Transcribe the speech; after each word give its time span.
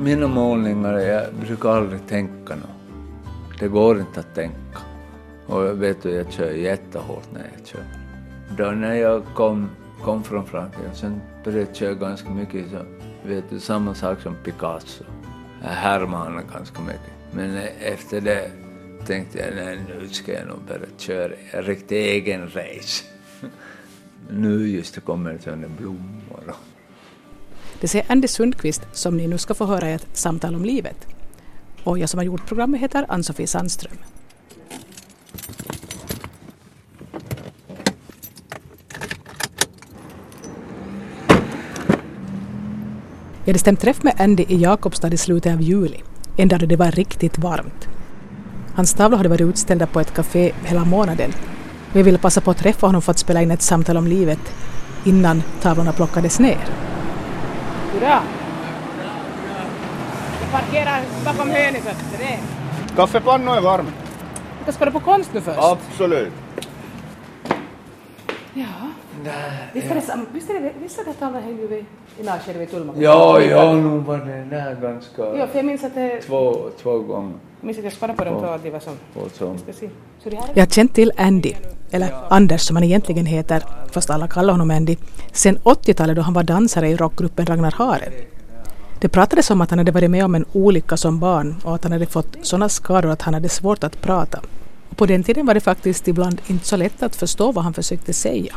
Mina 0.00 0.28
målningar, 0.28 0.98
jag 0.98 1.34
brukar 1.34 1.68
aldrig 1.68 2.06
tänka 2.06 2.56
något. 2.56 2.70
Det 3.60 3.68
går 3.68 4.00
inte 4.00 4.20
att 4.20 4.34
tänka. 4.34 4.78
Och 5.46 5.64
jag 5.64 5.74
vet 5.74 6.02
du, 6.02 6.10
jag 6.10 6.32
kör 6.32 6.50
jättehårt 6.50 7.32
när 7.32 7.40
jag 7.40 7.66
kör. 7.66 7.84
Då 8.58 8.70
när 8.70 8.94
jag 8.94 9.24
kom, 9.34 9.68
kom 10.02 10.24
från 10.24 10.46
Frankrike, 10.46 10.94
sen 10.94 11.20
började 11.44 11.64
jag 11.64 11.76
köra 11.76 11.94
ganska 11.94 12.30
mycket 12.30 12.70
så, 12.70 12.78
vet 13.28 13.44
du, 13.50 13.60
samma 13.60 13.94
sak 13.94 14.20
som 14.20 14.36
Picasso. 14.44 15.04
Jag 15.62 15.68
härmade 15.68 16.24
honom 16.24 16.42
ganska 16.52 16.82
mycket. 16.82 17.12
Men 17.32 17.56
efter 17.80 18.20
det 18.20 18.50
tänkte 19.06 19.38
jag, 19.38 19.54
nej 19.56 19.78
nu 19.88 20.08
ska 20.08 20.32
jag 20.32 20.46
nog 20.46 20.58
börja 20.68 20.86
köra 20.98 21.32
en 21.50 21.62
riktig 21.62 21.96
egen 21.96 22.42
race. 22.42 23.04
nu 24.30 24.68
just 24.68 24.94
det 24.94 25.00
kommer 25.00 25.38
sådana 25.38 25.68
blommor. 25.78 26.54
Det 27.84 27.88
säger 27.88 28.12
Andy 28.12 28.28
Sundqvist 28.28 28.82
som 28.92 29.16
ni 29.16 29.26
nu 29.26 29.38
ska 29.38 29.54
få 29.54 29.66
höra 29.66 29.90
i 29.90 29.92
ett 29.92 30.06
samtal 30.12 30.54
om 30.54 30.64
livet. 30.64 31.06
Och 31.82 31.98
jag 31.98 32.08
som 32.08 32.18
har 32.18 32.24
gjort 32.24 32.46
programmet 32.46 32.80
heter 32.80 33.06
Ann-Sofie 33.08 33.46
Sandström. 33.46 33.96
Jag 43.38 43.46
hade 43.46 43.58
stämt 43.58 43.80
träff 43.80 44.02
med 44.02 44.14
Andy 44.18 44.44
i 44.48 44.56
Jakobstad 44.56 45.12
i 45.12 45.16
slutet 45.16 45.54
av 45.54 45.62
juli, 45.62 46.00
en 46.36 46.48
dag 46.48 46.60
då 46.60 46.66
det 46.66 46.76
var 46.76 46.90
riktigt 46.90 47.38
varmt. 47.38 47.88
Hans 48.74 48.94
tavlor 48.94 49.16
hade 49.16 49.28
varit 49.28 49.40
utställda 49.40 49.86
på 49.86 50.00
ett 50.00 50.14
café 50.14 50.52
hela 50.64 50.84
månaden 50.84 51.32
Vi 51.92 52.02
ville 52.02 52.18
passa 52.18 52.40
på 52.40 52.50
att 52.50 52.58
träffa 52.58 52.86
honom 52.86 53.02
för 53.02 53.10
att 53.10 53.18
spela 53.18 53.42
in 53.42 53.50
ett 53.50 53.62
samtal 53.62 53.96
om 53.96 54.06
livet 54.06 54.54
innan 55.04 55.42
tavlorna 55.62 55.92
plockades 55.92 56.40
ner. 56.40 56.84
Hurra! 57.94 58.22
Jag 60.40 60.50
parkerar 60.52 61.00
bakom 61.24 61.50
hörnet. 61.50 61.82
Kaffepannu 62.96 63.50
är 63.50 63.60
varm. 63.60 63.86
Ska 64.68 64.84
du 64.84 64.90
på 64.90 65.00
konst 65.00 65.30
nu 65.34 65.40
först? 65.40 65.58
Absolut. 65.58 66.32
Ja. 68.54 68.66
Visst 69.72 69.90
är 69.90 69.94
det 69.94 70.00
samma? 70.00 70.24
Visst 70.32 70.50
är 70.50 70.60
det, 70.60 70.72
visst 70.82 70.98
är 70.98 71.04
det 71.04 71.12
tavlan 71.12 71.42
hängde 71.42 71.66
vid, 71.66 71.84
i 72.18 72.58
vid 72.58 72.70
Tullman? 72.70 73.00
Ja, 73.00 73.40
ja, 73.40 73.72
nu 73.72 73.98
var 73.98 74.18
det 74.18 74.44
där 74.44 74.74
ganska... 74.74 75.22
Ja, 75.22 75.46
för 75.46 75.56
jag 75.58 75.64
minns 75.64 75.84
att 75.84 75.94
det... 75.94 76.20
Två, 76.20 76.70
två 76.82 76.98
gånger. 76.98 77.34
Jag 77.60 77.66
minns 77.66 77.78
att 77.78 77.84
jag 77.84 77.92
spanade 77.92 78.18
på 78.18 78.24
dem 78.24 78.34
Två. 78.40 78.46
och 78.46 78.54
att 78.54 78.62
det 78.62 78.70
var 78.70 78.80
som... 78.80 78.94
Jag 80.54 80.62
har 80.62 80.66
känt 80.66 80.94
till 80.94 81.12
Andy, 81.16 81.54
eller 81.94 82.14
Anders 82.30 82.60
som 82.60 82.76
han 82.76 82.84
egentligen 82.84 83.26
heter, 83.26 83.62
fast 83.92 84.10
alla 84.10 84.28
kallar 84.28 84.52
honom 84.52 84.70
Andy, 84.70 84.96
sen 85.32 85.58
80-talet 85.58 86.16
då 86.16 86.22
han 86.22 86.34
var 86.34 86.42
dansare 86.42 86.88
i 86.88 86.96
rockgruppen 86.96 87.46
Ragnar 87.46 87.70
Hare. 87.70 88.12
Det 89.00 89.08
pratades 89.08 89.50
om 89.50 89.60
att 89.60 89.70
han 89.70 89.78
hade 89.78 89.92
varit 89.92 90.10
med 90.10 90.24
om 90.24 90.34
en 90.34 90.44
olycka 90.52 90.96
som 90.96 91.20
barn 91.20 91.56
och 91.64 91.74
att 91.74 91.82
han 91.82 91.92
hade 91.92 92.06
fått 92.06 92.36
sådana 92.42 92.68
skador 92.68 93.10
att 93.10 93.22
han 93.22 93.34
hade 93.34 93.48
svårt 93.48 93.84
att 93.84 94.00
prata. 94.00 94.40
Och 94.88 94.96
på 94.96 95.06
den 95.06 95.22
tiden 95.22 95.46
var 95.46 95.54
det 95.54 95.60
faktiskt 95.60 96.08
ibland 96.08 96.40
inte 96.46 96.66
så 96.66 96.76
lätt 96.76 97.02
att 97.02 97.16
förstå 97.16 97.52
vad 97.52 97.64
han 97.64 97.74
försökte 97.74 98.12
säga. 98.12 98.54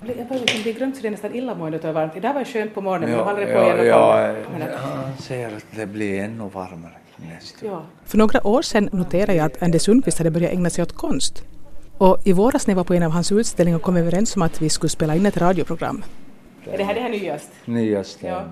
Jag 0.00 0.16
började 0.16 0.38
liksom 0.38 0.62
bli 0.62 0.72
glömt 0.72 0.96
så 0.96 1.02
det 1.02 1.08
är 1.08 1.10
nästan 1.10 1.34
illamående 1.34 1.88
av 1.88 1.94
varmt. 1.94 2.12
Idag 2.16 2.34
var 2.34 2.40
det 2.40 2.46
skönt 2.46 2.74
på 2.74 2.80
morgonen 2.80 3.10
men 3.10 3.18
Ja, 3.18 3.24
håller 3.24 3.40
det 3.40 3.46
på 3.46 3.84
ja, 3.84 3.84
ja, 3.84 4.32
han 4.76 5.16
säger 5.18 5.46
att 5.46 5.64
det 5.76 5.86
blir 5.86 6.20
ännu 6.20 6.48
varmare 6.52 6.92
nästa 7.16 7.66
Ja. 7.66 7.82
För 8.04 8.18
några 8.18 8.46
år 8.46 8.62
sedan 8.62 8.88
noterade 8.92 9.34
jag 9.34 9.46
att 9.46 9.62
Andy 9.62 9.78
Sundqvist 9.78 10.18
hade 10.18 10.30
börjat 10.30 10.52
ägna 10.52 10.70
sig 10.70 10.82
åt 10.82 10.92
konst. 10.92 11.42
Och 11.98 12.18
i 12.24 12.32
våras 12.32 12.66
när 12.66 12.72
jag 12.72 12.76
var 12.76 12.84
på 12.84 12.94
en 12.94 13.02
av 13.02 13.10
hans 13.10 13.32
utställningar 13.32 13.78
kom 13.78 13.94
vi 13.94 14.00
överens 14.00 14.36
om 14.36 14.42
att 14.42 14.60
vi 14.62 14.68
skulle 14.70 14.90
spela 14.90 15.14
in 15.16 15.26
ett 15.26 15.36
radioprogram. 15.36 16.04
Är 16.72 16.78
det 16.78 16.84
här 16.84 16.94
det 16.94 17.00
här 17.00 17.08
nyast? 17.08 17.50
Nyaste. 17.64 18.26
Ja. 18.26 18.44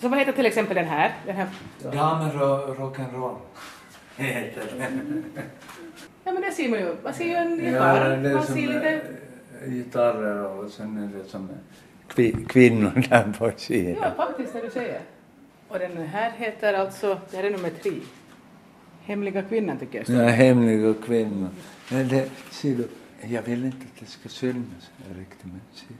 Så 0.00 0.08
vad 0.08 0.18
heter 0.18 0.32
till 0.32 0.46
exempel 0.46 0.76
den 0.76 0.84
här? 0.84 1.14
Den 1.26 1.36
här? 1.36 1.46
Damer 1.92 2.42
och 2.42 2.76
rock'n'roll 2.76 3.36
heter 4.16 4.62
den. 4.78 5.24
Ja 6.24 6.32
men 6.32 6.42
det 6.42 6.50
ser 6.52 6.68
man 6.68 6.78
ju. 6.78 6.96
Man 7.04 7.14
ser 7.14 7.24
ju 7.24 7.32
en 7.34 7.58
Ja, 7.64 7.70
gitarr. 7.70 8.16
det 8.22 8.30
är 8.30 8.34
man 8.34 8.46
som 8.46 8.54
ser 8.54 8.62
lite... 8.62 9.00
eh, 9.64 9.70
gitarrer 9.72 10.44
och 10.46 10.70
sen 10.70 10.98
är 10.98 11.18
det 11.18 11.24
som 11.30 11.48
kvi- 12.08 12.46
kvinnor 12.46 13.02
där 13.10 13.32
på 13.38 13.46
Ja 13.46 13.52
sidan. 13.56 14.10
faktiskt 14.16 14.52
det 14.52 14.60
du 14.60 14.70
säger. 14.70 15.00
Och 15.68 15.78
den 15.78 15.96
här 16.06 16.32
heter 16.36 16.74
alltså, 16.74 17.18
det 17.30 17.36
här 17.36 17.44
är 17.44 17.50
nummer 17.50 17.70
tre. 17.82 17.92
Hemliga 19.04 19.42
kvinnan 19.42 19.78
tycker 19.78 20.04
jag. 20.08 20.24
Ja, 20.24 20.28
hemliga 20.28 20.94
kvinnor. 21.06 21.48
Ser 21.88 22.76
du, 22.76 22.88
jag 23.28 23.42
vill 23.42 23.64
inte 23.64 23.76
att 23.94 24.00
det 24.00 24.06
ska 24.06 24.28
synas 24.28 24.90
riktigt 25.18 25.44
men 25.44 25.60
ser 25.74 25.86
du. 25.88 25.94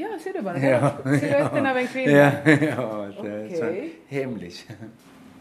Ja, 0.00 0.08
ser 0.24 0.32
du 0.32 0.40
bara. 0.42 0.58
Ja, 0.58 0.92
Silhuetten 1.02 1.66
av 1.66 1.76
en 1.76 1.86
kvinna. 1.86 2.12
Ja, 2.12 2.30
ja 2.44 3.08
det 3.22 3.30
är 3.30 3.48
så 3.48 3.64
Okej. 3.64 3.94
hemligt. 4.08 4.66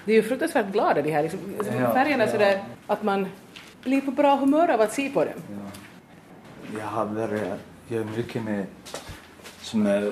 Det 0.06 0.12
är 0.12 0.16
ju 0.16 0.24
fruktansvärt 0.24 0.72
glada 0.72 1.02
de 1.02 1.12
här 1.12 1.24
liksom, 1.24 1.40
Ja, 1.80 1.94
färgerna 1.94 2.24
ja. 2.26 2.32
sådär 2.32 2.64
att 2.88 3.04
man 3.04 3.28
blir 3.84 4.02
på 4.02 4.12
bra 4.12 4.36
humör 4.36 4.70
av 4.70 4.82
att 4.82 4.94
se 4.94 5.10
på 5.10 5.26
dem. 5.26 5.34
Jag 6.80 6.86
har 6.86 7.06
börjat 7.06 7.60
göra 7.88 8.06
mycket 8.18 8.44
med 8.44 8.66
som 9.62 9.86
är 9.86 10.12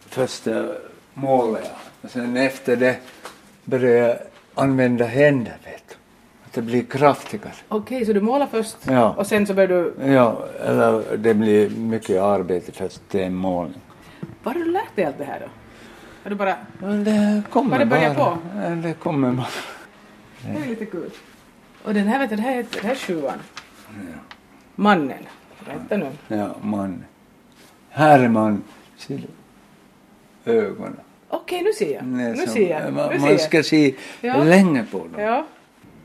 första 0.00 0.68
målet. 1.14 1.70
Och 2.02 2.10
sen 2.10 2.36
efter 2.36 2.76
det 2.76 2.98
börjar 3.64 4.08
jag 4.08 4.18
använda 4.54 5.04
händer, 5.04 5.56
vet 5.64 5.85
det 6.56 6.62
blir 6.62 6.82
kraftigare. 6.82 7.52
Okej, 7.68 8.06
så 8.06 8.12
du 8.12 8.20
målar 8.20 8.46
först 8.46 8.76
Ja. 8.86 9.14
och 9.18 9.26
sen 9.26 9.46
så 9.46 9.54
börjar 9.54 9.68
du... 9.68 9.94
Ja, 10.12 10.46
eller 10.64 11.16
det 11.16 11.34
blir 11.34 11.70
mycket 11.70 12.22
arbete 12.22 12.72
först 12.72 13.08
till 13.08 13.20
en 13.20 13.34
målning. 13.34 13.80
Var 14.42 14.52
har 14.52 14.60
du 14.60 14.72
lärt 14.72 14.96
dig 14.96 15.04
allt 15.04 15.18
det 15.18 15.24
här 15.24 15.40
då? 15.40 15.46
Har 16.22 16.30
du 16.30 16.36
bara... 16.36 16.56
Det 17.04 17.42
kommer 17.50 17.70
Har 17.72 17.78
det 17.78 17.86
bara. 17.86 18.14
på? 18.14 18.38
Ja, 18.62 18.68
Det 18.70 18.92
kommer 18.92 19.30
bara. 19.32 19.46
Det 20.42 20.62
är 20.64 20.66
lite 20.68 20.86
kul. 20.86 21.10
Och 21.84 21.94
den 21.94 22.06
här 22.08 22.18
vet 22.18 22.30
du, 22.30 22.36
det 22.36 22.42
här 22.42 22.56
är, 22.58 22.66
det 22.72 22.80
här 22.82 22.90
är 22.90 22.94
sjuan. 22.96 23.38
Mannen. 24.74 25.18
Vänta 25.66 25.96
nu. 25.96 26.10
Ja, 26.36 26.54
man. 26.62 27.04
Här 27.90 28.18
är 28.18 28.28
man. 28.28 28.62
Ser 28.96 29.22
du? 30.44 30.52
Ögonen. 30.52 30.96
Okej, 31.28 31.62
nu 31.62 31.72
ser 31.72 31.94
jag. 31.94 32.04
Det 32.04 32.22
är 32.22 32.34
Nu 32.34 32.46
ser 32.46 32.70
jag. 32.70 32.92
Man, 32.92 33.06
Nu 33.08 33.12
ser 33.14 33.20
man 33.20 33.30
jag. 33.30 33.40
ska 33.40 33.62
se 33.62 33.94
Ja. 34.20 34.44
länge 34.44 34.84
på 34.90 34.98
dem. 34.98 35.10
Ja. 35.18 35.46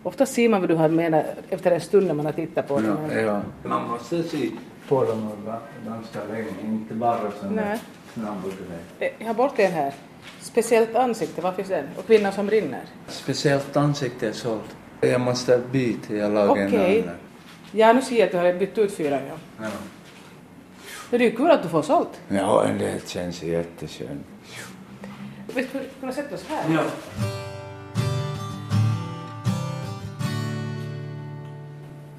Ofta 0.03 0.25
ser 0.25 0.49
man 0.49 0.59
vad 0.61 0.69
du 0.69 0.75
har 0.75 0.89
menat 0.89 1.25
efter 1.49 1.71
en 1.71 1.81
stund 1.81 2.07
när 2.07 2.13
man 2.13 2.25
har 2.25 2.33
tittat 2.33 2.67
på 2.67 2.79
dem. 2.79 2.97
Ja, 3.11 3.19
ja. 3.19 3.41
Man 3.63 3.87
måste 3.89 4.23
se 4.23 4.49
på 4.87 5.05
dem 5.05 5.29
ganska 5.87 6.19
länge, 6.31 6.47
inte 6.65 6.93
bara 6.93 7.31
sån 7.41 7.55
där 7.55 7.65
Nej. 7.65 7.79
snabb 8.13 8.37
och 8.45 8.51
grej. 8.51 9.09
Eh, 9.09 9.13
Jag 9.19 9.27
har 9.27 9.33
bort 9.33 9.59
en 9.59 9.71
här. 9.71 9.93
Speciellt 10.39 10.95
ansikte, 10.95 11.41
vad 11.41 11.55
finns 11.55 11.67
den? 11.69 11.85
Och 11.97 12.05
kvinnan 12.05 12.31
som 12.33 12.45
brinner. 12.47 12.81
Speciellt 13.07 13.77
ansikte 13.77 14.27
är 14.27 14.31
sålt. 14.31 14.75
Jag 15.01 15.21
måste 15.21 15.61
byta, 15.71 16.13
jag 16.15 16.31
lagar 16.33 16.61
en 16.61 16.67
Okej. 16.67 17.01
annan. 17.03 17.15
Ja, 17.71 17.93
nu 17.93 18.01
ser 18.01 18.15
jag 18.19 18.25
att 18.25 18.31
du 18.31 18.37
har 18.37 18.53
bytt 18.53 18.77
ut 18.77 18.93
fyra. 18.93 19.19
Ja. 19.27 19.33
Ja. 19.61 19.69
Det 21.09 21.15
är 21.15 21.19
ju 21.19 21.35
kul 21.35 21.51
att 21.51 21.63
du 21.63 21.69
får 21.69 21.81
sålt. 21.81 22.21
ja, 22.27 22.65
det 22.79 23.07
känns 23.09 23.43
jätteskönt. 23.43 24.25
Vi 25.55 25.63
skulle 25.63 25.83
kunna 25.99 26.11
sätta 26.11 26.35
oss 26.35 26.45
här. 26.49 26.73
Ja. 26.75 26.81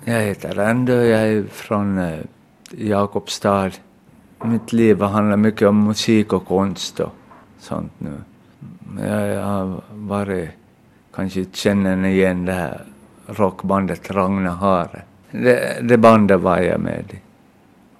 Jag 0.04 0.20
heter 0.20 0.58
Andö, 0.58 1.04
jag 1.04 1.20
är 1.20 1.42
från 1.42 1.98
eh, 1.98 2.18
Jakobstad. 2.70 3.70
Mitt 4.44 4.72
liv 4.72 5.00
har 5.00 5.08
handlat 5.08 5.38
mycket 5.38 5.68
om 5.68 5.84
musik 5.84 6.32
och 6.32 6.46
konst 6.46 7.00
och 7.00 7.12
sånt 7.58 7.92
nu. 7.98 8.12
Jag, 9.06 9.44
har 9.44 9.80
varit, 9.90 10.50
kanske 11.14 11.44
känner 11.52 11.96
ni 11.96 12.12
igen 12.12 12.44
det 12.44 12.52
här 12.52 12.84
rockbandet 13.26 14.10
Ragnar 14.10 14.50
Hare. 14.50 15.02
Det, 15.30 15.78
det 15.82 15.98
bandet 15.98 16.40
var 16.40 16.58
jag 16.58 16.80
med 16.80 17.04
i 17.12 17.20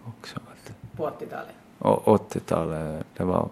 också. 0.04 0.38
På 0.96 1.06
80-talet. 1.06 1.54
Och 1.78 2.32
80-talet, 2.32 3.06
det 3.16 3.24
var... 3.24 3.48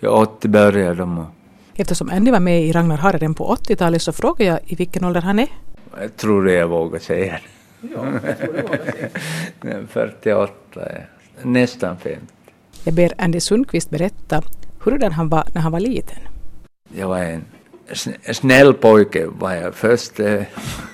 Ja, 0.00 0.10
80 0.10 0.48
började 0.48 0.94
de 0.94 1.26
Eftersom 1.74 2.10
Andy 2.10 2.30
var 2.30 2.40
med 2.40 2.62
i 2.62 2.72
Ragnar 2.72 2.96
Hare 2.96 3.34
på 3.34 3.54
80-talet 3.54 4.02
så 4.02 4.12
frågar 4.12 4.46
jag 4.46 4.60
i 4.64 4.74
vilken 4.74 5.04
ålder 5.04 5.20
han 5.20 5.38
är. 5.38 5.48
jag 6.00 6.16
tror 6.16 6.50
jag 6.50 6.68
vågar 6.68 6.98
säga 6.98 7.32
det. 7.32 7.55
Ja, 7.94 8.06
jag 8.26 8.38
tror 8.38 8.52
det 8.52 8.62
vågar 8.62 8.92
säga. 8.92 9.86
48, 9.88 10.52
är 10.86 11.08
nästan 11.42 11.96
50. 11.98 12.20
Jag 12.84 12.94
ber 12.94 13.12
Andy 13.18 13.40
Sundqvist 13.40 13.90
berätta 13.90 14.42
hurdan 14.80 15.12
han 15.12 15.28
var 15.28 15.44
när 15.54 15.60
han 15.60 15.72
var 15.72 15.80
liten. 15.80 16.18
Jag 16.96 17.08
var 17.08 17.18
en 17.18 17.44
sn- 17.88 18.32
snäll 18.32 18.74
pojke 18.74 19.26
var 19.26 19.54
jag 19.54 19.74
först 19.74 20.20
eh, 20.20 20.42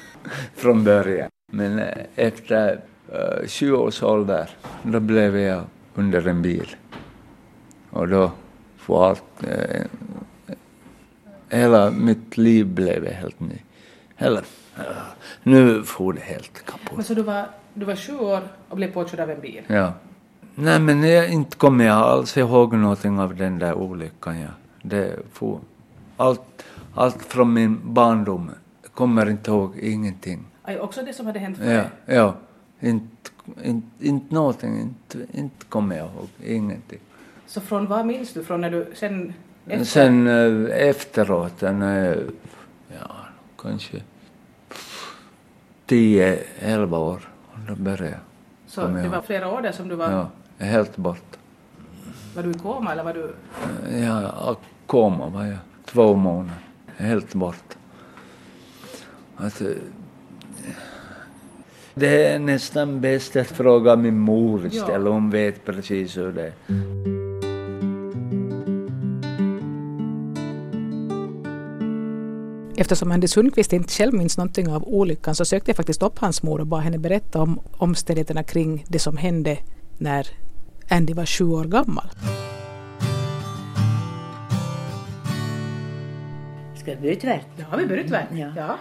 från 0.56 0.84
början. 0.84 1.28
Men 1.52 1.78
eh, 1.78 1.86
efter 2.16 2.80
eh, 3.12 3.46
20 3.48 3.76
års 3.76 4.02
ålder, 4.02 4.50
då 4.82 5.00
blev 5.00 5.38
jag 5.38 5.64
under 5.94 6.28
en 6.28 6.42
bil. 6.42 6.76
Och 7.90 8.08
då 8.08 8.32
får 8.78 9.06
allt, 9.08 9.22
eh, 9.48 9.82
hela 11.50 11.90
mitt 11.90 12.36
liv 12.36 12.66
blev 12.66 13.06
helt 13.06 13.40
ny. 13.40 13.58
Hela, 14.22 14.38
eh, 14.76 14.84
nu 15.42 15.82
får 15.82 16.12
det 16.12 16.20
helt 16.20 16.64
kaputt. 16.66 16.92
Men 16.96 17.04
så 17.04 17.14
du 17.14 17.22
var, 17.22 17.46
du 17.74 17.84
var 17.84 17.96
sju 17.96 18.16
år 18.18 18.40
och 18.68 18.76
blev 18.76 18.92
påkörd 18.92 19.20
av 19.20 19.30
en 19.30 19.40
bil? 19.40 19.62
Ja. 19.66 19.92
Nej, 20.54 20.80
men 20.80 21.02
jag 21.08 21.28
inte 21.30 21.56
kommer 21.56 21.84
jag 21.84 21.96
alls 21.96 22.36
ihåg 22.36 22.72
någonting 22.74 23.18
av 23.20 23.36
den 23.36 23.58
där 23.58 23.74
olyckan. 23.74 24.40
Ja. 24.40 24.48
Det 24.82 25.16
for, 25.32 25.60
allt, 26.16 26.64
allt 26.94 27.22
från 27.24 27.52
min 27.52 27.80
barndom. 27.94 28.50
Kommer 28.94 29.30
inte 29.30 29.50
ihåg 29.50 29.78
ingenting. 29.78 30.44
Aj, 30.62 30.78
också 30.78 31.02
det 31.02 31.12
som 31.12 31.26
hade 31.26 31.38
hänt 31.38 31.58
för 31.58 31.64
Ja, 31.64 31.70
dig? 32.06 32.16
ja. 32.16 32.34
Inte, 32.80 33.30
inte, 33.64 33.88
inte 34.06 34.34
någonting, 34.34 34.80
inte, 34.80 35.18
inte 35.38 35.64
kommer 35.68 35.96
jag 35.96 36.06
ihåg, 36.06 36.28
ingenting. 36.44 36.98
Så 37.46 37.60
från 37.60 37.86
vad 37.86 38.06
minns 38.06 38.32
du 38.32 38.44
från 38.44 38.60
när 38.60 38.70
du 38.70 38.86
sen 38.94 39.32
efter? 39.66 39.84
Sen 39.84 40.26
eh, 40.26 40.88
efteråt, 40.88 41.60
när 41.60 42.04
jag, 42.08 42.16
ja, 43.00 43.10
kanske 43.62 43.96
10-11 45.92 46.96
år, 46.96 47.20
då 47.68 47.74
började 47.74 48.04
jag. 48.10 48.20
så 48.66 48.86
det 48.86 49.08
var 49.08 49.22
flera 49.22 49.48
år 49.48 49.62
där 49.62 49.72
som 49.72 49.88
du 49.88 49.94
var, 49.94 50.10
Ja, 50.10 50.30
helt 50.58 50.96
borta. 50.96 51.36
var 52.36 52.42
du 52.42 52.50
i 52.50 52.54
koma 52.54 52.92
eller 52.92 53.04
var 53.04 53.14
du... 53.14 53.34
Ja, 54.04 54.56
koma 54.86 55.28
var 55.28 55.44
jag, 55.44 55.58
två 55.84 56.14
månader, 56.14 56.54
helt 56.96 57.34
borta. 57.34 57.76
Alltså, 59.36 59.64
det 61.94 62.26
är 62.26 62.38
nästan 62.38 63.00
bäst 63.00 63.36
att 63.36 63.46
fråga 63.46 63.96
min 63.96 64.18
mor 64.18 64.66
istället, 64.66 65.12
hon 65.12 65.30
vet 65.30 65.64
precis 65.64 66.16
hur 66.16 66.32
det 66.32 66.42
är. 66.46 67.11
Eftersom 72.82 73.12
Andy 73.12 73.28
Sundqvist 73.28 73.72
inte 73.72 73.92
själv 73.92 74.14
minns 74.14 74.38
någonting 74.38 74.68
av 74.68 74.84
olyckan 74.88 75.34
så 75.34 75.44
sökte 75.44 75.70
jag 75.70 75.76
faktiskt 75.76 76.02
upp 76.02 76.18
hans 76.18 76.42
mor 76.42 76.60
och 76.60 76.66
bad 76.66 76.82
henne 76.82 76.98
berätta 76.98 77.42
om 77.42 77.60
omständigheterna 77.76 78.42
kring 78.42 78.84
det 78.88 78.98
som 78.98 79.16
hände 79.16 79.58
när 79.98 80.26
Andy 80.90 81.14
var 81.14 81.26
sju 81.26 81.44
år 81.44 81.64
gammal. 81.64 82.04
Ska 86.80 86.90
jag 86.90 87.00
börja 87.00 87.16
tvärt? 87.16 87.46
Ja, 87.56 87.76
vi 87.76 87.86
börjat 87.86 88.10
väl? 88.10 88.26
Ja. 88.32 88.52
ja. 88.56 88.78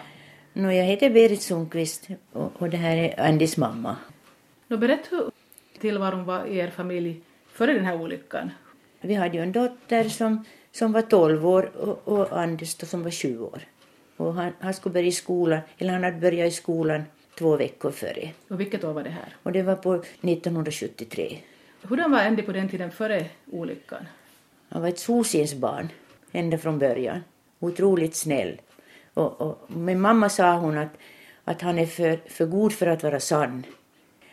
Nå, 0.54 0.72
jag 0.72 0.86
heter 0.86 1.10
Berit 1.10 1.42
Sundqvist 1.42 2.08
och, 2.34 2.52
och 2.58 2.70
det 2.70 2.78
här 2.78 2.98
är 2.98 3.28
Andys 3.28 3.58
mamma. 3.58 3.96
Nå, 4.68 4.78
berätta 4.78 5.16
hur 5.16 5.32
tillvaron 5.80 6.26
var 6.26 6.46
i 6.46 6.58
er 6.58 6.70
familj 6.70 7.22
före 7.54 7.74
den 7.74 7.86
här 7.86 8.02
olyckan. 8.02 8.52
Vi 9.02 9.14
hade 9.14 9.38
ju 9.38 9.44
en 9.44 9.52
dotter 9.52 10.04
som, 10.04 10.46
som 10.72 10.92
var 10.92 11.02
12 11.02 11.48
år 11.48 11.72
och, 11.78 12.08
och 12.08 12.40
Anders 12.40 12.70
som 12.70 13.04
var 13.04 13.12
7 13.12 13.40
år. 13.40 13.62
Och 14.22 14.34
han, 14.34 14.54
han 14.60 14.74
skulle 14.74 14.94
börja 14.94 15.08
i 15.08 15.12
skolan, 15.12 15.60
eller 15.78 15.94
han 15.94 16.04
hade 16.04 16.18
börjat 16.18 16.48
i 16.48 16.52
skolan 16.52 17.04
två 17.38 17.58
veckor 17.58 17.92
före. 17.92 18.30
Och 18.48 18.60
vilket 18.60 18.84
år 18.84 18.94
var 18.94 19.04
det 19.04 19.10
här? 19.10 19.36
Och 19.44 19.52
det 19.52 19.64
var 19.64 19.76
på 19.76 19.94
1973. 19.94 21.38
Hurdan 21.82 22.12
var 22.12 22.20
Andy 22.20 22.42
på 22.42 22.52
den 22.52 22.70
tiden 22.70 22.92
före 22.92 23.26
olyckan? 23.52 24.06
Han 24.70 24.82
var 24.82 24.90
ett 24.90 25.00
solskensbarn 25.00 25.90
ända 26.32 26.58
från 26.58 26.80
början. 26.80 27.20
Otroligt 27.60 28.16
snäll. 28.16 28.62
Och, 29.14 29.42
och 29.42 29.58
min 29.68 30.02
mamma 30.02 30.30
sa 30.30 30.58
hon 30.58 30.78
att, 30.78 30.98
att 31.44 31.62
han 31.62 31.80
är 31.80 31.86
för, 31.86 32.20
för 32.28 32.46
god 32.46 32.74
för 32.74 32.88
att 32.88 33.04
vara 33.04 33.20
sann. 33.20 33.64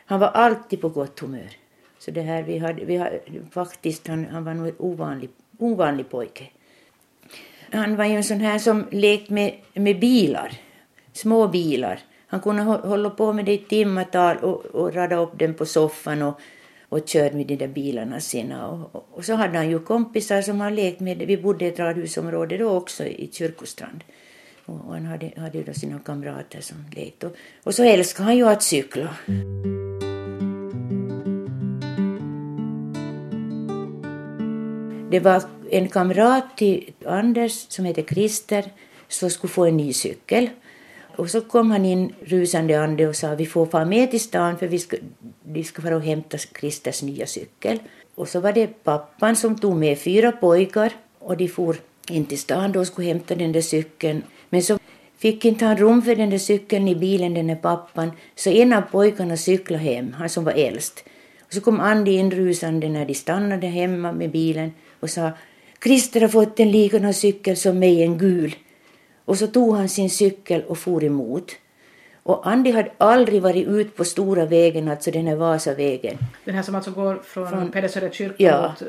Han 0.07 0.21
var 0.21 0.29
alltid 0.29 0.81
på 0.81 0.89
gott 0.89 1.21
humör. 1.21 1.51
Så 1.99 2.11
det 2.11 2.23
här, 2.23 2.43
vi 2.43 2.59
hade, 2.59 2.85
vi 2.85 2.97
hade, 2.97 3.21
faktiskt, 3.51 4.09
han, 4.09 4.25
han 4.25 4.45
var 4.45 4.55
nog 4.55 4.69
en 4.69 4.75
ovanlig, 4.79 5.31
ovanlig 5.59 6.11
pojke. 6.11 6.45
Han 7.73 7.97
var 7.97 8.05
ju 8.05 8.15
en 8.15 8.25
sån 8.25 8.41
här 8.41 8.59
som 8.59 8.87
lekte 8.91 9.33
med, 9.33 9.55
med 9.75 10.01
bilar, 10.01 10.53
små 11.13 11.49
bilar. 11.49 12.01
Han 12.27 12.41
kunde 12.41 12.63
hålla 12.63 13.11
på 13.11 13.33
med 13.33 13.45
det 13.45 13.53
i 13.53 13.59
timmatal 13.59 14.37
och, 14.37 14.67
och 14.67 14.95
rada 14.95 15.17
upp 15.17 15.39
dem 15.39 15.55
på 15.55 15.67
soffan 15.67 16.23
och, 16.23 16.41
och 16.89 17.09
körde 17.09 17.37
med 17.37 17.47
de 17.47 17.57
där 17.57 17.69
bilarna 17.69 18.21
sina. 18.21 18.69
Och, 18.69 18.95
och, 18.95 19.09
och 19.13 19.25
så 19.25 19.35
hade 19.35 19.59
han 19.59 19.71
ju 19.71 19.79
kompisar 19.79 20.43
som 20.43 20.61
han 20.61 20.75
lekt 20.75 21.01
med. 21.01 21.19
Vi 21.19 21.37
bodde 21.37 21.65
i 21.65 21.69
ett 21.69 21.79
radhusområde 21.79 22.57
då 22.57 22.71
också 22.71 23.05
i 23.05 23.31
Kyrkostrand. 23.33 24.05
Och, 24.67 24.75
och 24.75 24.95
han 24.95 25.07
hade, 25.07 25.33
hade 25.37 25.59
ju 25.59 25.65
då 25.65 25.73
sina 25.73 25.99
kamrater 25.99 26.61
som 26.61 26.77
lekte. 26.97 27.27
Och, 27.27 27.37
och 27.63 27.75
så 27.75 27.83
älskade 27.83 28.25
han 28.25 28.37
ju 28.37 28.49
att 28.49 28.63
cykla. 28.63 29.09
Det 35.11 35.21
var 35.21 35.43
en 35.71 35.89
kamrat 35.89 36.57
till 36.57 36.93
Anders 37.07 37.67
som 37.69 37.85
heter 37.85 38.03
Christer 38.03 38.65
som 39.09 39.31
skulle 39.31 39.51
få 39.51 39.65
en 39.65 39.77
ny 39.77 39.93
cykel. 39.93 40.51
Och 41.17 41.31
så 41.31 41.41
kom 41.41 41.71
han 41.71 41.85
in 41.85 42.13
rusande 42.21 42.81
ande 42.81 43.09
och 43.09 43.17
sa 43.17 43.35
vi 43.35 43.47
får 43.47 43.67
fara 43.67 43.85
med 43.85 44.11
till 44.11 44.21
stan 44.21 44.59
för 44.59 44.67
vi 44.67 44.79
ska, 44.79 44.97
vi 45.43 45.65
ska 45.65 45.83
fara 45.83 45.97
och 45.97 46.03
hämta 46.03 46.39
Christers 46.39 47.03
nya 47.03 47.27
cykel. 47.27 47.79
Och 48.15 48.29
så 48.29 48.41
var 48.41 48.53
det 48.53 48.85
pappan 48.85 49.37
som 49.37 49.59
tog 49.59 49.77
med 49.77 49.99
fyra 49.99 50.33
pojkar 50.33 50.93
och 51.19 51.37
de 51.37 51.49
for 51.49 51.77
in 52.11 52.25
till 52.25 52.39
stan 52.39 52.73
då 52.73 52.81
och 52.81 52.87
skulle 52.87 53.09
hämta 53.09 53.35
den 53.35 53.53
där 53.53 53.61
cykeln. 53.61 54.23
Men 54.51 54.63
så 54.63 54.79
fick 55.19 55.45
inte 55.45 55.65
han 55.65 55.77
rum 55.77 56.03
för 56.03 56.17
den 56.17 56.31
där 56.31 56.39
cykeln 56.39 56.89
i 56.89 56.95
bilen, 56.95 57.35
den 57.35 57.47
där 57.47 57.57
pappan, 57.57 58.11
så 58.35 58.51
en 58.51 58.73
av 58.73 58.83
pojkarna 58.83 59.37
cyklade 59.37 59.83
hem, 59.83 60.13
han 60.13 60.29
som 60.29 60.45
var 60.45 60.53
äldst. 60.53 61.05
Och 61.47 61.53
så 61.55 61.61
kom 61.61 61.81
Andi 61.81 62.13
inrusande 62.13 62.89
när 62.89 63.05
de 63.05 63.15
stannade 63.15 63.67
hemma 63.67 64.13
med 64.13 64.31
bilen 64.31 64.73
och 65.01 65.11
sa 65.11 65.31
Christer 65.85 66.21
har 66.21 66.29
fått 66.29 66.61
en 66.61 66.71
likadan 66.71 67.15
cykel 67.15 67.57
som 67.57 67.79
mig, 67.79 68.03
en 68.03 68.19
gul. 68.19 68.55
Och 69.25 69.39
så 69.39 69.47
tog 69.47 69.77
han 69.77 69.89
sin 69.89 70.11
cykel 70.11 70.63
och 70.63 70.79
for 70.79 71.05
emot. 71.05 71.53
Och 72.23 72.49
Andi 72.49 72.71
hade 72.71 72.91
aldrig 72.99 73.43
varit 73.43 73.69
ut 73.69 73.97
på 73.97 74.05
stora 74.05 74.45
vägen, 74.47 74.89
alltså 74.89 75.11
den 75.11 75.27
här 75.27 75.37
Vasavägen. 75.37 76.19
Den 76.45 76.55
här 76.55 76.63
som 76.63 76.75
alltså 76.75 76.91
går 76.91 77.21
från, 77.25 77.49
Från- 77.51 77.71
Pedersöre 77.71 78.11
kyrka 78.13 78.35
Ja. 78.39 78.69
mot, 78.81 78.83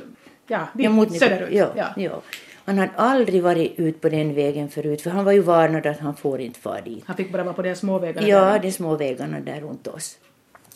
ja, 0.47 0.67
Ja, 0.75 0.89
mot 0.89 1.17
söderut. 1.19 1.49
Ja, 1.51 1.69
Ja. 1.75 1.87
ja. 1.97 2.21
Han 2.65 2.77
hade 2.77 2.91
aldrig 2.95 3.43
varit 3.43 3.79
ut 3.79 4.01
på 4.01 4.09
den 4.09 4.35
vägen 4.35 4.69
förut, 4.69 5.01
för 5.01 5.09
han 5.09 5.25
var 5.25 5.31
ju 5.31 5.39
varnad 5.41 5.85
att 5.85 5.99
han 5.99 6.15
får 6.15 6.41
inte 6.41 6.59
fara 6.59 6.81
dit. 6.81 7.03
Han 7.05 7.15
fick 7.15 7.31
bara 7.31 7.43
vara 7.43 7.53
på 7.53 7.61
de 7.61 7.75
små 7.75 7.99
vägarna. 7.99 8.27
Ja, 8.27 8.39
där. 8.45 8.59
de 8.59 8.71
små 8.71 8.95
vägarna 8.95 9.39
där 9.39 9.61
runt 9.61 9.87
oss. 9.87 10.17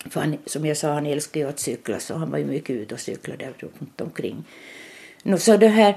För 0.10 0.20
han, 0.20 0.38
som 0.46 0.66
jag 0.66 0.78
sa, 0.78 0.94
han 0.94 1.06
älskar 1.06 1.40
ju 1.42 1.48
att 1.50 1.60
cykla, 1.60 2.00
så 2.00 2.16
han 2.16 2.32
var 2.32 2.38
ju 2.38 2.46
mycket 2.46 2.70
ute 2.70 2.94
och 2.94 3.00
cyklade 3.00 3.50
runt 3.60 4.02
omkring. 4.02 4.44
Så 5.38 5.58
det 5.58 5.68
här, 5.68 5.96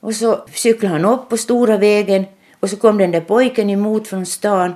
och 0.00 0.14
så 0.14 0.44
cyklade 0.54 0.94
han 0.94 1.04
upp 1.04 1.28
på 1.28 1.36
stora 1.36 1.76
vägen 1.76 2.24
och 2.60 2.70
så 2.70 2.76
kom 2.76 2.98
den 2.98 3.10
där 3.10 3.20
pojken 3.20 3.70
emot 3.70 4.08
från 4.08 4.26
stan 4.26 4.74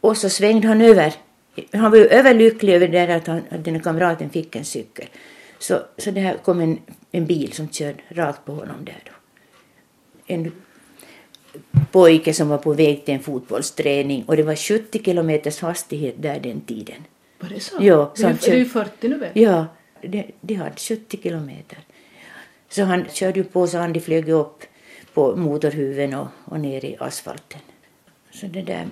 och 0.00 0.16
så 0.16 0.28
svängde 0.28 0.68
han 0.68 0.80
över. 0.80 1.14
Han 1.72 1.90
var 1.90 1.98
ju 1.98 2.06
överlycklig 2.06 2.74
över 2.74 2.88
det 2.88 3.06
där 3.06 3.16
att, 3.16 3.26
han, 3.26 3.42
att 3.50 3.64
den 3.64 3.74
här 3.74 3.82
kamraten 3.82 4.30
fick 4.30 4.56
en 4.56 4.64
cykel. 4.64 5.06
Så, 5.58 5.78
så 5.98 6.10
det 6.10 6.20
här 6.20 6.36
kom 6.36 6.60
en, 6.60 6.78
en 7.12 7.26
bil 7.26 7.52
som 7.52 7.68
körde 7.68 7.98
rakt 8.08 8.44
på 8.44 8.52
honom 8.52 8.84
där 8.84 9.02
då. 9.04 9.12
En 10.26 10.52
pojke 11.92 12.34
som 12.34 12.48
var 12.48 12.58
på 12.58 12.72
väg 12.72 13.04
till 13.04 13.14
en 13.14 13.20
fotbollsträning 13.20 14.24
och 14.24 14.36
det 14.36 14.42
var 14.42 14.56
70 14.56 15.02
kilometers 15.04 15.60
hastighet 15.60 16.14
där 16.18 16.40
den 16.40 16.60
tiden. 16.60 17.04
Var 17.40 17.48
det 17.48 17.60
så? 17.60 17.76
Ja, 17.80 18.12
så 18.14 18.22
det 18.22 18.48
är 18.48 18.56
ju 18.56 18.64
40 18.64 19.08
nu 19.08 19.18
väl? 19.18 19.30
Ja, 19.34 19.66
de, 20.02 20.32
de 20.40 20.54
hade 20.54 20.76
70 20.76 21.18
kilometer. 21.22 21.78
Så 22.68 22.82
han 22.82 23.04
körde 23.12 23.44
på 23.44 23.66
så 23.66 23.78
Andi 23.78 24.00
flög 24.00 24.28
upp 24.28 24.62
på 25.14 25.36
motorhuven 25.36 26.14
och, 26.14 26.26
och 26.44 26.60
ner 26.60 26.84
i 26.84 26.96
asfalten. 27.00 27.60
Så 28.30 28.46
det 28.46 28.62
där 28.62 28.86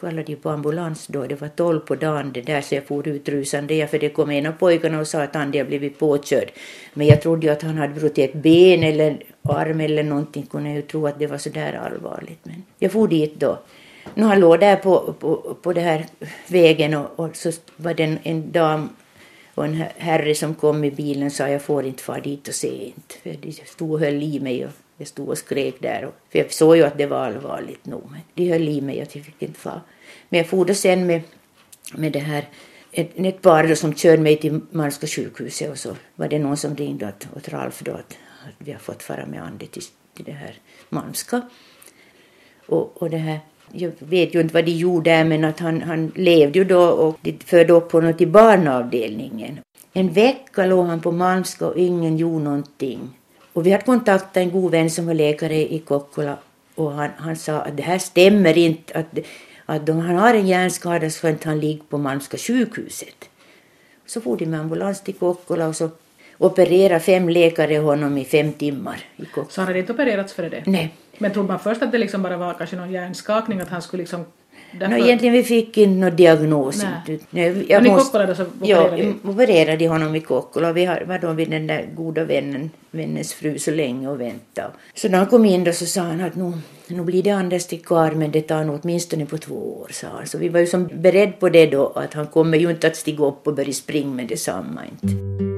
kallade 0.00 0.32
ju 0.32 0.36
på 0.36 0.50
ambulans 0.50 1.06
då. 1.06 1.26
Det 1.26 1.40
var 1.40 1.48
tolv 1.48 1.80
på 1.80 1.94
dagen 1.94 2.32
det 2.32 2.40
där 2.40 2.60
så 2.60 2.74
jag 2.74 2.84
for 2.84 3.08
ut 3.08 3.28
rusande. 3.28 3.74
Ja, 3.74 3.86
för 3.86 3.98
det 3.98 4.08
kom 4.08 4.30
en 4.30 4.46
av 4.46 4.52
pojkarna 4.52 5.00
och 5.00 5.08
sa 5.08 5.22
att 5.22 5.36
Andi 5.36 5.58
har 5.58 5.66
blivit 5.66 5.98
påkörd. 5.98 6.50
Men 6.94 7.06
jag 7.06 7.22
trodde 7.22 7.46
ju 7.46 7.52
att 7.52 7.62
han 7.62 7.78
hade 7.78 7.94
brutit 7.94 8.30
ett 8.30 8.42
ben 8.42 8.82
eller 8.82 9.24
arm 9.42 9.80
eller 9.80 10.02
någonting. 10.02 10.46
Kunde 10.46 10.68
jag 10.68 10.76
ju 10.76 10.82
tro 10.82 11.06
att 11.06 11.18
det 11.18 11.26
var 11.26 11.38
så 11.38 11.50
där 11.50 11.72
allvarligt. 11.72 12.40
Men 12.42 12.62
jag 12.78 12.92
for 12.92 13.08
dit 13.08 13.40
då. 13.40 13.58
Nu 14.14 14.24
han 14.24 14.40
låg 14.40 14.60
där 14.60 14.76
på, 14.76 15.14
på, 15.18 15.56
på 15.62 15.72
den 15.72 15.84
här 15.84 16.06
vägen 16.48 16.94
och, 16.94 17.20
och 17.20 17.36
så 17.36 17.52
var 17.76 17.94
det 17.94 18.04
en, 18.04 18.18
en 18.22 18.52
dam 18.52 18.88
och 19.54 19.64
en 19.64 19.84
herre 19.96 20.34
som 20.34 20.54
kom 20.54 20.84
i 20.84 20.90
bilen 20.90 21.30
sa 21.30 21.48
jag 21.48 21.62
får 21.62 21.84
inte 21.84 22.02
fara 22.02 22.20
dit 22.20 22.48
och 22.48 22.54
se 22.54 22.84
inte. 22.84 23.14
För 23.22 23.32
de 23.32 23.52
stod 23.52 23.92
och 23.92 24.00
höll 24.00 24.22
i 24.22 24.40
mig 24.40 24.64
och 24.66 24.72
jag 24.96 25.08
stod 25.08 25.28
och 25.28 25.38
skrek 25.38 25.74
där. 25.80 26.04
Och, 26.04 26.14
för 26.30 26.38
jag 26.38 26.52
såg 26.52 26.76
ju 26.76 26.82
att 26.82 26.98
det 26.98 27.06
var 27.06 27.26
allvarligt 27.26 27.86
nog. 27.86 28.02
Men 28.10 28.20
de 28.34 28.50
höll 28.50 28.68
i 28.68 28.80
mig 28.80 29.00
att 29.00 29.14
jag 29.14 29.24
fick 29.24 29.42
inte 29.42 29.60
fara. 29.60 29.80
Men 30.28 30.38
jag 30.38 30.46
for 30.46 30.64
då 30.64 30.74
sen 30.74 31.06
med, 31.06 31.22
med 31.94 32.12
det 32.12 32.18
här 32.18 32.48
ett, 32.92 33.10
ett 33.14 33.42
par 33.42 33.68
då 33.68 33.76
som 33.76 33.94
körde 33.94 34.22
mig 34.22 34.36
till 34.36 34.60
Malmska 34.70 35.06
sjukhuset 35.06 35.70
och 35.70 35.78
så 35.78 35.96
var 36.14 36.28
det 36.28 36.38
någon 36.38 36.56
som 36.56 36.76
ringde 36.76 37.08
åt, 37.08 37.26
åt 37.36 37.48
Ralf 37.48 37.82
då 37.84 37.92
att, 37.92 38.18
att 38.46 38.54
vi 38.58 38.72
har 38.72 38.78
fått 38.78 39.02
fara 39.02 39.26
med 39.26 39.42
Andi 39.42 39.66
till, 39.66 39.82
till 40.14 40.24
det 40.24 40.32
här 40.32 40.54
Malmska. 40.88 41.42
Och, 42.66 43.02
och 43.02 43.10
det 43.10 43.16
här, 43.16 43.40
jag 43.76 43.92
vet 43.98 44.34
ju 44.34 44.40
inte 44.40 44.54
vad 44.54 44.64
de 44.64 44.70
gjorde 44.70 45.24
men 45.24 45.44
att 45.44 45.60
han, 45.60 45.82
han 45.82 46.12
levde 46.14 46.58
ju 46.58 46.64
då 46.64 46.82
och 46.82 47.18
de 47.22 47.38
förde 47.44 47.72
upp 47.72 47.92
honom 47.92 48.14
till 48.14 48.28
barnavdelningen. 48.28 49.58
En 49.92 50.12
vecka 50.12 50.66
låg 50.66 50.86
han 50.86 51.00
på 51.00 51.12
Malmska 51.12 51.66
och 51.66 51.78
ingen 51.78 52.16
gjorde 52.16 52.44
någonting. 52.44 53.00
Och 53.52 53.66
vi 53.66 53.70
hade 53.70 53.84
kontaktat 53.84 54.36
en 54.36 54.50
god 54.50 54.70
vän 54.70 54.90
som 54.90 55.06
var 55.06 55.14
läkare 55.14 55.74
i 55.74 55.78
Kokkola 55.78 56.36
och 56.74 56.92
han, 56.92 57.10
han 57.16 57.36
sa 57.36 57.60
att 57.60 57.76
det 57.76 57.82
här 57.82 57.98
stämmer 57.98 58.58
inte. 58.58 58.98
Att, 58.98 59.18
att 59.66 59.88
om 59.88 59.98
han 59.98 60.16
har 60.16 60.34
en 60.34 60.46
hjärnskada 60.46 61.10
så 61.10 61.20
får 61.20 61.30
inte 61.30 61.48
han 61.48 61.60
ligga 61.60 61.82
på 61.88 61.98
Malmska 61.98 62.36
sjukhuset. 62.36 63.28
Så 64.06 64.20
for 64.20 64.36
de 64.36 64.46
med 64.46 64.60
ambulans 64.60 65.02
till 65.02 65.14
Kokkola 65.14 65.68
och 65.68 65.76
så 65.76 65.90
opererade 66.38 67.00
fem 67.00 67.28
läkare 67.28 67.76
honom 67.76 68.18
i 68.18 68.24
fem 68.24 68.52
timmar 68.52 69.04
i 69.16 69.24
Kokkola. 69.24 69.46
Så 69.50 69.60
han 69.60 69.66
hade 69.66 69.78
inte 69.78 69.92
opererats 69.92 70.32
före 70.32 70.48
det? 70.48 70.62
Nej, 70.66 70.94
Men 71.18 71.32
trodde 71.32 71.48
man 71.48 71.58
först 71.58 71.82
att 71.82 71.92
det 71.92 71.98
liksom 71.98 72.22
bara 72.22 72.36
var 72.36 72.54
kanske 72.54 72.76
någon 72.76 72.92
hjärnskakning, 72.92 73.60
att 73.60 73.68
han 73.68 73.82
skulle 73.82 74.00
liksom... 74.02 74.24
No, 74.80 74.96
egentligen 74.96 75.34
vi 75.34 75.42
fick 75.42 75.78
inte 75.78 76.00
någon 76.06 76.16
diagnos. 76.16 76.82
Nej. 77.06 77.20
Nej, 77.30 77.66
Men 77.68 77.86
i 77.86 77.88
Kokkola 77.88 78.26
då 78.26 78.34
så 78.34 78.44
ja, 78.62 78.90
de? 78.96 79.14
opererade 79.24 79.76
de 79.76 79.86
honom 79.86 80.14
i 80.14 80.20
Kokkola. 80.20 80.72
Vi 80.72 80.84
har- 80.84 81.00
var 81.06 81.18
då 81.18 81.32
vid 81.32 81.50
den 81.50 81.66
där 81.66 81.88
goda 81.96 82.24
vännen, 82.24 82.70
vännens 82.90 83.34
fru 83.34 83.58
så 83.58 83.70
länge 83.70 84.08
och 84.08 84.20
väntade. 84.20 84.68
Så 84.94 85.08
när 85.08 85.18
han 85.18 85.26
kom 85.26 85.44
in 85.44 85.64
då 85.64 85.72
så 85.72 85.86
sa 85.86 86.00
han 86.00 86.20
att 86.20 86.34
nu, 86.36 86.52
nu 86.88 87.02
blir 87.02 87.22
det 87.22 87.30
Anders 87.30 87.66
till 87.66 87.82
kvar 87.82 88.10
men 88.10 88.30
det 88.30 88.40
tar 88.42 88.64
nog 88.64 88.80
åtminstone 88.82 89.26
på 89.26 89.38
två 89.38 89.80
år, 89.80 89.88
sa 89.92 90.06
han. 90.16 90.26
Så 90.26 90.38
vi 90.38 90.48
var 90.48 90.60
ju 90.60 90.66
som 90.66 90.88
beredd 90.94 91.38
på 91.40 91.48
det 91.48 91.66
då 91.66 91.86
att 91.86 92.14
han 92.14 92.26
kommer 92.26 92.58
ju 92.58 92.70
inte 92.70 92.86
att 92.86 92.96
stiga 92.96 93.24
upp 93.24 93.46
och 93.46 93.54
börja 93.54 93.72
springa 93.72 94.14
med 94.14 94.26
detsamma 94.28 94.80
inte. 94.92 95.53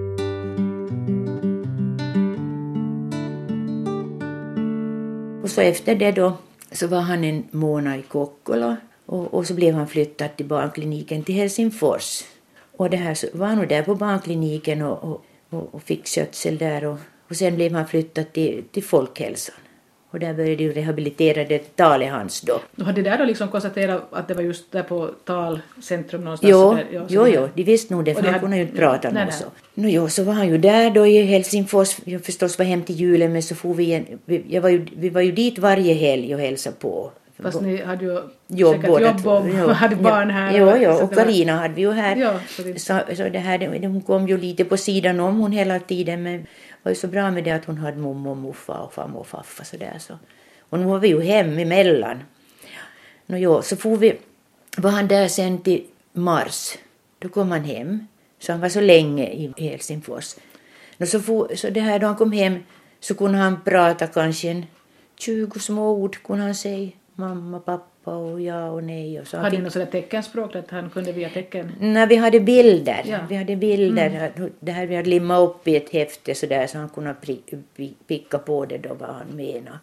Och 5.47 5.51
så 5.51 5.61
efter 5.61 5.95
det 5.95 6.13
då 6.13 6.37
så 6.73 6.87
var 6.87 7.01
han 7.01 7.25
en 7.25 7.45
månad 7.51 7.99
i 7.99 8.03
Kokkola 8.03 8.77
och, 9.07 9.35
och 9.35 9.47
så 9.47 9.55
blev 9.55 9.75
han 9.75 9.89
flyttad 9.89 10.37
till 10.37 10.47
barnkliniken 10.47 11.23
till 11.23 11.35
Helsingfors. 11.35 12.25
Och 12.77 12.91
det 12.91 12.97
här 12.97 13.15
så 13.15 13.27
var 13.33 13.47
han 13.47 13.69
där 13.69 13.83
på 13.83 13.95
barnkliniken 13.95 14.83
och, 14.83 15.05
och, 15.05 15.25
och, 15.51 15.75
och 15.75 15.83
fick 15.83 16.07
skötsel 16.07 16.59
där 16.59 16.85
och, 16.85 16.99
och 17.29 17.37
sen 17.37 17.55
blev 17.55 17.73
han 17.73 17.87
flyttad 17.87 18.33
till, 18.33 18.65
till 18.73 18.85
folkhälsan. 18.85 19.55
Och 20.17 20.21
där 20.21 20.35
började 20.35 20.63
ju 20.63 20.73
rehabiliterade 20.73 21.59
talet 21.59 22.11
hans 22.11 22.41
då. 22.41 22.61
Då 22.77 22.85
hade 22.85 23.03
de 23.03 23.11
där 23.11 23.19
då 23.19 23.25
liksom 23.25 23.49
konstaterat 23.49 24.03
att 24.11 24.29
det 24.29 24.35
var 24.35 24.43
just 24.43 24.73
där 24.73 24.83
på 24.83 25.11
talcentrum 25.25 26.25
någonstans? 26.25 26.51
Jo, 26.51 26.75
där, 26.75 26.85
ja, 26.93 27.07
jo, 27.09 27.27
jo, 27.29 27.49
de 27.55 27.63
visste 27.63 27.95
nog 27.95 28.05
det, 28.05 28.11
Och 28.11 28.17
för 28.17 28.25
han 28.25 28.33
hade- 28.33 28.41
kunde 28.43 28.57
ju 28.57 28.63
inte 28.63 28.77
prata 28.77 29.11
nej, 29.11 29.33
så. 29.33 29.45
No, 29.75 29.87
jo, 29.89 30.09
så 30.09 30.25
var 30.25 30.33
han 30.33 30.49
ju 30.49 30.59
där 30.59 30.91
då 30.91 31.07
i 31.07 31.23
Helsingfors. 31.23 31.97
Jag 32.05 32.25
förstås 32.25 32.59
var 32.59 32.65
hem 32.67 32.83
till 32.83 32.95
julen, 32.97 33.33
men 33.33 33.43
så 33.43 33.55
får 33.55 33.75
vi 33.75 33.85
igen, 33.85 34.05
vi, 34.25 34.45
jag 34.49 34.63
var 34.63 34.69
ju, 34.69 34.87
vi 34.97 35.09
var 35.09 35.21
ju 35.21 35.33
dit 35.33 35.59
varje 35.59 35.95
helg 35.95 36.35
och 36.35 36.41
hälsade 36.41 36.77
på. 36.81 37.11
Fast 37.43 37.61
ni 37.61 37.83
hade 37.83 38.05
ju 38.05 38.21
Jo, 38.49 38.73
säkert 38.73 38.87
båda 38.87 39.07
jobb 39.07 39.27
och 39.27 39.43
Jo, 39.59 39.69
hade 39.83 39.97
barn 39.97 40.31
här. 40.31 40.59
Jo, 40.59 40.73
jo, 40.81 40.91
och 40.91 41.09
det 41.11 41.17
var- 41.17 41.25
Karina 41.25 41.53
hade 41.57 41.75
vi 41.75 41.81
ju 41.83 41.93
här. 41.93 42.17
Ja, 42.17 42.33
så 42.49 42.63
det- 42.63 42.79
så, 42.81 43.01
så 43.17 43.23
det 43.29 43.39
här, 43.39 43.87
hon 43.87 44.01
kom 44.01 44.29
ju 44.29 44.39
lite 44.39 44.65
på 44.65 44.77
sidan 44.77 45.21
om 45.21 45.39
hon 45.41 45.53
hela 45.53 45.79
tiden, 45.81 46.23
men 46.23 46.47
var 46.87 46.91
ju 46.91 46.97
så 46.97 47.09
bra 47.09 47.31
med 47.31 47.45
det 47.45 47.51
att 47.51 47.65
hon 47.65 47.79
hade 47.79 47.97
mormor 47.97 48.31
och 48.31 48.37
morfar 48.37 48.79
och 48.79 48.93
farmor 48.93 49.21
och 49.21 49.27
farfar 49.27 49.65
så 49.65 49.77
där 49.77 49.99
så. 49.99 50.19
Och 50.71 50.79
nu 50.79 50.85
var 50.85 50.99
vi 50.99 51.09
ju 51.09 51.23
hem 51.23 51.59
emellan. 51.59 52.23
Nå 53.27 53.37
jo, 53.37 53.63
så 53.63 53.77
får 53.77 53.97
vi, 53.97 54.19
var 54.77 54.91
han 54.91 55.09
där 55.09 55.29
sen 55.29 55.59
till 55.59 55.85
mars. 56.13 56.79
Då 57.19 57.29
kom 57.29 57.51
han 57.51 57.65
hem. 57.65 58.07
Så 58.39 58.53
han 58.53 58.61
var 58.61 58.69
så 58.69 58.81
länge 58.81 59.27
i 59.27 59.53
i 59.57 59.69
Helsingfors. 59.69 60.37
Nå, 60.97 61.07
så, 61.07 61.21
for, 61.21 61.55
så 61.55 61.71
det 61.71 61.81
här 61.81 61.99
då 61.99 62.07
han 62.07 62.17
kom 62.17 62.33
hem 62.33 62.59
så 63.01 63.15
kunde 63.15 63.39
han 63.39 63.61
prata 63.65 64.07
kanske 64.07 64.51
en 64.51 64.67
20 65.19 65.59
små 65.59 65.91
ord 65.91 66.23
kunde 66.23 66.45
han 66.45 66.55
säga. 66.55 66.91
Mamma, 67.19 67.61
pappa 67.61 68.17
och 68.17 68.41
ja 68.41 68.71
och 68.71 68.85
nej. 68.85 69.21
Och 69.21 69.27
så 69.27 69.37
han 69.37 69.45
Hade 69.45 69.57
ni 69.57 69.63
något 69.63 69.73
sådär 69.73 69.87
teckenspråk 69.87 70.57
att 70.57 70.71
han 70.71 70.91
kunde 70.91 71.13
via 71.13 71.29
tecken? 71.29 71.73
när 71.81 72.07
vi 72.07 72.17
hade 72.17 72.41
bilder, 72.41 73.03
Ja. 73.05 73.15
Mm. 73.15 73.27
vi 73.29 73.37
hade 73.37 73.57
bilder, 73.57 74.33
det 74.61 74.73
här 74.73 74.87
vi 74.87 74.97
hade 74.97 75.11
limmat 75.11 75.41
upp 75.51 75.69
i 75.69 75.77
ett 75.77 75.91
häfte 75.91 76.35
så 76.35 76.47
där 76.47 76.67
så 76.67 76.79
han 76.79 76.89
kunde 76.89 77.15
picka 78.07 78.39
på 78.39 78.65
det 78.67 78.79
då 78.79 78.95
vad 78.95 79.09
han 79.09 79.27
menade. 79.37 79.79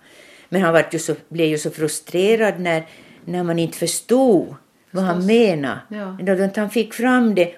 Men 0.49 0.61
han 0.61 0.73
var 0.73 0.85
ju 0.91 0.99
så, 0.99 1.15
blev 1.29 1.47
ju 1.47 1.57
så 1.57 1.69
frustrerad 1.69 2.59
när, 2.59 2.83
när 3.25 3.43
man 3.43 3.59
inte 3.59 3.77
förstod 3.77 4.55
vad 4.91 5.03
han 5.03 5.25
menade. 5.25 5.79
Ja. 5.89 6.17
Då, 6.21 6.49
han 6.55 6.69
fick 6.69 6.93
fram 6.93 7.35
det. 7.35 7.55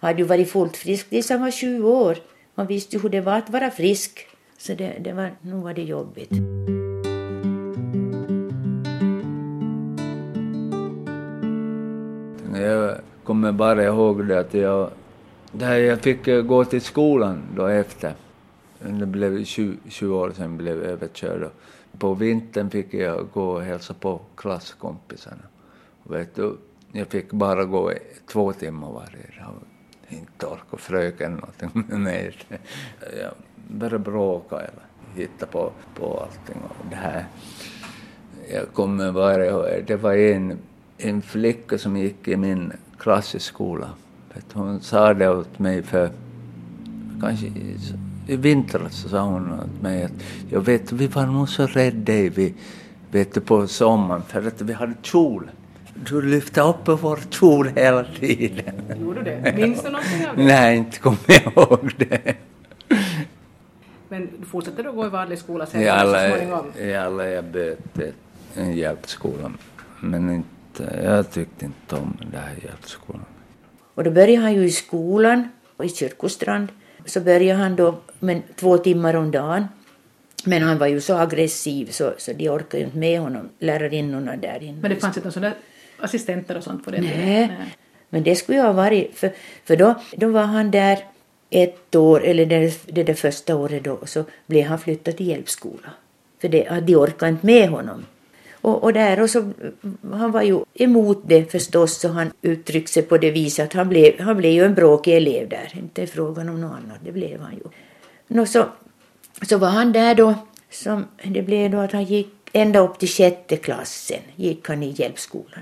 Han 0.00 0.08
hade 0.08 0.18
ju 0.22 0.24
varit 0.28 0.50
fullt 0.50 0.76
frisk 0.76 1.10
tills 1.10 1.30
han 1.30 1.40
var 1.40 1.50
20 1.50 1.90
år. 1.90 2.16
Man 2.54 2.66
visste 2.66 2.96
ju 2.96 3.02
hur 3.02 3.08
det 3.08 3.20
var 3.20 3.38
att 3.38 3.50
vara 3.50 3.70
frisk. 3.70 4.26
Så 4.58 4.74
det, 4.74 4.92
det 5.00 5.12
var, 5.12 5.30
nu 5.42 5.52
var 5.52 5.74
det 5.74 5.82
jobbigt. 5.82 6.30
Jag 12.60 12.98
kommer 13.24 13.52
bara 13.52 13.84
ihåg 13.84 14.26
det 14.26 14.40
att 14.40 14.54
jag, 14.54 14.90
där 15.52 15.76
jag 15.76 16.00
fick 16.00 16.28
eh, 16.28 16.42
gå 16.42 16.64
till 16.64 16.82
skolan 16.82 17.42
då 17.56 17.66
efter. 17.66 18.14
Det 18.78 19.06
blev 19.06 19.44
20, 19.44 19.76
20 19.88 20.18
år 20.18 20.32
sedan 20.36 20.56
blev 20.56 20.76
jag 20.76 20.86
överkörd. 20.86 21.50
På 21.98 22.14
vintern 22.14 22.70
fick 22.70 22.94
jag 22.94 23.28
gå 23.32 23.50
och 23.50 23.62
hälsa 23.62 23.94
på 23.94 24.20
klasskompisarna. 24.36 25.42
Vet 26.02 26.34
du, 26.34 26.56
jag 26.92 27.06
fick 27.06 27.32
bara 27.32 27.64
gå 27.64 27.92
två 28.32 28.52
timmar 28.52 28.92
varje 28.92 29.44
dag. 29.44 29.54
Inte 30.08 30.46
orka 30.46 30.76
fröken 30.76 31.32
någonting 31.32 31.84
Nej. 32.02 32.36
Jag 33.20 33.32
började 33.68 33.98
bråka 33.98 34.56
eller 34.56 34.82
hitta 35.14 35.46
på, 35.46 35.72
på 35.94 36.20
allting 36.20 36.62
och 36.68 36.86
det 36.90 36.96
här. 36.96 37.26
Jag 38.52 38.72
kommer 38.72 39.12
bara 39.12 39.46
ihåg, 39.46 39.64
det 39.86 39.96
var 39.96 40.14
en, 40.14 40.58
en 41.02 41.22
flicka 41.22 41.78
som 41.78 41.96
gick 41.96 42.28
i 42.28 42.36
min 42.36 42.72
klass 42.98 43.34
i 43.34 43.40
skolan. 43.40 43.90
Hon 44.52 44.80
sa 44.80 45.14
det 45.14 45.28
åt 45.28 45.58
mig 45.58 45.82
för 45.82 46.10
kanske 47.20 47.46
i, 47.46 48.36
vintras 48.36 48.94
så 48.94 49.08
sa 49.08 49.20
hon 49.20 49.52
åt 49.52 49.82
mig 49.82 50.04
att 50.04 50.12
jag 50.50 50.60
vet, 50.60 50.92
vi 50.92 51.06
var 51.06 51.26
nog 51.26 51.48
så 51.48 51.66
rädda 51.66 52.12
vi, 52.12 52.54
vet 53.10 53.34
du, 53.34 53.40
på 53.40 53.66
sommaren 53.66 54.22
för 54.28 54.46
att 54.46 54.60
vi 54.60 54.72
hade 54.72 54.94
kjol. 55.02 55.50
Du 55.94 56.22
lyfte 56.22 56.60
upp 56.60 56.88
vår 56.88 57.18
kjol 57.30 57.68
hela 57.76 58.04
tiden. 58.20 58.74
Gjorde 59.00 59.22
du 59.22 59.24
det? 59.24 59.54
Minns 59.56 59.82
du 59.82 59.90
någonting 59.90 60.28
av 60.28 60.36
det? 60.36 60.44
Nej, 60.44 60.76
inte 60.76 60.98
kommer 60.98 61.18
jag 61.26 61.52
ihåg 61.52 61.92
det. 61.96 62.34
Men 64.08 64.28
du 64.40 64.46
fortsatte 64.46 64.82
då 64.82 64.92
gå 64.92 65.06
i 65.06 65.08
vanlig 65.08 65.38
skola 65.38 65.66
sen 65.66 65.82
I 65.82 65.84
så 65.84 65.90
alla, 65.90 66.28
småningom? 66.28 66.66
i 66.78 66.94
alla 66.94 67.28
jag 67.28 67.44
böt 67.44 68.14
en 68.54 68.72
hjälpskola. 68.72 69.52
Men 70.00 70.30
inte, 70.30 70.48
jag 71.04 71.30
tyckte 71.30 71.64
inte 71.64 71.94
om 71.94 72.16
den 72.20 72.40
här 72.40 72.54
hjälpskolan. 72.64 73.24
Och 73.94 74.04
då 74.04 74.10
började 74.10 74.42
han 74.42 74.54
ju 74.54 74.64
i 74.64 74.70
skolan, 74.70 75.48
i 75.82 75.88
Kyrkostrand. 75.88 76.68
Så 77.06 77.20
började 77.20 77.60
han 77.60 77.76
då 77.76 77.98
med 78.20 78.42
två 78.56 78.78
timmar 78.78 79.14
om 79.14 79.30
dagen. 79.30 79.66
Men 80.44 80.62
han 80.62 80.78
var 80.78 80.86
ju 80.86 81.00
så 81.00 81.16
aggressiv 81.16 81.90
så, 81.90 82.12
så 82.18 82.32
de 82.32 82.48
orkade 82.48 82.78
ju 82.78 82.84
inte 82.84 82.98
med 82.98 83.20
honom, 83.20 83.48
lärarinnorna 83.58 84.36
där 84.36 84.62
inne. 84.62 84.78
Men 84.82 84.90
det 84.90 84.96
fanns 84.96 85.16
inte 85.16 85.28
några 85.28 85.32
sådana 85.32 85.54
assistenter 85.98 86.56
och 86.56 86.64
sånt 86.64 86.84
på 86.84 86.90
den 86.90 87.04
Nej, 87.04 87.56
men 88.08 88.22
det 88.22 88.36
skulle 88.36 88.58
ju 88.58 88.64
ha 88.64 88.72
varit, 88.72 89.18
för, 89.18 89.32
för 89.64 89.76
då, 89.76 89.94
då 90.16 90.28
var 90.28 90.42
han 90.42 90.70
där 90.70 90.98
ett 91.50 91.94
år, 91.94 92.24
eller 92.24 92.46
det, 92.46 92.86
det 92.86 93.02
där 93.02 93.14
första 93.14 93.56
året 93.56 93.84
då, 93.84 93.98
så 94.04 94.24
blev 94.46 94.66
han 94.66 94.78
flyttad 94.78 95.16
till 95.16 95.26
hjälpskola. 95.28 95.90
För 96.40 96.48
det, 96.48 96.80
de 96.80 96.96
orkade 96.96 97.30
inte 97.30 97.46
med 97.46 97.68
honom. 97.68 98.04
Och, 98.62 98.82
och 98.82 98.92
där 98.92 99.20
och 99.20 99.30
så, 99.30 99.52
han 100.12 100.32
var 100.32 100.42
ju 100.42 100.60
emot 100.74 101.22
det 101.26 101.52
förstås, 101.52 102.00
så 102.00 102.08
han 102.08 102.32
uttryckte 102.42 102.92
sig 102.92 103.02
på 103.02 103.18
det 103.18 103.30
viset 103.30 103.64
att 103.64 103.72
han 103.72 103.88
blev, 103.88 104.20
han 104.20 104.36
blev 104.36 104.52
ju 104.52 104.64
en 104.64 104.74
bråkig 104.74 105.16
elev 105.16 105.48
där, 105.48 105.72
inte 105.72 106.06
frågan 106.06 106.48
om 106.48 106.60
något 106.60 106.70
annat, 106.70 106.98
det 107.04 107.12
blev 107.12 107.40
han 107.40 107.52
ju. 107.52 107.62
Nå, 108.28 108.46
så, 108.46 108.64
så 109.48 109.58
var 109.58 109.68
han 109.68 109.92
där 109.92 110.14
då, 110.14 110.34
som, 110.70 111.04
det 111.24 111.42
blev 111.42 111.70
då 111.70 111.78
att 111.78 111.92
han 111.92 112.04
gick 112.04 112.28
ända 112.52 112.78
upp 112.78 112.98
till 112.98 113.08
sjätte 113.08 113.56
klassen, 113.56 114.20
gick 114.36 114.68
han 114.68 114.82
i 114.82 114.90
hjälpskolan. 114.90 115.60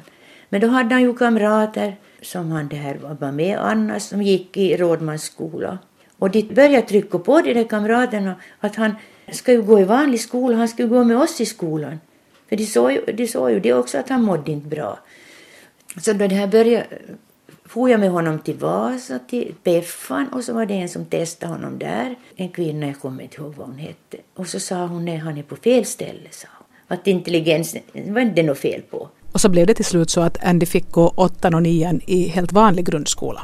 Men 0.49 0.61
då 0.61 0.66
hade 0.66 0.95
han 0.95 1.02
ju 1.02 1.14
kamrater 1.14 1.97
som 2.23 2.50
han 2.50 2.69
där 2.69 3.16
var 3.21 3.33
med 3.33 3.59
annars, 3.59 4.02
som 4.02 4.23
gick 4.23 4.57
i 4.57 4.76
Rådmans 4.76 5.23
skola. 5.23 5.78
Och 6.19 6.30
de 6.30 6.42
började 6.42 6.87
trycka 6.87 7.19
på 7.19 7.40
de 7.40 7.54
där 7.54 7.64
kamraterna 7.64 8.35
att 8.61 8.76
han 8.76 8.95
ska 9.33 9.52
ju 9.52 9.62
gå 9.62 9.80
i 9.80 9.85
vanlig 9.85 10.21
skola, 10.21 10.57
han 10.57 10.69
ska 10.69 10.83
ju 10.83 10.88
gå 10.88 11.04
med 11.04 11.16
oss 11.16 11.40
i 11.40 11.47
skolan. 11.47 12.00
För 12.50 12.57
de 12.57 12.66
såg 12.66 12.92
ju, 12.92 13.04
de 13.12 13.26
såg 13.26 13.50
ju 13.50 13.61
det 13.61 13.73
också 13.73 13.99
att 13.99 14.09
han 14.09 14.23
mådde 14.23 14.52
inte 14.52 14.69
bra. 14.69 14.99
Så 16.00 16.12
då 16.12 16.26
det 16.26 16.35
här 16.35 16.47
började 16.47 16.87
for 17.64 17.90
jag 17.90 18.00
med 18.00 18.11
honom 18.11 18.38
till 18.38 18.54
Vasa, 18.54 19.19
till 19.19 19.54
Peffan 19.62 20.28
och 20.28 20.45
så 20.45 20.52
var 20.52 20.66
det 20.66 20.75
en 20.75 20.88
som 20.88 21.04
testade 21.04 21.52
honom 21.52 21.78
där. 21.78 22.14
En 22.37 22.49
kvinna, 22.49 22.87
jag 22.87 23.00
kommer 23.00 23.23
inte 23.23 23.37
ihåg 23.37 23.54
vad 23.54 23.66
hon 23.66 23.78
hette. 23.78 24.16
Och 24.35 24.47
så 24.47 24.61
sa 24.61 24.87
hon, 24.87 25.04
nej 25.04 25.16
han 25.16 25.38
är 25.38 25.42
på 25.42 25.57
fel 25.57 25.85
ställe, 25.85 26.28
sa 26.30 26.49
hon. 26.59 26.66
Att 26.88 27.07
intelligens, 27.07 27.76
det 27.92 28.11
var 28.11 28.21
inte 28.21 28.42
något 28.42 28.59
fel 28.59 28.83
på. 28.90 29.09
Och 29.33 29.40
så 29.40 29.49
blev 29.49 29.66
det 29.66 29.75
till 29.75 29.85
slut 29.85 30.11
så 30.11 30.21
att 30.21 30.45
Andy 30.45 30.66
fick 30.66 30.90
gå 30.90 31.09
åttan 31.16 31.54
och 31.54 31.62
nian 31.62 32.00
i 32.07 32.28
helt 32.28 32.52
vanlig 32.52 32.87
grundskola. 32.87 33.42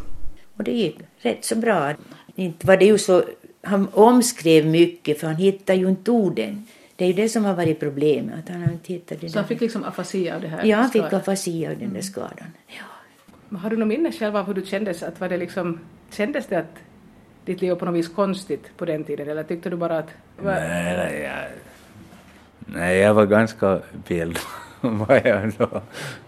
Och 0.56 0.64
det 0.64 0.72
gick 0.72 0.96
rätt 1.18 1.44
så 1.44 1.56
bra. 1.56 1.94
Inte 2.34 2.66
var 2.66 2.76
det 2.76 2.84
ju 2.84 2.98
så, 2.98 3.24
han 3.62 3.88
omskrev 3.92 4.66
mycket 4.66 5.20
för 5.20 5.26
han 5.26 5.36
hittade 5.36 5.78
ju 5.78 5.88
inte 5.88 6.10
orden. 6.10 6.66
Det 6.96 7.04
är 7.04 7.08
ju 7.08 7.14
det 7.14 7.28
som 7.28 7.44
har 7.44 7.54
varit 7.54 7.80
problemet, 7.80 8.38
att 8.38 8.48
han 8.48 8.78
det 8.84 9.28
Så 9.28 9.38
han 9.38 9.48
fick 9.48 9.60
liksom 9.60 9.84
afasi 9.84 10.30
av 10.30 10.40
det 10.40 10.48
här? 10.48 10.64
Ja, 10.64 10.76
han 10.76 10.90
fick 10.90 11.12
afasi 11.12 11.66
av 11.66 11.78
den 11.78 11.92
där 11.92 12.00
skadan. 12.00 12.52
Ja. 12.66 13.58
Har 13.58 13.70
du 13.70 13.76
något 13.76 13.88
minne 13.88 14.12
själv 14.12 14.36
av 14.36 14.46
hur 14.46 14.54
du 14.54 14.66
kändes? 14.66 15.02
Att 15.02 15.20
var 15.20 15.28
det 15.28 15.36
liksom, 15.36 15.80
kändes 16.10 16.46
det 16.46 16.58
att 16.58 16.76
ditt 17.44 17.60
liv 17.60 17.70
var 17.70 17.76
på 17.76 17.84
något 17.84 17.94
vis 17.94 18.08
konstigt 18.08 18.70
på 18.76 18.84
den 18.84 19.04
tiden? 19.04 19.28
Eller 19.28 19.42
tyckte 19.42 19.70
du 19.70 19.76
bara 19.76 19.98
att... 19.98 20.08
Var, 20.36 20.52
Nej, 20.52 20.96
nej, 20.96 21.20
jag, 21.22 21.48
nej, 22.58 22.98
jag 22.98 23.14
var 23.14 23.26
ganska 23.26 23.80
vild 24.08 24.38
var 24.80 25.20
jag 25.24 25.52
då, 25.58 25.82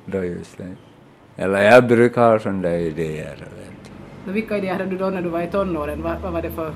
då 0.04 0.24
just 0.24 0.58
det. 0.58 0.74
Eller 1.36 1.62
jag 1.62 1.86
brukar 1.86 2.30
ha 2.30 2.38
sådana 2.38 2.76
idéer. 2.76 3.36
Vet. 3.36 4.34
Vilka 4.34 4.58
idéer 4.58 4.72
hade 4.72 4.90
du 4.90 4.98
då 4.98 5.10
när 5.10 5.22
du 5.22 5.28
var 5.28 5.42
i 5.42 5.46
tonåren? 5.46 6.02
Vad, 6.02 6.20
vad 6.20 6.32
var 6.32 6.42
det 6.42 6.50
för... 6.50 6.72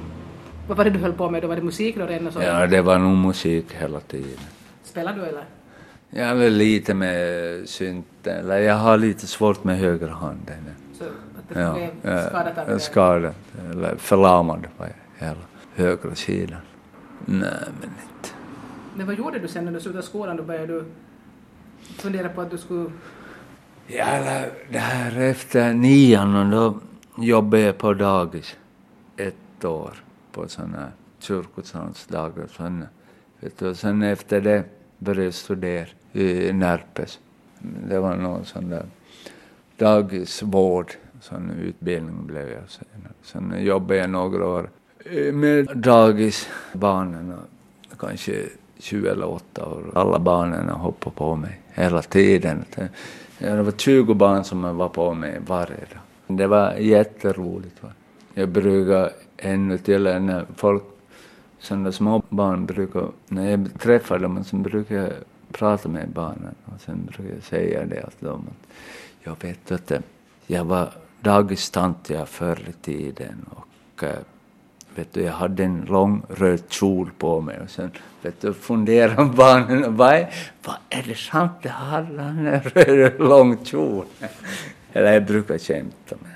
Vad 0.68 0.76
var 0.76 0.84
det 0.84 0.90
du 0.90 0.98
höll 0.98 1.12
på 1.12 1.30
med 1.30 1.42
då? 1.42 1.48
Var 1.48 1.56
det 1.56 1.62
musik 1.62 1.96
då 1.96 2.06
redan 2.06 2.26
och 2.26 2.32
så? 2.32 2.38
du. 2.38 2.44
Ja, 2.44 2.66
det 2.66 2.82
var 2.82 2.98
nog 2.98 3.16
musik 3.16 3.66
hela 3.72 4.00
tiden. 4.00 4.38
Spelar 4.82 5.12
du 5.14 5.22
eller? 5.24 6.34
Väl 6.34 6.52
lite 6.52 6.94
med 6.94 7.68
synten, 7.68 8.36
eller 8.38 8.58
jag 8.58 8.74
har 8.74 8.96
lite 8.98 9.26
svårt 9.26 9.64
med 9.64 9.78
högerhanden. 9.78 10.56
Så 10.98 11.04
att 11.04 11.48
det 11.48 11.60
Ja, 11.60 11.72
blev 11.74 11.90
ja, 12.02 12.28
skadat 12.28 12.58
av 12.58 12.66
det? 12.66 12.80
skadad, 12.80 13.34
eller 13.70 13.96
förlamad 13.96 14.66
på 14.76 14.84
hela 15.18 15.36
högra 15.74 16.14
sidan. 16.14 16.60
Nej, 17.24 17.50
men 17.80 17.88
inte. 17.90 18.28
Men 18.96 19.06
vad 19.06 19.14
gjorde 19.18 19.38
du 19.38 19.48
sen 19.48 19.64
när 19.64 19.72
du 19.72 19.80
slutade 19.80 20.02
skolan? 20.02 20.36
Då 20.36 20.42
började 20.42 20.66
du 20.66 20.84
fundera 21.98 22.28
på 22.28 22.40
att 22.40 22.50
du 22.50 22.58
skulle... 22.58 22.90
Ja, 23.86 24.04
eller 24.04 24.50
det 24.70 24.78
här 24.78 25.20
efter 25.20 25.72
nian 25.72 26.34
och 26.36 26.50
då 26.50 26.80
jobbade 27.24 27.62
jag 27.62 27.78
på 27.78 27.94
dagis 27.94 28.56
ett 29.16 29.64
år 29.64 29.90
på 30.32 30.48
sådana 30.48 30.78
här 30.78 30.90
kyrkosandsdagar. 31.18 32.46
Sen, 32.56 32.86
och 33.70 33.76
sen 33.76 34.02
efter 34.02 34.40
det 34.40 34.64
började 34.98 35.24
jag 35.24 35.34
studera 35.34 35.86
i 36.12 36.52
Närpes. 36.52 37.18
Det 37.88 37.98
var 37.98 38.16
någon 38.16 38.44
sån 38.44 38.70
där 38.70 38.86
dagisvård, 39.76 40.92
sån 41.20 41.50
utbildning 41.50 42.26
blev 42.26 42.48
jag 42.48 42.70
senare. 42.70 43.12
Sen 43.22 43.64
jobbade 43.64 44.00
jag 44.00 44.10
några 44.10 44.46
år 44.46 44.70
med 45.32 45.68
dagisbarnen, 45.74 47.34
kanske 47.98 48.46
20 48.78 49.08
eller 49.08 49.28
8 49.28 49.66
år. 49.66 49.90
Alla 49.94 50.18
barnen 50.18 50.68
hoppade 50.68 51.16
på 51.16 51.36
mig 51.36 51.60
hela 51.72 52.02
tiden. 52.02 52.64
Det 53.38 53.62
var 53.62 53.72
20 53.72 54.14
barn 54.14 54.44
som 54.44 54.76
var 54.76 54.88
på 54.88 55.14
mig 55.14 55.40
varje 55.46 55.76
dag. 55.76 56.36
Det 56.36 56.46
var 56.46 56.72
jätteroligt. 56.74 57.82
Va? 57.82 57.88
Jag 58.34 58.48
brukade 58.48 59.12
ännu 59.42 59.78
till 59.78 60.02
när 60.02 60.46
folk, 60.56 60.82
sådana 61.58 61.92
små 61.92 62.22
barn 62.28 62.66
brukar, 62.66 63.08
när 63.28 63.50
jag 63.50 63.68
träffar 63.78 64.18
dem 64.18 64.44
så 64.44 64.56
brukar 64.56 64.96
jag 64.96 65.12
prata 65.52 65.88
med 65.88 66.08
barnen 66.08 66.54
och 66.64 66.80
sen 66.80 67.06
brukar 67.06 67.34
jag 67.34 67.42
säga 67.42 67.86
det 67.86 68.02
att 68.02 68.20
dem 68.20 68.46
att 68.50 68.68
jag 69.20 69.36
vet 69.48 69.72
att 69.72 69.92
jag 70.46 70.64
var 70.64 70.90
dagistant 71.20 72.10
jag 72.10 72.28
förr 72.28 72.58
i 72.68 72.72
tiden 72.72 73.46
och 73.50 74.04
vet 74.94 75.12
du, 75.12 75.22
jag 75.22 75.32
hade 75.32 75.64
en 75.64 75.84
lång 75.88 76.22
röd 76.28 76.62
kjol 76.68 77.10
på 77.18 77.40
mig 77.40 77.60
och 77.60 77.70
sen 77.70 77.90
vet 78.22 78.40
du, 78.40 78.54
funderar 78.54 79.24
barnen, 79.24 79.96
vad 79.96 80.14
är, 80.14 80.34
vad 80.64 80.76
är 80.90 81.02
det 81.02 81.14
sant, 81.14 81.52
det 81.62 81.68
har 81.68 82.02
han 82.02 82.46
en 82.46 82.60
röd 82.60 83.18
lång 83.18 83.64
kjol? 83.64 84.04
Eller 84.92 85.12
jag 85.12 85.26
brukar 85.26 85.58
skämta 85.58 86.16
med 86.22 86.31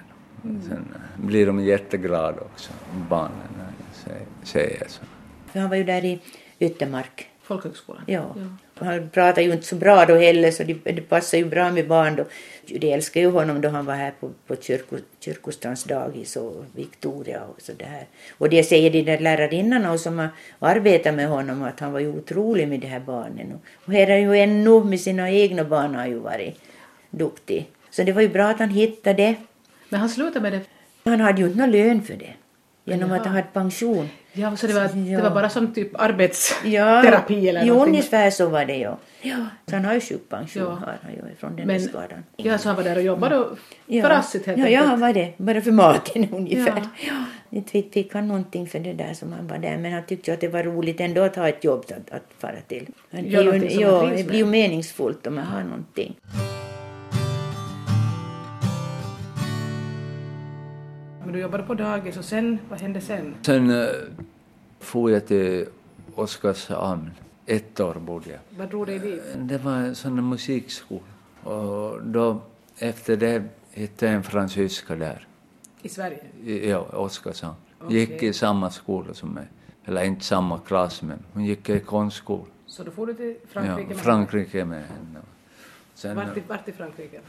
Sen 0.69 0.95
eh, 0.95 1.26
blir 1.26 1.47
de 1.47 1.65
jätteglada 1.65 2.41
också, 2.41 2.73
barnen, 3.11 3.49
när 3.57 3.65
jag 4.38 4.49
säger- 4.49 4.87
så. 4.88 5.00
För 5.53 5.61
han 5.61 5.69
var 5.71 5.76
ju 5.76 5.85
där 5.85 6.05
i 6.05 6.21
Yttermark. 6.59 7.26
Folkhögskolan? 7.43 8.03
Ja. 8.07 8.35
Han 8.79 9.11
pratade 9.11 9.43
ju 9.43 9.53
inte 9.53 9.67
så 9.67 9.76
bra 9.76 10.05
då 10.05 10.15
heller 10.15 10.50
så 10.50 10.65
det, 10.65 10.75
det 10.85 11.00
passade 11.09 11.43
ju 11.43 11.49
bra 11.49 11.71
med 11.73 11.88
barn 11.88 12.17
då. 12.17 12.25
De 12.79 12.93
älskade 12.93 13.26
ju 13.26 13.31
honom 13.33 13.61
då 13.61 13.69
han 13.69 13.87
var 13.87 13.95
här 13.95 14.12
på, 14.21 14.31
på 14.47 14.57
kyrko, 14.57 14.97
kyrkostans 15.21 15.85
dagis 15.85 16.37
och 16.37 16.65
Victoria 16.75 17.43
och 17.45 17.62
så 17.62 17.73
där. 17.73 18.07
Och 18.38 18.49
det 18.49 18.62
säger 18.62 18.91
de 18.91 19.03
där 19.03 19.19
lärarinnorna 19.19 19.93
och 19.93 20.00
som 20.00 20.19
har 20.19 20.29
arbetat 20.59 21.15
med 21.15 21.29
honom 21.29 21.62
att 21.62 21.81
han 21.81 21.93
var 21.93 22.00
ju 22.00 22.09
otrolig 22.09 22.69
med 22.69 22.81
de 22.81 22.87
här 22.87 23.00
barnen. 23.00 23.53
Och, 23.53 23.61
och 23.87 23.93
här 23.93 24.07
är 24.07 24.19
ju 24.19 24.37
ännu 24.38 24.85
med 24.85 25.00
sina 25.00 25.31
egna 25.31 25.65
barn 25.65 25.95
har 25.95 26.07
ju 26.07 26.19
varit 26.19 26.61
duktig. 27.11 27.67
Så 27.91 28.03
det 28.03 28.12
var 28.12 28.23
ju 28.23 28.29
bra 28.29 28.45
att 28.49 28.59
han 28.59 28.71
hittade 28.71 29.23
det. 29.23 29.35
Men 29.88 30.00
han 30.00 30.09
slutade 30.09 30.40
med 30.40 30.52
det? 30.52 30.61
Han 31.11 31.21
hade 31.21 31.40
ju 31.40 31.47
inte 31.47 31.59
någon 31.59 31.71
lön 31.71 32.02
för 32.02 32.14
det. 32.14 32.33
Genom 32.88 33.09
Jaha. 33.11 33.19
att 33.21 33.26
han 33.26 33.35
hade 33.35 33.49
pension. 33.52 34.09
Ja, 34.33 34.57
så 34.57 34.66
det 34.66 34.73
var, 34.75 34.88
det 34.95 35.11
Ja. 35.11 35.23
var 35.23 35.31
bara 35.31 35.49
som 35.49 35.75
typ 35.75 35.90
Ja, 35.93 35.99
arbetsterapi 35.99 37.49
eller 37.49 37.61
jo, 37.64 37.66
någonting? 37.75 37.95
ungefär 37.95 38.31
så 38.31 38.49
var 38.49 38.64
det 38.64 38.76
ja. 38.76 38.99
ja. 39.23 39.37
Så 39.66 39.76
han 39.76 39.85
har 39.85 39.95
ju 39.95 40.00
sjukpension 40.00 40.63
Ja. 40.63 40.69
har 40.71 40.99
han 41.02 41.13
ju 41.13 41.34
från 41.39 41.56
den 41.56 41.67
Men, 41.67 41.80
skadan. 41.80 42.25
ja, 42.37 42.58
så 42.58 42.69
han 42.69 42.76
var 42.76 42.84
där 42.84 42.97
och 42.97 43.02
jobbade 43.02 43.39
och 43.39 43.58
för 43.89 44.10
Assit 44.10 44.47
helt 44.47 44.58
ja, 44.58 44.65
ja, 44.65 44.71
enkelt? 44.71 44.91
han 44.91 45.00
var 45.00 45.13
det. 45.13 45.32
Bara 45.37 45.60
för 45.60 45.71
maten 45.73 46.28
ungefär. 46.32 46.76
Ja. 46.76 46.82
Ja. 47.08 47.25
Inte 47.50 47.71
fick, 47.71 47.93
fick 47.93 48.15
han 48.15 48.28
någonting 48.28 48.67
för 48.67 48.78
det 48.78 48.93
där 48.93 49.15
som 49.15 49.32
han 49.32 49.47
var 49.49 49.58
där. 49.58 49.78
Men 49.78 49.93
han 49.93 50.02
tyckte 50.06 50.32
att 50.32 50.41
det 50.41 50.49
var 50.49 50.63
roligt 50.63 51.00
ändå 51.00 51.23
att 51.23 51.37
ha 51.37 51.49
ett 51.49 51.65
jobb 51.65 51.84
att, 51.89 52.10
att 52.15 52.26
fara 52.39 52.60
till. 52.69 52.87
Det, 53.10 53.19
är 53.19 53.23
ju, 53.23 53.80
ja, 53.80 54.10
det 54.17 54.25
blir 54.26 54.39
ju 54.39 54.47
meningsfullt 54.47 55.26
om 55.26 55.34
man 55.34 55.45
har 55.45 55.63
någonting. 55.65 56.17
Du 61.36 61.42
jobbade 61.42 61.62
på 61.62 61.75
dagis 61.75 62.16
och 62.16 62.25
sen, 62.25 62.58
vad 62.68 62.80
hände 62.80 63.00
sen? 63.00 63.34
Sen 63.42 63.70
uh, 63.70 63.88
for 64.80 65.10
jag 65.10 65.26
till 65.26 65.66
Oskarshamn. 66.14 67.10
Ett 67.46 67.80
år 67.80 67.94
bodde 67.94 68.30
jag. 68.30 68.38
Vad 68.58 68.68
drog 68.68 68.86
dig 68.86 68.99
dit? 68.99 69.22
Det 69.36 69.58
var 69.58 69.72
en 69.72 69.94
sån 69.94 70.28
musikskola. 70.28 71.00
Och 71.42 72.02
då, 72.02 72.40
efter 72.78 73.16
det 73.16 73.42
hittade 73.70 74.12
jag 74.12 74.16
en 74.16 74.22
fransyska 74.22 74.96
där, 74.96 75.26
I 75.82 75.88
Sverige? 75.88 76.25
i 76.44 76.70
ja, 76.70 76.78
Oskarshamn. 76.78 77.54
Okej. 77.80 77.99
Gick 77.99 78.22
i 78.22 78.32
samma 78.32 78.70
skola 78.70 79.14
som 79.14 79.28
mig. 79.28 79.46
Eller 79.84 80.04
inte 80.04 80.25
samma 80.25 80.58
klass, 80.58 81.02
men 81.02 81.18
hon 81.32 81.44
gick 81.44 81.68
i 81.68 81.80
konstskola. 81.80 82.44
Så 82.66 82.82
då 82.84 82.90
får 82.90 83.06
du 83.06 83.14
till 83.14 83.36
Frankrike? 83.49 83.92
ja, 83.92 83.99
Frankrike 83.99 84.64
med 84.64 84.84
henne. 84.84 85.20
Sen, 85.94 86.16
Vart 86.16 86.36
i, 86.36 86.42
vart 86.49 86.68
i 86.68 86.72
Frankrike? 86.72 87.20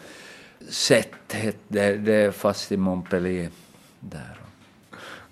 Sett 0.69 1.33
hette 1.33 1.57
det, 1.67 1.97
det 1.97 2.13
är 2.13 2.31
fast 2.31 2.71
i 2.71 2.77
Montpellier. 2.77 3.49
Där. 3.99 4.37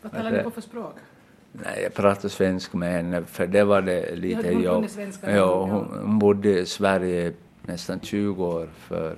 Vad 0.01 0.11
talar 0.11 0.31
ni 0.31 0.43
på 0.43 0.51
för 0.51 0.61
språk? 0.61 0.95
Nej, 1.51 1.83
jag 1.83 1.93
pratade 1.93 2.29
svenska 2.29 2.77
med 2.77 2.91
henne, 2.91 3.25
för 3.25 3.47
det 3.47 3.63
var 3.63 3.81
det 3.81 4.15
lite 4.15 4.53
hon 4.53 4.61
jobb. 4.63 4.75
kunde 4.75 4.89
svenska, 4.89 5.29
Ja, 5.31 5.35
ja. 5.35 5.63
hon, 5.65 5.99
hon 6.01 6.19
bodde 6.19 6.59
i 6.59 6.65
Sverige 6.65 7.33
nästan 7.61 7.99
20 7.99 8.45
år 8.45 8.69
för 8.77 9.15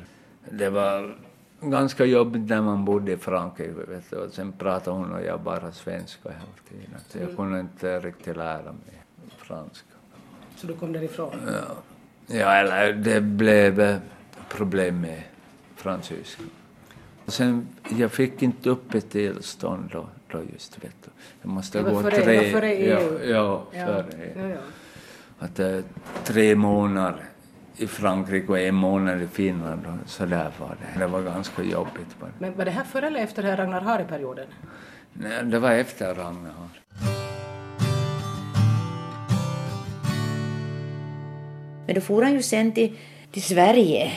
det 0.51 0.69
var 0.69 1.15
ganska 1.61 2.05
jobbigt 2.05 2.49
när 2.49 2.61
man 2.61 2.85
bodde 2.85 3.11
i 3.11 3.17
Frankrike. 3.17 3.71
Vet 3.87 4.09
du. 4.09 4.15
Och 4.15 4.33
sen 4.33 4.51
pratade 4.51 4.97
hon 4.97 5.11
och 5.11 5.21
jag 5.21 5.39
bara 5.41 5.71
svenska 5.71 6.29
hela 6.29 6.41
tiden. 6.69 6.99
Så 7.07 7.17
jag 7.17 7.35
kunde 7.35 7.59
inte 7.59 7.99
riktigt 7.99 8.37
lära 8.37 8.63
mig 8.63 9.03
franska. 9.37 9.87
Så 10.55 10.67
du 10.67 10.73
kom 10.73 10.93
därifrån? 10.93 11.31
Ja, 11.47 11.75
ja 12.37 12.51
eller 12.53 12.93
det 12.93 13.21
blev 13.21 13.99
problem 14.49 15.01
med 15.01 15.23
fransyska. 15.75 16.43
Sen, 17.27 17.67
jag 17.97 18.11
fick 18.11 18.41
inte 18.41 18.69
upp 18.69 18.93
ett 18.93 19.09
tillstånd 19.09 19.89
då, 19.93 20.07
då 20.31 20.39
just, 20.53 20.83
vet 20.83 20.95
du. 21.05 21.09
Jag 21.41 21.49
måste 21.51 21.81
gå 21.81 22.01
före- 22.01 22.23
tre... 22.23 22.51
före 22.51 22.73
EU. 22.75 23.19
Ja, 23.23 23.27
ja, 23.27 23.63
Ja. 23.73 23.85
före 23.85 24.05
Ja, 24.35 24.41
EU. 24.41 24.49
ja. 24.49 24.57
Att 25.39 25.59
eh, 25.59 25.79
tre 26.23 26.55
månader 26.55 27.23
i 27.77 27.87
Frankrike 27.87 28.47
och 28.51 28.59
en 28.59 28.75
månad 28.75 29.21
i 29.21 29.27
Finland, 29.27 29.85
och 29.85 30.09
så 30.09 30.25
där 30.25 30.51
var 30.59 30.75
det. 30.93 30.99
Det 30.99 31.07
var 31.07 31.21
ganska 31.21 31.63
jobbigt. 31.63 32.19
Bara. 32.19 32.29
Men 32.39 32.57
var 32.57 32.65
det 32.65 32.71
här 32.71 32.83
före 32.83 33.07
eller 33.07 33.19
efter 33.19 33.43
här 33.43 33.57
Ragnar 33.57 33.81
Hare-perioden? 33.81 34.47
Nej, 35.13 35.43
det 35.43 35.59
var 35.59 35.71
efter 35.71 36.15
Ragnar. 36.15 36.51
Men 41.85 41.95
då 41.95 42.01
for 42.01 42.21
han 42.23 42.33
ju 42.33 42.41
sen 42.41 42.71
till, 42.71 42.97
till 43.31 43.43
Sverige. 43.43 44.11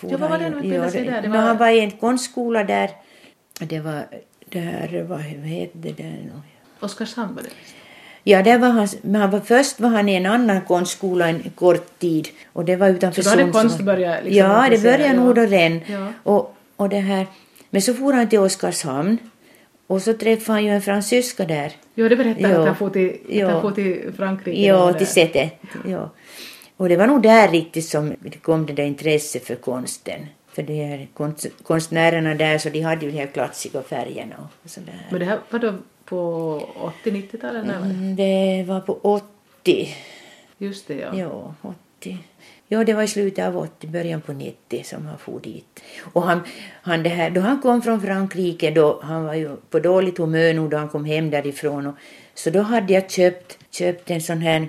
For 0.00 0.10
Ja, 0.10 0.16
vad 0.18 0.20
var 0.20 0.28
han 0.28 0.38
det 0.38 0.44
han 0.44 0.54
utbildade 0.64 0.90
sig 0.90 1.04
där? 1.04 1.22
Det 1.22 1.28
var- 1.28 1.36
Han 1.36 1.56
var 1.58 1.68
i 1.68 1.80
en 1.80 1.90
konstskola 1.90 2.64
där. 2.64 2.90
Det 3.60 3.80
var, 3.80 4.02
där, 4.48 5.04
vad 5.08 5.20
hette 5.20 5.78
det 5.78 5.92
där? 5.92 6.30
Oskarshamn 6.80 7.34
var 7.34 7.42
det? 7.42 7.48
Ja, 8.24 8.42
där 8.42 8.58
var 8.58 8.68
han, 8.68 8.88
men 9.02 9.20
han 9.20 9.30
var, 9.30 9.40
först 9.40 9.80
var 9.80 9.88
han 9.90 10.08
i 10.08 10.14
en 10.14 10.26
annan 10.26 10.60
konstskola 10.60 11.28
en 11.28 11.50
kort 11.54 11.98
tid. 11.98 12.28
Och 12.52 12.64
det 12.64 12.76
var 12.76 12.88
utanför 12.88 13.22
Så 13.22 13.30
då 13.30 13.40
hade 13.42 13.52
konst 13.52 13.80
börjat 13.80 14.24
liksom 14.24 14.38
Ja, 14.38 14.66
det 14.70 14.82
började 14.82 15.04
ja. 15.06 15.12
nog 15.12 15.34
då 15.34 15.46
den. 15.46 15.80
Ja. 15.86 16.12
Och, 16.22 16.56
och 16.76 16.88
det 16.88 16.98
här. 17.00 17.26
Men 17.70 17.82
så 17.82 17.94
for 17.94 18.12
han 18.12 18.28
till 18.28 18.38
Oskarshamn. 18.38 19.18
Och 19.86 20.02
så 20.02 20.12
träffade 20.12 20.52
han 20.56 20.64
ju 20.64 20.70
en 20.70 20.82
fransyska 20.82 21.44
där. 21.44 21.72
Jo, 21.94 22.08
det 22.08 22.16
berättade 22.16 22.48
Ja. 22.54 22.60
att 22.60 22.66
han 22.66 22.76
får 22.76 22.90
till, 22.90 23.16
Ja. 23.28 23.50
att 23.50 23.62
han 23.62 23.74
till 23.74 24.12
Frankrike. 24.16 24.60
Ja, 24.62 24.92
till. 24.92 25.50
Ja. 25.86 26.10
Och 26.80 26.88
det 26.88 26.96
var 26.96 27.06
nog 27.06 27.22
där 27.22 27.48
riktigt 27.48 27.84
som 27.84 28.14
det 28.20 28.38
kom 28.38 28.66
det 28.66 28.72
där 28.72 28.84
intresset 28.84 29.44
för 29.44 29.54
konsten. 29.54 30.26
För 30.52 30.62
de 30.62 30.84
här 30.84 31.08
konst, 31.14 31.46
konstnärerna 31.62 32.34
där 32.34 32.58
så 32.58 32.68
de 32.68 32.80
hade 32.80 33.06
ju 33.06 33.12
de 33.12 33.18
här 33.18 33.26
klassiska 33.26 33.82
färgerna 33.82 34.48
och 34.64 34.70
sådär. 34.70 35.06
Men 35.10 35.20
det 35.20 35.26
här 35.26 35.38
var 35.50 35.58
då 35.58 35.74
på 36.04 36.62
80-90-talet? 37.04 37.64
eller? 37.64 37.76
Mm, 37.76 38.16
Det 38.16 38.64
var 38.68 38.80
på 38.80 38.98
80. 39.02 39.88
Just 40.58 40.88
det, 40.88 40.94
ja. 40.94 41.18
Ja, 41.18 41.54
80. 41.98 42.18
Ja, 42.68 42.84
det 42.84 42.92
var 42.92 43.02
i 43.02 43.08
slutet 43.08 43.46
av 43.46 43.56
80, 43.58 43.86
början 43.86 44.20
på 44.20 44.32
90 44.32 44.84
som 44.84 45.06
han 45.06 45.18
for 45.18 45.40
dit. 45.40 45.82
Och 46.12 46.22
han, 46.22 46.40
han 46.82 47.02
det 47.02 47.08
här, 47.08 47.30
då 47.30 47.40
han 47.40 47.60
kom 47.60 47.82
från 47.82 48.00
Frankrike, 48.00 48.70
då, 48.70 49.00
han 49.02 49.24
var 49.24 49.34
ju 49.34 49.56
på 49.70 49.78
dåligt 49.78 50.18
humör 50.18 50.54
nu 50.54 50.68
då 50.68 50.76
han 50.76 50.88
kom 50.88 51.04
hem 51.04 51.30
därifrån. 51.30 51.86
Och, 51.86 51.94
så 52.34 52.50
då 52.50 52.60
hade 52.60 52.92
jag 52.92 53.10
köpt, 53.10 53.58
köpt 53.70 54.10
en 54.10 54.20
sån 54.20 54.40
här 54.40 54.68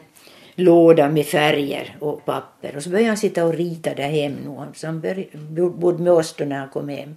låda 0.55 1.09
med 1.09 1.25
färger 1.25 1.95
och 1.99 2.25
papper. 2.25 2.75
Och 2.75 2.83
så 2.83 2.89
började 2.89 3.07
han 3.07 3.17
sitta 3.17 3.45
och 3.45 3.53
rita 3.53 3.93
där 3.93 4.09
hem 4.09 4.33
nu. 4.45 4.65
Så 4.73 4.87
han 4.87 5.01
började, 5.01 5.27
bodde 5.69 6.03
med 6.03 6.13
oss 6.13 6.35
då 6.37 6.45
när 6.45 6.57
han 6.59 6.69
kom 6.69 6.89
hem. 6.89 7.15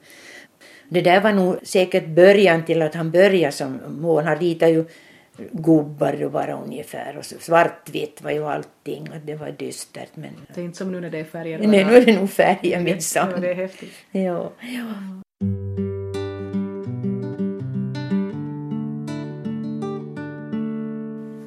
Det 0.88 1.00
där 1.00 1.20
var 1.20 1.32
nog 1.32 1.56
säkert 1.62 2.06
början 2.06 2.64
till 2.64 2.82
att 2.82 2.94
han 2.94 3.10
började 3.10 3.52
som 3.52 3.78
mål. 4.00 4.24
Han 4.24 4.36
ritade 4.38 4.72
ju 4.72 4.84
gubbar 5.52 6.16
då 6.20 6.28
bara 6.28 6.52
ungefär 6.62 7.16
och 7.18 7.24
så 7.24 7.34
svartvitt 7.40 8.22
var 8.22 8.30
ju 8.30 8.44
allting 8.46 9.02
och 9.10 9.16
det 9.26 9.34
var 9.34 9.50
dystert 9.58 10.08
men 10.14 10.30
Det 10.54 10.60
är 10.60 10.64
inte 10.64 10.78
som 10.78 10.92
nu 10.92 11.00
när 11.00 11.10
det 11.10 11.18
är 11.18 11.24
färger. 11.24 11.58
nej, 11.58 11.84
nu 11.84 11.96
är 11.96 12.06
det 12.06 12.18
nog 12.20 12.30
färger 12.30 12.58
Ja, 12.76 12.80
minsann. 12.80 13.40
det 13.40 13.50
är 13.50 13.54
häftigt. 13.54 13.92
Ja, 14.10 14.52
ja. 14.60 14.84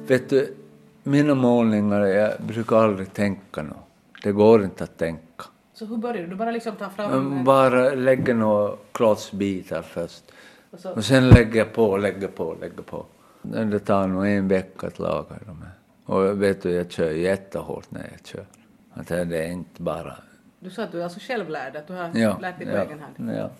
Vet 0.06 0.28
du, 0.30 0.54
mina 1.08 1.34
målningar, 1.34 2.00
jag 2.00 2.32
brukar 2.40 2.76
aldrig 2.76 3.12
tänka 3.12 3.62
något. 3.62 3.76
Det 4.22 4.32
går 4.32 4.64
inte 4.64 4.84
att 4.84 4.96
tänka. 4.98 5.44
Så 5.74 5.84
hur 5.86 5.96
börjar 5.96 6.22
du? 6.22 6.26
Du 6.26 6.36
bara 6.36 6.50
liksom 6.50 6.76
tar 6.76 6.88
fram... 6.88 7.12
En- 7.12 7.44
bara 7.44 7.90
lägger 7.94 8.34
några 8.34 8.76
klossbitar 8.92 9.82
först. 9.82 10.24
och 10.70 10.78
så, 10.80 10.90
Och 10.92 11.04
sen 11.04 11.28
lägger 11.28 11.58
jag 11.58 11.72
på, 11.72 11.96
lägger 11.96 12.28
på, 12.28 12.56
lägger 12.60 12.82
på. 12.82 13.06
Det 13.42 13.78
tar 13.78 14.06
nog 14.06 14.26
en 14.26 14.48
vecka 14.48 14.86
att 14.86 14.98
laga 14.98 15.36
dem. 15.46 15.62
här. 15.62 15.72
Och 16.14 16.42
vet 16.42 16.62
du, 16.62 16.70
jag 16.70 16.90
kör 16.90 17.10
jättehårt 17.10 17.90
när 17.90 18.00
jag 18.00 18.26
kör. 18.26 18.44
Att 18.94 19.06
det 19.08 19.38
är 19.44 19.48
inte 19.48 19.82
bara... 19.82 20.14
du 20.60 20.70
sa 20.70 20.82
att 20.82 20.92
du 20.92 21.00
är 21.00 21.04
alltså 21.04 21.20
självlärd, 21.20 21.76
att 21.76 21.86
du 21.86 21.92
har 21.92 22.10
Ja, 22.14 22.38
lärt 22.40 22.58
dig 22.58 22.66
på 22.66 22.72
ja, 22.76 22.84
egen 22.84 22.98
hand. 23.00 23.32
ja. 23.38 23.50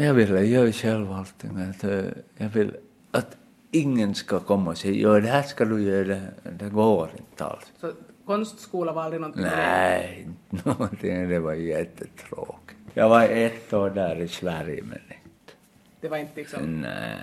Jag 0.00 0.14
vill 0.14 0.50
göra 0.52 0.72
själv 0.72 1.12
allting. 1.12 1.70
Att, 1.70 1.84
eh, 1.84 2.04
jag 2.36 2.48
vill 2.48 2.76
att 3.10 3.36
ingen 3.70 4.14
ska 4.14 4.40
komma 4.40 4.70
och 4.70 4.78
säga 4.78 4.94
ja, 4.94 5.20
det 5.20 5.28
här 5.28 5.42
ska 5.42 5.64
du 5.64 5.82
göra. 5.82 6.04
Det, 6.04 6.30
det 6.50 6.68
går 6.68 7.10
inte 7.18 7.44
alls. 7.44 7.72
Så 7.80 7.92
konstskola 8.26 8.92
var 8.92 9.02
aldrig 9.02 9.20
någonting? 9.20 9.42
Nej, 9.42 10.28
någonting. 10.64 11.28
Det 11.28 11.38
var 11.38 11.54
jättetråkigt. 11.54 12.78
Jag 12.94 13.08
var 13.08 13.22
ett 13.22 13.72
år 13.72 13.90
där 13.90 14.16
i 14.16 14.28
Sverige, 14.28 14.82
men 14.82 14.98
inte. 14.98 15.52
Det 16.00 16.08
var 16.08 16.16
inte 16.16 16.32
liksom... 16.36 16.80
Nej. 16.80 17.18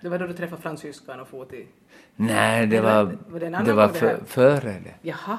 Det 0.00 0.08
var 0.08 0.18
då 0.18 0.26
du 0.26 0.32
träffade 0.32 0.62
fransyskan 0.62 1.20
och 1.20 1.28
for 1.28 1.44
till... 1.44 1.66
Nej, 2.16 2.66
det 2.66 2.80
var, 2.80 3.04
var 3.28 3.40
det 3.40 3.62
det 3.66 3.72
var 3.72 3.88
det 3.88 3.94
för, 3.94 4.20
före 4.26 4.60
det. 4.84 4.94
Jaha. 5.02 5.38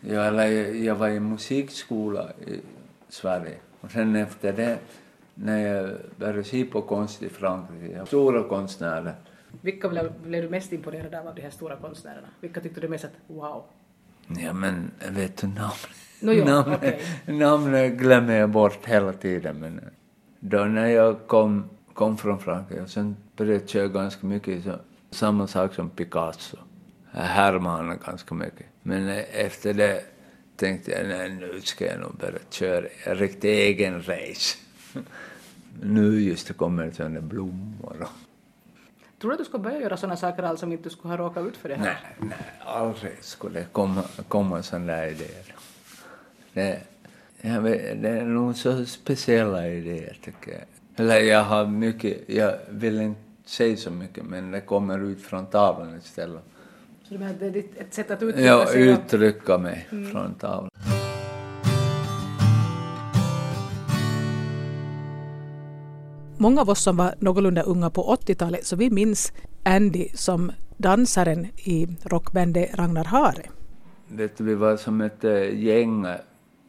Jag, 0.00 0.52
jag 0.76 0.94
var 0.94 1.08
i 1.08 1.20
musikskola 1.20 2.30
i 2.46 2.60
Sverige. 3.08 3.56
Och 3.80 3.90
sen 3.90 4.16
efter 4.16 4.52
det, 4.52 4.78
när 5.34 5.58
jag 5.58 5.90
började 6.16 6.44
se 6.44 6.64
på 6.64 6.82
konst 6.82 7.22
i 7.22 7.28
Frankrike, 7.28 8.06
stora 8.06 8.42
konstnärer. 8.48 9.14
Vilka 9.60 9.88
blev, 9.88 10.12
blev 10.22 10.42
du 10.42 10.48
mest 10.48 10.72
imponerad 10.72 11.14
av, 11.14 11.28
av 11.28 11.34
de 11.34 11.42
här 11.42 11.50
stora 11.50 11.76
konstnärerna? 11.76 12.28
Vilka 12.40 12.60
tyckte 12.60 12.80
du 12.80 12.88
mest 12.88 13.04
att 13.04 13.12
wow? 13.26 13.64
Ja, 14.28 14.52
men 14.52 14.90
vet 15.10 15.36
du 15.36 15.46
namn? 15.46 15.72
Nå 16.20 16.32
jo, 16.32 16.44
namn, 16.44 16.74
okej. 16.74 17.00
namn 17.26 17.96
glömmer 17.96 18.36
jag 18.36 18.50
bort 18.50 18.86
hela 18.86 19.12
tiden. 19.12 19.56
Men 19.60 19.80
då 20.40 20.64
när 20.64 20.86
jag 20.86 21.26
kom, 21.26 21.64
kom 21.92 22.18
från 22.18 22.38
Frankrike 22.38 22.82
och 22.82 22.90
sen 22.90 23.16
började 23.36 23.58
jag 23.58 23.68
köra 23.68 23.88
ganska 23.88 24.26
mycket 24.26 24.64
så, 24.64 24.78
samma 25.10 25.46
sak 25.46 25.74
som 25.74 25.90
Picasso. 25.90 26.56
Jag 27.12 27.20
härmade 27.20 27.98
ganska 28.06 28.34
mycket. 28.34 28.66
Men 28.82 29.08
efter 29.32 29.74
det 29.74 30.04
tänkte 30.56 30.90
jag, 30.90 31.08
nej 31.08 31.30
nu 31.30 31.60
ska 31.60 31.86
jag 31.86 32.00
nog 32.00 32.16
börja 32.16 32.38
köra 32.50 32.86
en 33.04 33.14
riktig 33.14 33.50
egen 33.50 34.02
race. 34.02 34.58
nu 35.82 36.20
just 36.20 36.56
kommer 36.56 36.84
det 36.84 36.92
sådana 36.92 37.20
blommor 37.20 37.96
och 38.00 38.08
Tror 39.24 39.30
du 39.30 39.34
att 39.34 39.38
du 39.38 39.44
ska 39.44 39.58
börja 39.58 39.80
göra 39.80 39.96
sådana 39.96 40.16
saker 40.16 40.42
alls 40.42 40.62
om 40.62 40.72
inte 40.72 40.84
du 40.84 40.90
skulle 40.90 41.12
ha 41.14 41.18
råkat 41.18 41.46
ut 41.46 41.56
för 41.56 41.68
det 41.68 41.74
här? 41.74 41.84
Nej, 41.84 42.28
nej, 42.28 42.38
aldrig 42.64 43.12
skulle 43.20 43.64
komma, 43.64 44.02
komma 44.28 44.62
sådana 44.62 44.86
där 44.86 45.06
idéer. 45.06 45.54
Det, 46.52 46.80
jag 47.40 47.60
vet, 47.60 48.02
det 48.02 48.08
är 48.08 48.24
nog 48.24 48.56
så 48.56 48.84
speciella 48.86 49.68
idéer, 49.68 50.18
tycker 50.24 50.52
jag. 50.52 50.60
Eller 50.96 51.18
jag 51.20 51.42
har 51.44 51.66
mycket, 51.66 52.18
jag 52.26 52.58
vill 52.68 53.00
inte 53.00 53.20
säga 53.44 53.76
så 53.76 53.90
mycket, 53.90 54.24
men 54.24 54.50
det 54.50 54.60
kommer 54.60 54.98
ut 54.98 55.22
från 55.22 55.46
tavlan 55.46 55.98
istället. 55.98 56.42
Så 57.08 57.14
du 57.14 57.18
menar 57.18 57.32
att 57.32 57.40
det 57.40 57.46
är 57.46 57.64
ett 57.78 57.94
sätt 57.94 58.10
att 58.10 58.22
uttrycka 58.22 58.66
sig? 58.66 58.92
och- 58.92 58.98
uttrycka 58.98 59.58
mig 59.58 59.88
från 60.12 60.34
tavlan. 60.34 60.70
Många 66.44 66.60
av 66.60 66.70
oss 66.70 66.82
som 66.82 66.96
var 66.96 67.14
någorlunda 67.18 67.62
unga 67.62 67.90
på 67.90 68.16
80-talet, 68.16 68.66
så 68.66 68.76
vi 68.76 68.90
minns 68.90 69.32
Andy 69.62 70.08
som 70.14 70.52
dansaren 70.76 71.46
i 71.56 71.88
rockbandet 72.02 72.74
Ragnar 72.74 73.04
Hare. 73.04 73.42
Vet 74.08 74.36
du, 74.38 74.44
vi 74.44 74.54
var 74.54 74.76
som 74.76 75.00
ett 75.00 75.24
eh, 75.24 75.64
gäng 75.64 76.04
eh, 76.04 76.16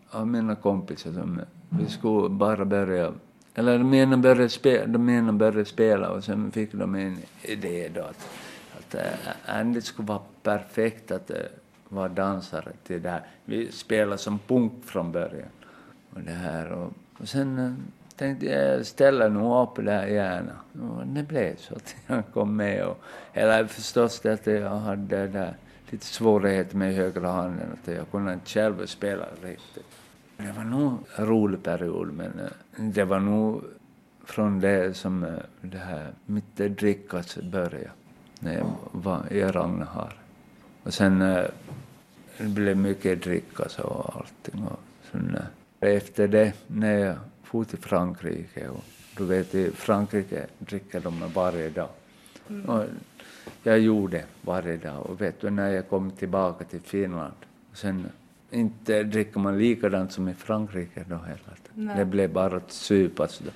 av 0.10 0.28
mina 0.28 0.56
kompisar 0.56 1.12
som 1.12 1.42
vi 1.70 1.90
skulle 1.90 2.30
bara 2.30 2.66
börja, 2.66 3.14
eller 3.56 3.78
de 3.78 3.94
ena 3.94 4.18
började 4.18 4.50
spela, 4.50 4.86
de 4.86 5.10
ena 5.10 5.34
började 5.34 5.66
spela 5.66 6.10
och 6.10 6.24
sen 6.24 6.52
fick 6.52 6.72
de 6.72 6.96
en 6.96 7.18
idé 7.42 7.90
då 7.96 8.02
att, 8.02 8.28
att 8.78 8.96
eh, 8.96 9.56
Andy 9.60 9.82
skulle 9.82 10.08
vara 10.08 10.22
perfekt 10.44 11.12
att 11.12 11.32
vara 11.90 12.10
dansare 12.10 12.72
till 12.88 13.02
det 13.02 13.10
här. 13.10 13.24
Vi 13.46 13.72
spelade 13.72 14.18
som 14.18 14.40
punk 14.40 14.74
från 14.86 15.12
början. 15.12 15.50
Och 16.14 16.22
det 16.22 16.32
här 16.32 16.72
och, 16.72 16.94
och 17.20 17.28
sen 17.28 17.78
tänkte 18.16 18.46
jag 18.46 18.86
ställa 18.86 19.28
nog 19.28 19.64
upp 19.64 19.86
där 19.86 20.08
gärna. 20.08 20.52
Och 20.74 21.08
det 21.08 21.24
blev 21.24 21.56
så 21.56 21.76
att 21.76 21.96
jag 22.08 22.24
kom 22.34 22.56
med 22.56 22.86
och, 22.86 23.04
eller 23.34 23.66
förstås 23.66 24.26
att 24.26 24.48
jag 24.48 24.70
hade 24.70 25.28
där 25.28 25.56
lite 25.90 26.06
svårigheter 26.06 26.78
med 26.78 26.96
högra 26.96 27.32
handen, 27.32 27.68
att 27.74 27.94
jag 27.94 28.12
kunde 28.12 28.34
inte 28.34 28.50
själv 28.50 28.86
spela 28.86 29.26
riktigt. 29.44 29.86
Det 30.38 30.52
var 30.58 30.64
nog 30.64 30.98
en 31.16 31.26
rolig 31.26 31.64
period, 31.64 32.14
men 32.14 32.40
eh, 32.40 32.84
det 32.94 33.04
var 33.04 33.20
nog 33.20 33.64
från 34.26 34.60
det 34.60 34.98
som 34.98 35.24
eh, 35.24 35.34
det 35.62 35.78
här, 35.78 36.14
mitt 36.26 36.56
drickas 36.56 37.38
började, 37.38 37.90
när 38.40 38.54
jag 38.54 38.68
var 38.92 39.34
i 39.34 39.44
Ragnar. 39.44 40.14
Och 40.84 40.94
sen 40.94 41.20
det 41.20 41.52
blev 42.38 42.78
mycket 42.78 43.24
drickas 43.24 43.80
och 43.80 44.16
allting. 44.16 44.64
Och 44.64 44.80
sen, 45.12 45.38
efter 45.80 46.28
det, 46.28 46.54
när 46.68 46.98
jag 46.98 47.16
for 47.46 47.64
till 47.64 47.80
Frankrike, 47.80 48.70
och 48.70 48.84
du 49.18 49.26
vet 49.26 49.56
i 49.56 49.72
Frankrike 49.72 50.46
dricker 50.60 51.00
de 51.00 51.32
varje 51.34 51.70
dag. 51.70 51.90
Och 52.68 52.84
jag 53.64 53.80
gjorde 53.80 54.24
varje 54.42 54.78
dag. 54.78 55.06
Och 55.06 55.22
vet 55.22 55.42
du, 55.42 55.50
när 55.50 55.70
jag 55.70 55.90
kom 55.90 56.12
tillbaka 56.12 56.66
till 56.66 56.82
Finland, 56.82 57.34
sen 57.74 58.08
inte 58.52 59.04
dricker 59.04 59.40
man 59.40 59.58
likadant 59.58 60.12
som 60.12 60.30
i 60.30 60.34
Frankrike 60.34 61.06
då 61.10 61.16
heller. 61.16 61.96
Det 61.98 62.06
blev 62.06 62.34
bara 62.34 62.56
att 62.56 62.72
supas 62.72 63.40
då, 63.40 63.52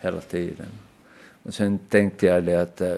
hela 0.00 0.20
tiden. 0.20 0.66
Och 1.42 1.54
sen 1.54 1.78
tänkte 1.78 2.26
jag 2.26 2.44
det 2.44 2.56
att, 2.56 2.80
eh, 2.80 2.94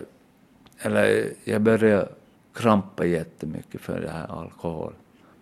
eller 0.78 1.32
jag 1.44 1.62
började 1.62 2.09
krampa 2.52 3.04
jättemycket 3.04 3.80
för 3.80 4.00
det 4.00 4.11
här 4.11 4.40
alkohol. 4.40 4.92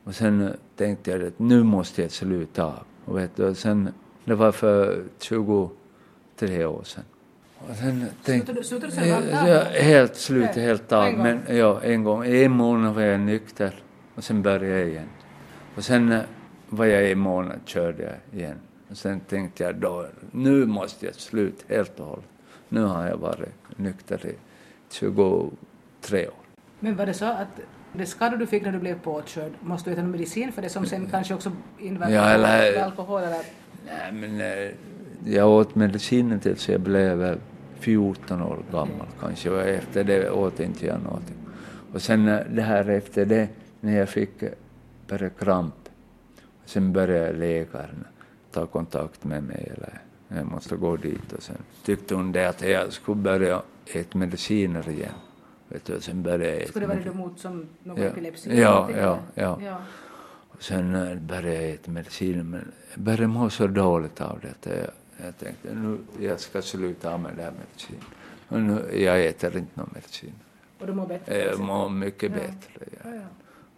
Och 0.04 0.14
sen 0.14 0.52
tänkte 0.76 1.10
jag 1.10 1.22
att 1.22 1.38
nu 1.38 1.62
måste 1.62 2.02
jag 2.02 2.10
sluta. 2.10 2.74
Och 3.04 3.18
vet 3.18 3.36
du, 3.36 3.44
och 3.44 3.56
sen, 3.56 3.88
det 4.24 4.34
var 4.34 4.52
för 4.52 5.04
23 5.20 6.64
år 6.64 6.82
sedan. 6.84 7.04
Och 7.68 7.76
sen 7.76 8.06
tänkte, 8.24 8.52
Slutade 8.52 8.58
du- 8.60 8.64
slutade 8.64 8.92
du 8.92 8.96
sen 8.96 9.10
rakt 9.10 9.42
av? 9.42 9.48
ja, 9.48 9.62
helt 9.82 10.16
slut, 10.16 10.50
Nej, 10.56 10.64
helt 10.64 10.92
av. 10.92 11.12
Men 11.12 11.40
ja, 11.48 11.80
en 11.82 12.04
gång. 12.04 12.26
En 12.26 12.50
månad 12.52 12.94
var 12.94 13.02
jag 13.02 13.20
nykter 13.20 13.74
och 14.14 14.24
sen 14.24 14.42
började 14.42 14.66
jag 14.78 14.88
igen. 14.88 15.08
Och 15.76 15.84
sen 15.84 16.12
eh, 16.12 16.20
var 16.68 16.84
jag 16.86 17.10
en 17.10 17.18
månad 17.18 17.60
körde 17.64 18.02
jag 18.02 18.40
igen. 18.40 18.56
Och 18.90 18.96
sen 18.96 19.20
tänkte 19.20 19.64
jag 19.64 19.74
då, 19.74 20.06
nu 20.30 20.66
måste 20.66 21.06
jag 21.06 21.14
sluta 21.14 21.74
helt 21.74 22.00
och 22.00 22.06
hållet. 22.06 22.24
Nu 22.68 22.82
har 22.82 23.06
jag 23.08 23.16
varit 23.16 23.48
nykter 23.76 24.26
i 24.26 24.34
23 24.90 26.26
år. 26.26 26.34
Men 26.80 26.96
var 26.96 27.06
det 27.06 27.14
så 27.14 27.24
att 27.24 27.60
det 27.92 28.06
skador 28.06 28.36
du 28.36 28.46
fick 28.46 28.62
när 28.62 28.72
du 28.72 28.78
blev 28.78 29.00
påkörd, 29.00 29.52
måste 29.60 29.90
du 29.90 29.94
äta 29.94 30.02
någon 30.02 30.10
medicin 30.10 30.52
för 30.52 30.62
det 30.62 30.68
som 30.68 30.86
sen 30.86 31.08
kanske 31.10 31.34
också 31.34 31.52
inverkar 31.78 32.14
Ja, 32.14 32.24
eller- 32.28 32.78
på 32.78 32.84
alkohol 32.84 33.22
eller? 33.22 33.42
Nej, 33.86 34.12
men 34.12 34.40
eh, 34.40 34.70
jag 35.34 35.48
åt 35.50 35.74
medicinen 35.74 36.40
tills 36.40 36.68
jag 36.68 36.80
blev 36.80 37.24
eh, 37.24 37.36
14 37.80 38.42
år 38.42 38.58
gammal 38.72 39.06
kanske 39.20 39.50
och 39.50 39.60
efter 39.62 40.04
det 40.04 40.30
åt 40.30 40.60
inte 40.60 40.86
jag 40.86 41.02
någonting. 41.02 41.36
Och 41.92 42.02
sen 42.02 42.28
eh, 42.28 42.40
det 42.50 42.62
här 42.62 42.88
efter 42.88 43.24
det, 43.24 43.48
när 43.80 43.98
jag 43.98 44.08
fick 44.08 44.42
eh, 44.42 45.28
kramp, 45.38 45.74
sen 46.64 46.92
började 46.92 47.32
läkaren 47.32 48.04
ta 48.52 48.66
kontakt 48.66 49.24
med 49.24 49.42
mig 49.42 49.72
eller 49.76 50.00
jag 50.28 50.46
måste 50.46 50.76
gå 50.76 50.96
dit 50.96 51.32
och 51.32 51.42
sen 51.42 51.56
tyckte 51.84 52.14
hon 52.14 52.32
det 52.32 52.46
att 52.48 52.62
jag 52.68 52.92
skulle 52.92 53.16
börja 53.16 53.62
äta 53.86 54.18
mediciner 54.18 54.88
igen. 54.90 55.12
Vet 55.68 55.84
du, 55.84 56.00
sen 56.00 56.22
började 56.22 56.44
jag 56.48 56.56
äta 56.56 56.68
Skulle 56.68 56.86
det 56.86 56.94
vara 56.94 57.04
emot 57.14 57.38
som 57.38 57.66
någon 57.82 57.96
Ja. 58.02 58.04
epilepsi? 58.08 58.60
Ja, 58.60 58.88
ja, 58.90 59.18
eller? 59.34 59.56
ja. 59.66 59.78
Sen 60.58 60.94
eh, 60.94 61.16
började 61.18 61.54
jag 61.54 61.70
äta 61.70 61.90
mediciner, 61.90 62.42
men 62.42 62.72
jag 62.94 63.00
började 63.00 63.26
må 63.26 63.50
så 63.50 63.66
dåligt 63.66 64.20
av 64.20 64.40
det 64.40 64.70
jag, 64.76 64.90
jag 65.26 65.38
tänkte 65.38 65.74
nu 65.74 65.98
jag 66.20 66.40
ska 66.40 66.62
sluta 66.62 67.18
med 67.18 67.30
den 67.36 67.44
här 67.44 67.52
medicinen. 67.52 68.04
Och 68.48 68.60
nu, 68.60 69.02
jag 69.02 69.24
äter 69.26 69.56
inte 69.56 69.70
någon 69.80 69.90
medicin. 69.94 70.32
Och 70.78 70.86
du 70.86 70.92
mår 70.94 71.06
bättre? 71.06 71.38
Jag 71.44 71.60
mår 71.60 71.88
mycket 71.88 72.32
Ja. 72.32 72.38
bättre. 72.38 72.86
Ja, 73.04 73.10
Ja. 73.14 73.20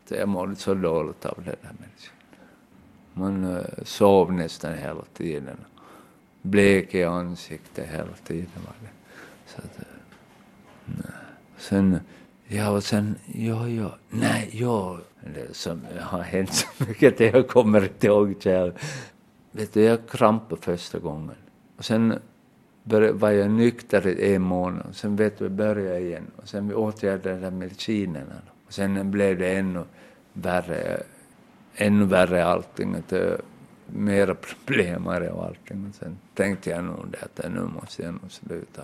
ja. 0.08 0.16
Jag 0.16 0.28
mådde 0.28 0.56
så 0.56 0.74
dåligt 0.74 1.26
av 1.26 1.34
den 1.36 1.44
här 1.62 1.72
medicinen. 1.80 2.12
Man 3.12 3.56
eh, 3.56 3.64
sov 3.84 4.32
nästan 4.32 4.74
hela 4.74 5.02
tiden. 5.14 5.56
Blek 6.42 6.94
i 6.94 7.04
ansiktet 7.04 7.88
hela 7.88 8.12
tiden 8.24 8.48
var 8.54 8.74
det. 8.82 8.88
Så 9.46 9.58
att, 9.58 9.78
eh, 9.78 9.84
nej. 10.84 10.96
Sen 11.58 12.00
Ja, 12.48 12.70
och 12.70 12.84
sen, 12.84 13.14
ja, 13.34 13.68
ja, 13.68 13.94
nej, 14.10 14.50
ja, 14.52 14.98
det 15.34 15.56
som 15.56 15.80
har 16.00 16.22
hänt 16.22 16.54
så 16.54 16.84
mycket 16.88 17.14
att 17.14 17.20
jag 17.20 17.48
kommer 17.48 17.82
inte 17.82 18.06
ihåg 18.06 18.42
själv. 18.42 18.72
Vet 19.52 19.72
du, 19.72 19.82
jag 19.82 20.08
krampade 20.08 20.62
första 20.62 20.98
gången. 20.98 21.34
Och 21.76 21.84
sen 21.84 22.18
började, 22.84 23.12
var 23.12 23.30
jag 23.30 23.50
nykter 23.50 24.06
i 24.06 24.34
en 24.34 24.42
månad. 24.42 24.86
Och 24.88 24.96
sen 24.96 25.16
vet 25.16 25.38
du, 25.38 25.48
började 25.48 25.82
jag 25.82 26.02
igen. 26.02 26.30
Och 26.36 26.48
sen 26.48 26.68
vi 26.68 26.74
åtgärdade 26.74 27.40
jag 27.40 27.52
medicinerna. 27.52 28.42
Och 28.66 28.72
sen 28.72 29.10
blev 29.10 29.38
det 29.38 29.56
ännu 29.56 29.84
värre, 30.32 31.02
ännu 31.74 32.04
värre 32.04 32.44
allting. 32.44 32.94
Att, 32.94 33.12
mera 33.86 34.34
problem 34.66 35.06
och 35.06 35.44
allting. 35.44 35.86
Och 35.88 35.94
sen 35.94 36.18
tänkte 36.34 36.70
jag 36.70 36.84
nog 36.84 37.06
det 37.10 37.44
att 37.44 37.52
nu 37.52 37.60
måste 37.60 38.02
jag 38.02 38.12
nog 38.12 38.32
sluta. 38.32 38.82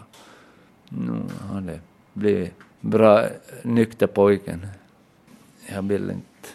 Nu 0.89 1.23
har 1.41 1.61
det 1.61 1.81
blivit 2.13 2.55
bra 2.83 3.25
nykter 3.63 4.07
pojken. 4.07 4.67
Jag 5.67 5.83
vill 5.83 6.11
inte 6.11 6.49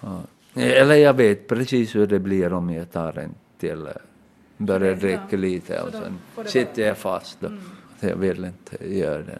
ha... 0.00 0.20
Eller 0.54 0.94
jag 0.94 1.14
vet 1.14 1.48
precis 1.48 1.94
hur 1.94 2.06
det 2.06 2.18
blir 2.18 2.52
om 2.52 2.70
jag 2.70 2.92
tar 2.92 3.18
en 3.18 3.34
till, 3.58 3.88
börjar 4.56 4.94
dricka 4.94 5.36
lite 5.36 5.80
och 5.82 5.92
sen 5.92 6.18
sitter 6.46 6.82
jag 6.82 6.98
fast 6.98 7.40
då. 7.40 7.46
Mm. 7.46 7.60
Jag 8.00 8.16
vill 8.16 8.44
inte 8.44 8.88
göra 8.88 9.18
det. 9.18 9.38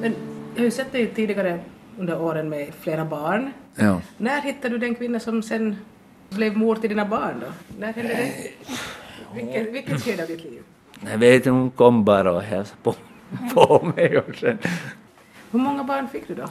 Men 0.00 0.14
jag 0.54 0.60
har 0.60 0.64
ju 0.64 0.70
sett 0.70 0.92
dig 0.92 1.06
tidigare 1.06 1.60
under 1.98 2.20
åren 2.20 2.48
med 2.48 2.74
flera 2.80 3.04
barn. 3.04 3.52
Ja. 3.74 4.00
När 4.16 4.40
hittade 4.40 4.68
du 4.68 4.78
den 4.78 4.94
kvinna 4.94 5.20
som 5.20 5.42
sen 5.42 5.76
blev 6.28 6.56
mor 6.56 6.76
till 6.76 6.88
dina 6.90 7.06
barn 7.06 7.34
då? 7.40 7.46
När 7.78 7.92
hände 7.92 8.14
det? 8.14 8.32
Vilket, 9.34 9.72
vilket 9.72 10.00
skede 10.02 10.22
av 10.22 10.28
ditt 10.28 10.44
liv? 10.44 10.62
Jag 11.10 11.18
vet 11.18 11.34
inte, 11.34 11.50
hon 11.50 11.70
kom 11.70 12.04
bara 12.04 12.32
och 12.32 12.42
hälsade 12.42 12.76
på, 12.82 12.94
på 13.54 13.92
mig 13.96 14.18
och 14.18 14.34
sen... 14.40 14.58
Hur 15.50 15.58
många 15.58 15.84
barn 15.84 16.08
fick 16.12 16.28
du 16.28 16.34
då? 16.34 16.44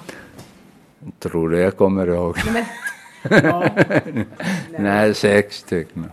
Tror 1.19 1.49
du 1.49 1.59
jag 1.59 1.77
kommer 1.77 2.07
ihåg? 2.07 2.37
Nej, 2.45 2.65
men, 3.23 3.43
ja. 3.43 3.69
Nej, 4.79 5.13
sex 5.13 5.57
stycken. 5.57 6.11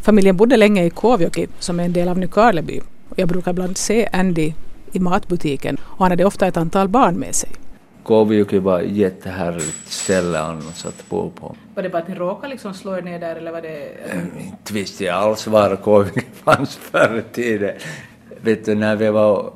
Familjen 0.00 0.36
bodde 0.36 0.56
länge 0.56 0.84
i 0.84 0.90
Kåvjoki 0.90 1.46
som 1.58 1.80
är 1.80 1.84
en 1.84 1.92
del 1.92 2.08
av 2.08 2.18
Nykarleby 2.18 2.80
jag 3.16 3.28
brukar 3.28 3.50
ibland 3.50 3.76
se 3.76 4.08
Andy 4.12 4.52
i 4.92 5.00
matbutiken 5.00 5.76
och 5.82 5.98
han 5.98 6.10
hade 6.10 6.24
ofta 6.24 6.46
ett 6.46 6.56
antal 6.56 6.88
barn 6.88 7.14
med 7.14 7.34
sig. 7.34 7.50
Kåvjoki 8.02 8.58
var 8.58 8.80
ett 8.80 8.90
jättehärligt 8.90 9.88
ställe 9.88 10.38
annars 10.38 10.86
att 10.86 11.08
bo 11.08 11.30
på. 11.30 11.56
Var 11.74 11.82
det 11.82 11.88
bara 11.88 12.02
att 12.02 12.08
ni 12.08 12.14
råkade 12.14 12.48
liksom 12.48 12.74
slå 12.74 12.96
er 12.96 13.02
ner 13.02 13.18
där 13.18 13.36
eller 13.36 13.52
var 13.52 13.62
det... 13.62 13.88
Inte 14.38 14.72
visste 14.72 15.04
jag 15.04 15.16
alls 15.16 15.46
var 15.46 15.76
Kåvjoki 15.76 16.20
fanns 16.44 16.76
förr 16.76 17.24
i 17.30 17.34
tiden. 17.34 17.74
Vet 18.40 18.64
du, 18.64 18.74
när 18.74 18.96
vi 18.96 19.10
var, 19.10 19.52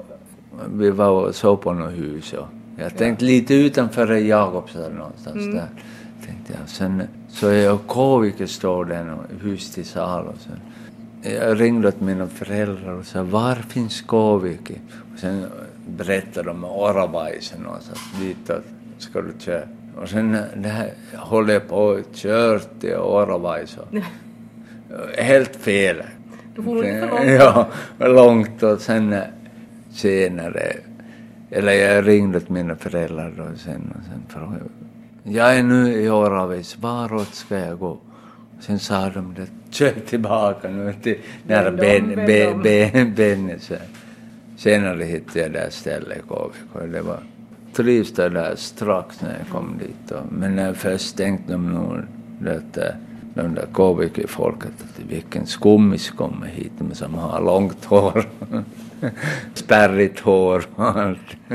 vi 0.75 0.91
var 0.91 1.11
och 1.11 1.35
såg 1.35 1.61
på 1.61 1.73
något 1.73 1.93
hus 1.93 2.33
och 2.33 2.47
jag 2.79 2.97
tänkte 2.97 3.25
ja. 3.25 3.27
lite 3.27 3.55
utanför 3.55 4.13
Jakobstad 4.15 4.89
någonstans 4.89 5.37
mm. 5.37 5.55
där. 5.55 5.69
Tänkte 6.27 6.53
jag. 6.59 6.69
Sen 6.69 7.03
så 7.29 7.47
jag 7.47 7.75
och 7.75 7.87
Kåvike 7.87 8.47
står 8.47 8.85
där 8.85 9.13
och 9.13 9.43
hus 9.43 9.71
till 9.71 9.85
salu. 9.85 10.29
Jag 11.23 11.61
ringde 11.61 11.89
åt 11.89 12.01
mina 12.01 12.27
föräldrar 12.27 12.93
och 12.93 13.07
sa 13.07 13.23
var 13.23 13.55
finns? 13.55 14.05
Och 14.09 15.19
sen 15.19 15.47
berättade 15.87 16.49
de 16.49 16.65
om 16.65 16.71
Oravaisen 16.71 17.61
någonstans 17.61 18.01
ditåt 18.21 18.65
ska 18.99 19.23
du 19.23 19.33
köra. 19.39 19.63
Och 19.97 20.09
sen 20.09 20.37
det 20.57 20.69
här 20.69 20.91
håller 21.17 21.55
jag 21.55 21.69
på 21.69 21.77
och 21.77 22.01
kört 22.15 22.81
till 22.81 22.97
Oravais 22.97 23.79
helt 25.19 25.57
fel. 25.57 26.03
Du 26.55 26.63
får 26.63 26.87
inte 26.87 27.09
för 27.09 27.09
långt. 27.09 27.31
Ja, 27.41 27.69
långt 27.99 28.63
och 28.63 28.81
sen 28.81 29.17
senare, 29.93 30.73
eller 31.51 31.73
jag 31.73 32.09
ringde 32.09 32.41
till 32.41 32.53
mina 32.53 32.77
föräldrar 32.77 33.33
då 33.37 33.45
sen 33.57 33.95
och 33.99 34.05
sen 34.05 34.23
frågade 34.29 34.65
jag 35.27 35.57
är 35.59 35.63
nu 35.63 35.93
i 35.93 36.09
Oravais, 36.09 36.79
varåt 36.79 37.35
ska 37.35 37.59
jag 37.59 37.79
gå? 37.79 37.99
Sen 38.61 38.79
sa 38.79 39.11
de 39.11 39.35
det, 39.35 39.47
kör 39.71 39.93
tillbaka 40.07 40.69
nu 40.69 40.95
till 41.03 41.19
nära 41.47 41.71
Benny. 41.71 43.59
Senare 44.57 45.05
hittade 45.05 45.41
jag 45.41 45.53
det 45.53 45.59
här 45.59 45.71
stället 45.71 46.23
KVK. 46.29 46.93
Det 46.93 47.03
var 47.03 47.19
trivs 47.73 48.13
där 48.13 48.57
strax 48.57 49.21
när 49.21 49.39
jag 49.39 49.49
kom 49.49 49.79
dit. 49.79 50.11
Och, 50.11 50.33
men 50.33 50.57
när 50.57 50.67
jag 50.67 50.77
först 50.77 51.17
tänkte 51.17 51.53
de 51.53 51.73
nog 51.73 51.99
att 52.49 52.79
de 53.35 53.55
där 53.55 53.67
KVK-folket 53.73 54.73
att 54.83 55.01
vilken 55.09 55.47
skummis 55.47 56.11
kommer 56.11 56.47
hit 56.47 56.73
med 56.79 56.97
som 56.97 57.15
har 57.15 57.41
långt 57.41 57.85
hår. 57.85 58.29
Spärrigt 59.55 60.21
hår 60.21 60.65
och 60.75 60.85
allt. 60.85 61.49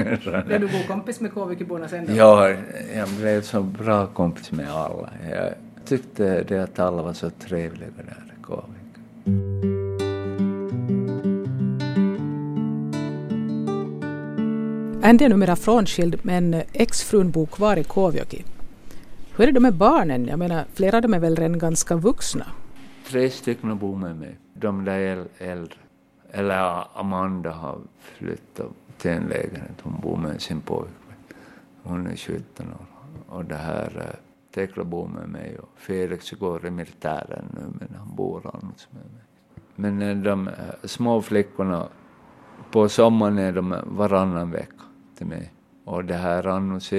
Blev 0.45 0.61
du 0.61 0.67
god 0.67 0.87
kompis 0.87 1.19
med 1.19 1.33
KVK-borna 1.33 1.87
sen 1.87 2.05
då? 2.05 2.13
Ja, 2.13 2.49
jag 2.95 3.09
blev 3.19 3.41
så 3.41 3.61
bra 3.61 4.07
kompis 4.07 4.51
med 4.51 4.71
alla. 4.71 5.09
Jag 5.31 5.53
tyckte 5.85 6.43
det 6.43 6.63
att 6.63 6.79
alla 6.79 7.01
var 7.01 7.13
så 7.13 7.29
trevliga 7.29 7.89
där 7.97 8.33
i 8.39 8.43
KVK. 8.43 9.78
Andy 15.03 15.25
är 15.25 15.29
numera 15.29 15.55
frånskild 15.55 16.19
men 16.23 16.53
eh, 16.53 16.63
exfrun 16.73 17.31
bor 17.31 17.45
kvar 17.45 17.77
i 17.77 17.83
Kovjoki. 17.83 18.45
Hur 19.35 19.47
är 19.47 19.51
det 19.51 19.59
med 19.59 19.73
barnen? 19.75 20.27
Jag 20.27 20.39
menar, 20.39 20.65
flera 20.73 20.95
av 20.95 21.01
dem 21.01 21.13
är 21.13 21.19
väl 21.19 21.35
redan 21.35 21.59
ganska 21.59 21.95
vuxna? 21.95 22.45
Tre 23.07 23.29
stycken 23.29 23.77
bor 23.77 23.95
med 23.95 24.15
mig. 24.15 24.37
De 24.53 24.85
där 24.85 25.27
äldre. 25.37 25.77
Eller 26.31 26.83
Amanda 26.99 27.51
har 27.51 27.77
flyttat 27.99 28.71
till 28.97 29.11
en 29.11 29.23
lägenhet. 29.23 29.75
Hon 29.81 30.01
bor 30.01 30.17
med 30.17 30.41
sin 30.41 30.61
pojkvän. 30.61 30.93
Hon 31.83 32.07
är 32.07 32.15
17 32.15 32.67
år. 32.67 32.85
Och 33.27 33.45
det 33.45 33.55
här 33.55 33.91
eh, 33.97 34.19
Tekla 34.55 34.83
bor 34.83 35.07
med 35.07 35.29
mig 35.29 35.57
och 35.59 35.69
Felix 35.75 36.31
går 36.31 36.65
i 36.65 36.71
militären 36.71 37.45
nu 37.53 37.61
men 37.79 37.99
han 37.99 38.15
bor 38.15 38.41
annars 38.53 38.87
med 38.91 39.03
mig. 39.03 39.23
Men 39.75 40.01
eh, 40.01 40.17
de 40.17 40.49
små 40.83 41.21
flickorna, 41.21 41.87
på 42.71 42.89
sommaren 42.89 43.37
är 43.37 43.51
de 43.51 43.75
varannan 43.85 44.51
vecka 44.51 44.83
till 45.19 45.27
mig. 45.27 45.51
Och 45.85 46.05
det 46.05 46.15
här 46.15 46.47
annars 46.47 46.93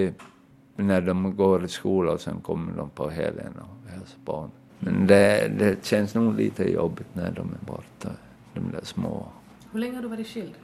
när 0.76 1.00
de 1.00 1.37
går 1.37 1.64
i 1.64 1.68
skolan 1.68 2.14
och 2.14 2.20
sen 2.20 2.40
kommer 2.40 2.72
de 2.72 2.90
på 2.90 3.11
helgen 3.11 3.52
och 3.56 3.90
hälsar 3.90 4.18
på 4.24 4.40
mig. 4.40 4.50
Men 4.78 5.06
det, 5.06 5.52
det 5.59 5.85
känns 5.85 6.14
nog 6.14 6.37
lite 6.37 6.72
jobbigt 6.72 7.14
när 7.14 7.30
de 7.30 7.54
är 7.61 7.66
borta, 7.66 8.11
de 8.54 8.70
där 8.72 8.85
små. 8.85 9.26
Hur 9.72 9.80
länge 9.80 9.94
har 9.94 10.02
du 10.02 10.09
varit 10.09 10.26
skild? 10.26 10.54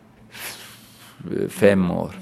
Fem 1.49 1.91
år. 1.91 2.11
Ja. 2.15 2.21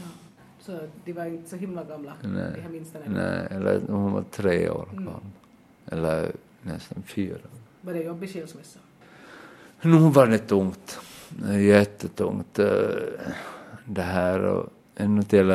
Så 0.61 0.79
de 1.05 1.13
var 1.13 1.25
inte 1.25 1.51
så 1.51 1.57
himla 1.57 1.85
gamla, 1.85 2.13
nej, 2.23 2.53
de 2.55 2.61
här 2.61 2.71
minsta? 2.71 2.99
Nej, 3.07 3.47
eller 3.51 3.81
hon 3.89 4.13
var 4.13 4.25
tre 4.31 4.71
år 4.71 4.89
mm. 4.93 5.05
gammal. 5.05 5.21
Eller 5.87 6.33
nästan 6.63 7.03
fyra. 7.03 7.39
Var 7.81 7.93
det 7.93 8.03
jobbig 8.03 8.31
skilsmässa? 8.31 8.79
Nu 9.83 9.99
var 9.99 10.27
det 10.27 10.39
tungt. 10.39 11.01
Jättetungt. 11.51 12.59
Eh, 12.59 12.67
det 13.85 14.03
här 14.03 14.45
och 14.45 14.71
ännu 14.97 15.23
till 15.23 15.47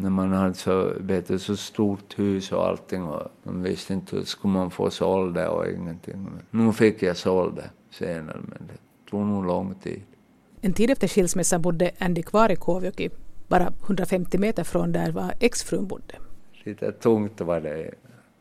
när 0.00 0.10
man 0.10 0.32
hade 0.32 0.54
så, 0.54 0.92
vet 1.00 1.28
du, 1.28 1.38
så 1.38 1.56
stort 1.56 2.18
hus 2.18 2.52
och 2.52 2.66
allting 2.66 3.02
och 3.02 3.28
man 3.42 3.62
visste 3.62 3.92
inte 3.92 4.16
hur 4.16 4.22
skulle 4.22 4.52
man 4.52 4.70
få 4.70 4.90
sålt 4.90 5.34
det 5.34 5.48
och 5.48 5.68
ingenting. 5.68 6.26
Nu 6.50 6.72
fick 6.72 7.02
jag 7.02 7.16
sålt 7.16 7.56
det 7.56 7.70
senare 7.90 8.36
men 8.42 8.68
det 8.68 9.10
tog 9.10 9.26
nog 9.26 9.46
lång 9.46 9.74
tid. 9.74 10.02
En 10.60 10.72
tid 10.72 10.90
efter 10.90 11.08
skilsmässan 11.08 11.62
bodde 11.62 11.90
Andy 11.98 12.22
kvar 12.22 12.52
i 12.52 12.56
Kåvjoki, 12.56 13.10
bara 13.48 13.72
150 13.84 14.38
meter 14.38 14.64
från 14.64 14.92
där 14.92 15.12
var 15.12 15.34
exfrun 15.40 15.86
bodde. 15.86 16.14
Lite 16.64 16.92
tungt 16.92 17.40
var 17.40 17.60
det, 17.60 17.90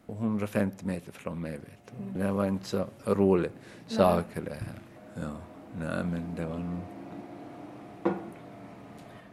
150 0.09 0.85
meter 0.85 1.11
från 1.11 1.41
mig 1.41 1.51
vet 1.51 2.13
du. 2.13 2.19
Det 2.19 2.31
var 2.31 2.45
inte 2.45 2.65
så 2.65 2.85
rolig 3.05 3.51
sak 3.87 4.25
det 4.33 4.53
här. 4.53 4.79
Ja, 5.13 5.31
nej 5.79 6.03
men 6.03 6.35
det 6.35 6.45
var 6.45 6.57
nog 6.57 6.79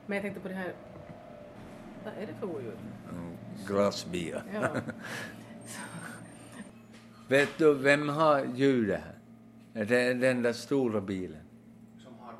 men 0.06 0.16
jag 0.16 0.22
tänkte 0.22 0.40
på 0.40 0.48
det 0.48 0.54
här, 0.54 0.72
vad 2.04 2.14
är 2.14 2.26
det 2.26 2.34
för 2.40 2.46
oljud? 2.46 2.78
Glassbia. 3.66 4.42
Ja. 4.54 4.68
Vet 7.28 7.48
du 7.58 7.74
vem 7.74 8.08
har 8.08 8.46
ljudet 8.54 9.00
här? 9.00 9.84
Det 9.84 10.00
är 10.00 10.14
den 10.14 10.42
där 10.42 10.52
stora 10.52 11.00
bilen. 11.00 11.40
Som 11.98 12.12
har 12.18 12.34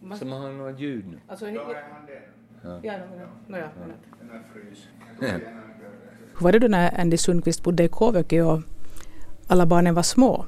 vad? 0.00 0.18
Som 0.18 0.32
har 0.32 0.52
något 0.52 0.80
ljud 0.80 1.06
nu. 1.08 1.18
Alltså, 1.28 1.48
ja, 1.48 1.74
är 1.74 1.82
han 1.92 2.06
den? 2.06 2.22
Ja, 2.62 2.80
ja, 2.82 2.98
no, 3.48 3.56
ja, 3.56 3.58
ja. 3.58 3.68
Den. 5.20 5.40
Hur 6.34 6.44
var 6.44 6.52
det 6.52 6.58
då 6.58 6.68
när 6.68 7.00
Andy 7.00 7.16
Sundqvist 7.16 7.62
bodde 7.62 7.84
i 7.84 7.88
Kåvöke 7.88 8.42
och 8.42 8.62
alla 9.46 9.66
barnen 9.66 9.94
var 9.94 10.02
små? 10.02 10.44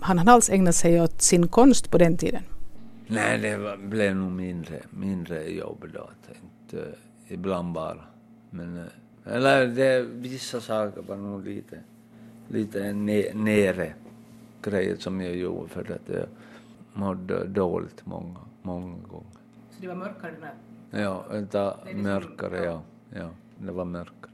Han 0.00 0.18
hade 0.18 0.32
alls 0.32 0.50
ägnat 0.50 0.74
sig 0.74 1.00
åt 1.00 1.22
sin 1.22 1.48
konst 1.48 1.90
på 1.90 1.98
den 1.98 2.16
tiden? 2.16 2.42
Nej, 3.06 3.38
det 3.38 3.56
var, 3.56 3.76
blev 3.76 4.16
nog 4.16 4.32
mindre, 4.32 4.80
mindre 4.90 5.50
jobb 5.50 5.84
då. 5.94 6.10
Inte, 6.42 6.94
ibland 7.28 7.72
bara. 7.72 8.04
Men, 8.50 8.76
eh, 8.76 9.34
eller 9.34 9.66
det, 9.66 10.02
vissa 10.02 10.60
saker 10.60 11.02
var 11.02 11.16
nog 11.16 11.44
lite, 11.46 11.78
lite 12.48 12.92
ne, 12.92 13.34
nere 13.34 13.94
grejer 14.62 14.96
som 14.96 15.20
jag 15.20 15.36
gjorde 15.36 15.68
för 15.68 15.80
att 15.80 16.08
jag 16.08 16.26
mådde 16.92 17.44
dåligt 17.44 18.06
många 18.06 18.38
många 18.62 18.96
gånger. 19.08 19.26
Så 19.70 19.80
det 19.80 19.88
var 19.88 19.94
mörkare 19.94 20.32
den 20.40 20.42
här... 20.42 21.02
Ja, 21.02 21.24
vänta, 21.30 21.76
liksom- 21.84 22.02
mörkare, 22.02 22.64
ja. 22.64 22.82
Ja, 23.10 23.30
det 23.58 23.72
var 23.72 23.84
mörkare. 23.84 24.30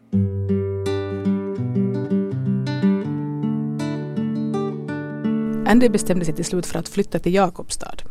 Andy 5.67 5.89
bestämde 5.89 6.25
sig 6.25 6.35
till 6.35 6.45
slut 6.45 6.67
för 6.67 6.79
att 6.79 6.89
flytta 6.89 7.19
till 7.19 7.35
Jakobstad. 7.35 8.10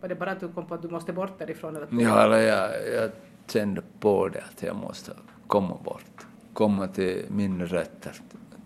Var 0.00 0.08
det 0.08 0.14
bara 0.14 0.30
att 0.30 0.40
du 0.40 0.48
kom 0.48 0.66
på 0.66 0.74
att 0.74 0.82
du 0.82 0.88
måste 0.88 1.12
bort 1.12 1.38
därifrån? 1.38 1.76
Eller? 1.76 1.88
Ja, 1.90 2.24
eller 2.24 2.38
jag, 2.38 2.70
jag 2.94 3.10
kände 3.46 3.82
på 4.00 4.28
det 4.28 4.42
att 4.52 4.62
jag 4.62 4.76
måste 4.76 5.12
komma 5.46 5.76
bort. 5.84 6.26
Komma 6.52 6.88
till 6.88 7.24
mina 7.28 7.64
rötter 7.64 8.12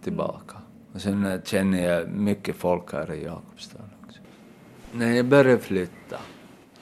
tillbaka. 0.03 0.57
Och 0.92 1.01
sen 1.01 1.40
känner 1.44 1.88
jag 1.88 2.09
mycket 2.09 2.57
folk 2.57 2.92
här 2.92 3.12
i 3.12 3.25
Jakobstad 3.25 3.79
också. 4.05 4.20
När 4.92 5.12
jag 5.12 5.27
började 5.27 5.59
flytta, 5.59 6.18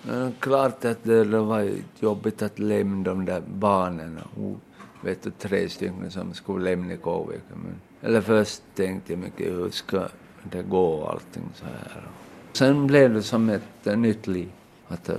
det 0.03 0.15
är 0.15 0.33
klart 0.41 0.85
att 0.85 1.05
det 1.05 1.25
var 1.25 1.71
jobbigt 2.01 2.43
att 2.43 2.59
lämna 2.59 3.05
de 3.05 3.25
där 3.25 3.43
barnen. 3.55 4.19
Och, 4.37 4.59
vet 5.05 5.23
du, 5.23 5.31
tre 5.31 5.69
stycken 5.69 6.11
som 6.11 6.35
skulle 6.35 6.65
lämna 6.65 6.97
Kåvika. 6.97 7.55
Men, 7.55 7.75
eller 8.01 8.21
först 8.21 8.63
tänkte 8.75 9.13
jag 9.13 9.19
mycket, 9.21 9.47
hur 9.47 9.71
ska 9.71 10.09
det 10.43 10.63
gå 10.63 11.07
allting 11.07 11.49
så 11.55 11.65
här. 11.65 12.09
Sen 12.53 12.87
blev 12.87 13.15
det 13.15 13.23
som 13.23 13.49
ett 13.49 13.87
eh, 13.87 13.97
nytt 13.97 14.27
liv. 14.27 14.49
Att, 14.89 15.09
eh, 15.09 15.17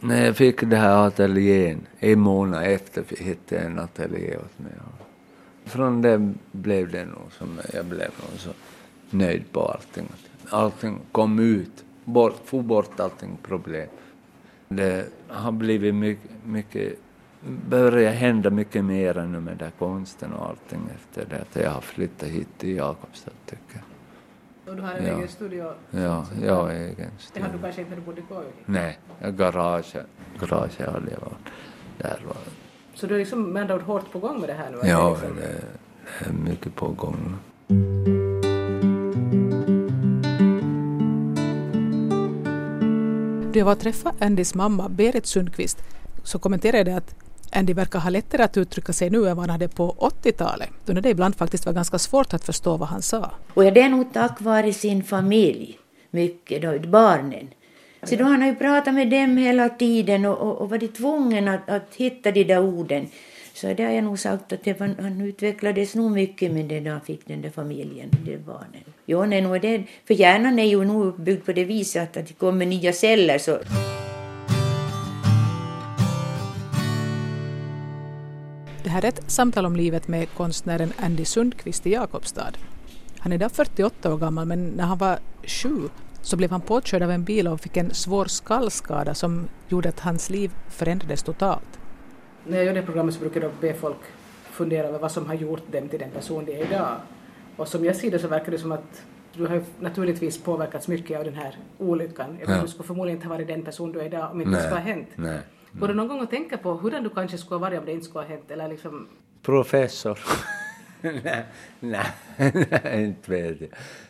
när 0.00 0.24
jag 0.24 0.36
fick 0.36 0.60
det 0.60 0.76
här 0.76 1.06
ateljén, 1.06 1.86
en 1.98 2.20
månad 2.20 2.64
efter 2.64 3.04
hittade 3.18 3.62
jag 3.62 3.70
en 3.70 3.78
ateljé 3.78 4.36
åt 4.36 4.58
mig. 4.58 4.72
Från 5.64 6.02
det 6.02 6.32
blev 6.52 6.90
det 6.90 7.04
nog 7.04 7.32
som 7.38 7.60
jag 7.72 7.84
blev 7.84 8.10
nog 8.20 8.40
så 8.40 8.50
nöjd 9.10 9.52
på 9.52 9.60
allting. 9.60 10.06
Allting 10.48 10.98
kom 11.12 11.38
ut, 11.38 11.84
bort, 12.04 12.40
få 12.44 12.62
bort 12.62 13.00
allting 13.00 13.38
problem. 13.42 13.88
Det 14.68 15.06
har 15.28 15.52
blivit 15.52 15.94
mycket, 15.94 16.30
mycket 16.44 16.98
börjar 17.68 18.12
hända 18.12 18.50
mycket 18.50 18.84
mer 18.84 19.14
nu 19.14 19.40
med 19.40 19.56
den 19.56 19.70
konsten 19.78 20.32
och 20.32 20.48
allting 20.48 20.80
efter 20.94 21.26
det 21.30 21.42
att 21.42 21.64
jag 21.64 21.70
har 21.70 21.80
flyttat 21.80 22.28
hit 22.28 22.48
till 22.58 22.76
Jakobstad 22.76 23.30
tycker 23.46 23.74
jag. 23.74 23.93
Och 24.68 24.76
du 24.76 24.82
har 24.82 24.92
en 24.92 25.06
Ja. 25.06 25.16
egen 25.18 25.28
studio? 25.28 25.72
Ja, 25.90 26.26
jag 26.42 26.70
är 26.74 26.80
egen 26.80 26.96
Det 26.96 27.02
hade 27.04 27.18
studio. 27.18 27.48
du 27.52 27.58
kanske 27.62 27.80
inte 27.80 27.90
när 27.90 27.96
du 28.00 28.06
bodde 28.06 28.20
i 28.20 28.24
Kåvik? 28.28 28.54
Nej, 28.66 28.98
garage, 29.20 29.96
garage 30.40 30.78
hade 30.80 31.10
jag 31.10 31.20
varit. 31.20 31.38
Där 31.98 32.20
var 32.26 32.36
Så 32.94 33.06
du 33.06 33.14
är 33.14 33.18
liksom 33.18 33.52
med 33.52 33.62
andra 33.62 33.74
ord 33.74 33.82
hårt 33.82 34.12
på 34.12 34.18
gång 34.18 34.40
med 34.40 34.48
det 34.48 34.54
här 34.54 34.70
nu? 34.70 34.88
Ja, 34.88 35.10
liksom, 35.10 35.36
det, 35.36 35.42
det 36.20 36.28
är 36.28 36.32
mycket 36.32 36.74
på 36.74 36.88
gång. 36.88 37.36
Då 43.52 43.58
jag 43.60 43.64
var 43.66 43.74
träffade 43.74 44.24
Andys 44.24 44.54
mamma, 44.54 44.88
Berit 44.88 45.26
Sundqvist, 45.26 45.78
så 46.22 46.38
kommenterade 46.38 46.90
jag 46.90 46.98
att 46.98 47.14
Andy 47.54 47.74
verkar 47.74 47.98
ha 47.98 48.10
lättare 48.10 48.42
att 48.42 48.56
uttrycka 48.56 48.92
sig 48.92 49.10
nu 49.10 49.18
än 49.18 49.36
vad 49.36 49.38
han 49.38 49.50
hade 49.50 49.68
på 49.68 49.96
80-talet, 50.22 50.68
då 50.84 50.92
det 50.92 51.08
ibland 51.10 51.36
faktiskt 51.36 51.66
var 51.66 51.72
ganska 51.72 51.98
svårt 51.98 52.34
att 52.34 52.44
förstå 52.44 52.76
vad 52.76 52.88
han 52.88 53.02
sa. 53.02 53.30
Och 53.54 53.64
det 53.64 53.80
är 53.80 53.88
nog 53.88 54.12
tack 54.12 54.40
vare 54.40 54.72
sin 54.72 55.04
familj, 55.04 55.78
mycket 56.10 56.62
då, 56.62 56.78
barnen. 56.88 57.48
Så 58.02 58.16
då 58.16 58.24
han 58.24 58.40
har 58.42 58.48
ju 58.48 58.54
pratat 58.54 58.94
med 58.94 59.10
dem 59.10 59.36
hela 59.36 59.68
tiden 59.68 60.24
och, 60.24 60.38
och, 60.38 60.58
och 60.60 60.70
varit 60.70 60.94
tvungen 60.96 61.48
att, 61.48 61.70
att 61.70 61.94
hitta 61.96 62.30
de 62.32 62.44
där 62.44 62.60
orden. 62.62 63.06
Så 63.54 63.74
det 63.74 63.84
har 63.84 63.90
jag 63.92 64.04
nog 64.04 64.18
sagt 64.18 64.52
att 64.52 64.64
det, 64.64 64.80
var- 64.80 65.02
han 65.02 65.20
utvecklades 65.20 65.94
nog 65.94 66.10
mycket 66.10 66.52
med 66.52 66.64
det 66.64 66.80
när 66.80 66.90
han 66.90 67.00
fick 67.00 67.26
den 67.28 67.42
där 67.42 67.50
familjen, 67.50 68.08
de 68.10 68.30
där 68.30 68.38
barnen. 68.38 68.84
Jo, 69.06 69.24
nej, 69.24 69.40
nog 69.40 69.56
är 69.56 69.60
det, 69.60 69.84
för 70.06 70.14
hjärnan 70.14 70.58
är 70.58 70.64
ju 70.64 70.84
nog 70.84 71.04
uppbyggd 71.06 71.44
på 71.46 71.52
det 71.52 71.64
viset 71.64 72.02
att, 72.02 72.16
att 72.16 72.26
det 72.28 72.34
kommer 72.34 72.66
nya 72.66 72.92
celler 72.92 73.38
så 73.38 73.58
här 78.94 79.04
är 79.04 79.08
ett 79.08 79.30
samtal 79.30 79.66
om 79.66 79.76
livet 79.76 80.08
med 80.08 80.28
konstnären 80.36 80.92
Andy 80.96 81.24
Sundqvist 81.24 81.86
i 81.86 81.92
Jakobstad. 81.92 82.52
Han 83.18 83.32
är 83.32 83.36
idag 83.36 83.52
48 83.52 84.14
år 84.14 84.18
gammal 84.18 84.46
men 84.46 84.66
när 84.66 84.84
han 84.84 84.98
var 84.98 85.18
sju 85.46 85.88
så 86.22 86.36
blev 86.36 86.50
han 86.50 86.60
påkörd 86.60 87.02
av 87.02 87.10
en 87.10 87.24
bil 87.24 87.48
och 87.48 87.60
fick 87.60 87.76
en 87.76 87.94
svår 87.94 88.24
skallskada 88.24 89.14
som 89.14 89.48
gjorde 89.68 89.88
att 89.88 90.00
hans 90.00 90.30
liv 90.30 90.50
förändrades 90.68 91.22
totalt. 91.22 91.78
När 92.46 92.56
jag 92.56 92.66
gör 92.66 92.74
det 92.74 92.82
programmet 92.82 93.14
så 93.14 93.20
brukar 93.20 93.40
jag 93.40 93.50
be 93.60 93.74
folk 93.74 93.96
fundera 94.50 94.88
över 94.88 94.98
vad 94.98 95.12
som 95.12 95.26
har 95.26 95.34
gjort 95.34 95.72
dem 95.72 95.88
till 95.88 95.98
den 95.98 96.10
person 96.10 96.44
de 96.44 96.52
är 96.52 96.66
idag. 96.66 96.96
Och 97.56 97.68
som 97.68 97.84
jag 97.84 97.96
ser 97.96 98.10
det 98.10 98.18
så 98.18 98.28
verkar 98.28 98.52
det 98.52 98.58
som 98.58 98.72
att 98.72 99.02
du 99.32 99.46
har 99.46 99.62
naturligtvis 99.80 100.38
påverkats 100.38 100.88
mycket 100.88 101.18
av 101.18 101.24
den 101.24 101.34
här 101.34 101.58
olyckan. 101.78 102.38
Ja. 102.46 102.62
Du 102.62 102.68
skulle 102.68 102.86
förmodligen 102.86 103.16
inte 103.16 103.28
ha 103.28 103.34
varit 103.34 103.48
den 103.48 103.62
person 103.62 103.92
du 103.92 104.00
är 104.00 104.06
idag 104.06 104.30
om 104.32 104.40
inte 104.40 104.52
det 104.52 104.62
skulle 104.62 104.80
ha 104.80 104.86
hänt. 104.86 105.08
nej. 105.16 105.40
Går 105.80 105.88
du 105.88 105.94
någon 105.94 106.08
gång 106.08 106.20
att 106.20 106.30
tänka 106.30 106.58
på 106.58 106.74
hur 106.74 106.90
du 106.90 107.10
kanske 107.10 107.38
skulle 107.38 107.54
ha 107.54 107.60
varit 107.60 107.78
om 107.78 107.84
det 107.84 107.92
inte 107.92 108.04
skulle 108.04 108.24
ha 108.24 108.28
hänt? 108.28 108.50
Eller 108.50 108.68
liksom, 108.68 109.08
Professor. 109.42 110.18
nej, 111.80 112.06
inte 113.06 113.30
vet 113.30 113.60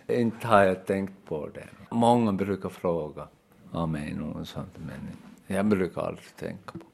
jag. 0.07 0.21
Inte 0.21 0.47
har 0.47 0.63
jag 0.63 0.87
tänkt 0.87 1.13
på 1.25 1.49
det. 1.55 1.69
Många 1.91 2.33
brukar 2.33 2.69
fråga 2.69 3.29
av 3.73 3.89
mig 3.89 4.15
något 4.15 4.49
sånt, 4.49 4.79
men 4.87 5.57
jag 5.57 5.67
brukar 5.67 6.03
aldrig 6.03 6.37
tänka 6.37 6.73
på 6.73 6.87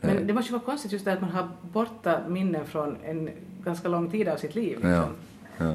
men 0.00 0.26
det 0.26 0.32
måste 0.32 0.48
ju 0.48 0.58
vara 0.58 0.64
konstigt 0.64 0.92
just 0.92 1.04
det 1.04 1.12
att 1.12 1.20
man 1.20 1.30
har 1.30 1.48
borta 1.72 2.20
minnen 2.28 2.66
från 2.66 2.96
en 3.04 3.30
ganska 3.64 3.88
lång 3.88 4.10
tid 4.10 4.28
av 4.28 4.36
sitt 4.36 4.54
liv. 4.54 4.78
Ja, 4.82 4.88
Liksom. 4.88 5.14
ja. 5.58 5.74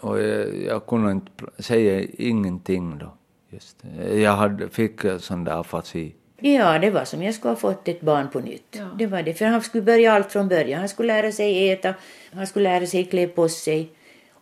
Och 0.00 0.20
jag, 0.20 0.56
jag 0.62 0.86
kunde 0.86 1.10
inte 1.10 1.32
säga 1.58 2.08
ingenting 2.18 2.98
då. 2.98 3.12
Just. 3.48 3.76
det. 3.82 4.20
Jag 4.20 4.36
hade, 4.36 4.68
fick 4.68 5.00
sån 5.18 5.44
där 5.44 5.60
afasi. 5.60 6.14
Ja, 6.40 6.78
det 6.78 6.90
var 6.90 7.04
som 7.04 7.22
jag 7.22 7.34
skulle 7.34 7.50
ha 7.52 7.56
fått 7.56 7.88
ett 7.88 8.00
barn 8.00 8.30
på 8.30 8.40
nytt. 8.40 8.76
Ja. 8.78 8.84
Det 8.98 9.06
var 9.06 9.22
det, 9.22 9.34
för 9.34 9.44
han 9.44 9.62
skulle 9.62 9.82
börja 9.82 10.12
allt 10.12 10.32
från 10.32 10.48
början. 10.48 10.78
Han 10.80 10.88
skulle 10.88 11.06
lära 11.14 11.32
sig 11.32 11.70
äta, 11.70 11.94
han 12.32 12.46
skulle 12.46 12.70
lära 12.70 12.86
sig 12.86 13.04
klä 13.04 13.26
på 13.28 13.48
sig. 13.48 13.88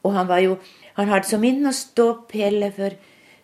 Och 0.03 0.13
han 0.13 0.27
var 0.27 0.39
ju, 0.39 0.57
han 0.93 1.09
hade 1.09 1.25
som 1.25 1.45
inte 1.45 1.63
något 1.63 1.75
stopp 1.75 2.33
heller 2.33 2.71
för, 2.71 2.93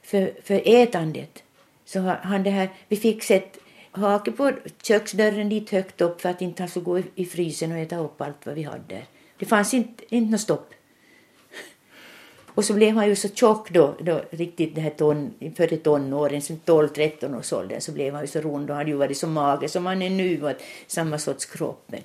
för, 0.03 0.33
för 0.45 0.63
ätandet. 0.65 1.43
Så 1.85 1.99
han- 2.23 2.43
det 2.43 2.51
här, 2.51 2.69
vi 2.89 2.97
fick 2.97 3.23
sätta 3.23 3.59
hake 3.93 4.33
på 4.33 4.53
köksdörren 4.83 5.49
dit 5.49 5.71
högt 5.71 6.01
upp 6.01 6.21
för 6.21 6.29
att 6.29 6.43
inte 6.43 6.63
han 6.63 6.69
skulle 6.71 6.85
gå 6.85 6.99
i, 6.99 7.05
i 7.15 7.25
frysen 7.25 7.73
och 7.73 7.79
äta 7.79 7.97
upp 7.99 8.21
allt 8.21 8.47
vad 8.47 8.55
vi 8.55 8.63
hade 8.63 8.83
där. 8.89 9.05
Det 9.39 9.47
fanns 9.47 9.75
inte, 9.75 10.05
inte 10.15 10.31
något 10.33 10.41
stopp. 10.41 10.71
Och 12.55 12.65
så 12.65 12.75
blev 12.75 12.95
han 12.97 13.09
ju 13.09 13.17
så 13.17 13.29
tjock 13.29 13.71
då, 13.71 13.95
då 14.01 14.21
riktigt 14.31 14.75
det 14.75 14.81
här 14.81 14.91
ton, 14.91 15.35
före 15.57 15.77
tonåren, 15.77 16.43
som 16.43 16.61
12-13 16.67 17.39
års 17.39 17.53
åldern, 17.53 17.81
så 17.81 17.93
blev 17.93 18.15
han 18.15 18.23
ju 18.23 18.27
så 18.27 18.41
rund 18.41 18.71
och 18.71 18.77
hade 18.77 18.91
ju 18.91 18.97
varit 18.97 19.17
så 19.17 19.27
mager 19.27 19.69
som 19.69 19.87
han 19.87 20.03
är 20.03 20.11
nu, 20.11 20.49
att 20.49 20.63
samma 20.87 21.19
sorts 21.19 21.45
kropp. 21.47 21.85
Men, 21.87 22.01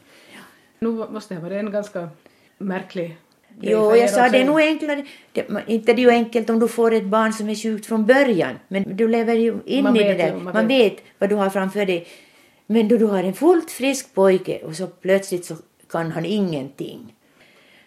Nu 0.80 0.90
måste 0.90 1.34
det 1.34 1.40
ha 1.42 1.50
varit 1.50 1.60
en 1.60 1.72
ganska 1.72 2.10
märklig 2.58 3.18
jo, 3.62 3.96
jag 3.96 4.10
sa 4.10 4.22
också. 4.22 4.32
det 4.32 4.38
är 4.42 4.46
nog 4.46 4.62
enklare, 4.62 5.06
det, 5.32 5.48
inte 5.68 5.94
det 5.94 6.02
är 6.02 6.04
ju 6.04 6.10
enkelt 6.10 6.50
om 6.50 6.60
du 6.60 6.68
får 6.68 6.94
ett 6.94 7.06
barn 7.06 7.34
som 7.34 7.50
är 7.50 7.56
sjukt 7.56 7.86
från 7.86 8.06
början, 8.06 8.60
men 8.68 8.96
du 8.98 9.08
lever 9.08 9.34
ju 9.34 9.58
in 9.66 9.84
Man 9.84 9.96
i 9.96 10.04
det 10.04 10.10
ju, 10.12 10.18
där, 10.18 10.34
man 10.34 10.54
man, 10.54 10.68
vet. 10.68 10.92
vet 10.94 11.04
vad 11.18 11.30
du 11.30 11.36
har 11.36 11.50
framför 11.50 11.86
dig. 11.86 12.08
Men 12.68 12.88
då 12.88 12.98
du 12.98 13.06
har 13.06 13.24
en 13.24 13.34
fullt 13.34 13.72
frisk 13.72 14.14
pojke 14.14 14.60
och 14.66 14.76
så 14.76 14.88
plötsligt 14.88 15.46
så 15.46 15.56
kan 15.90 16.12
han 16.12 16.26
ingenting. 16.26 17.16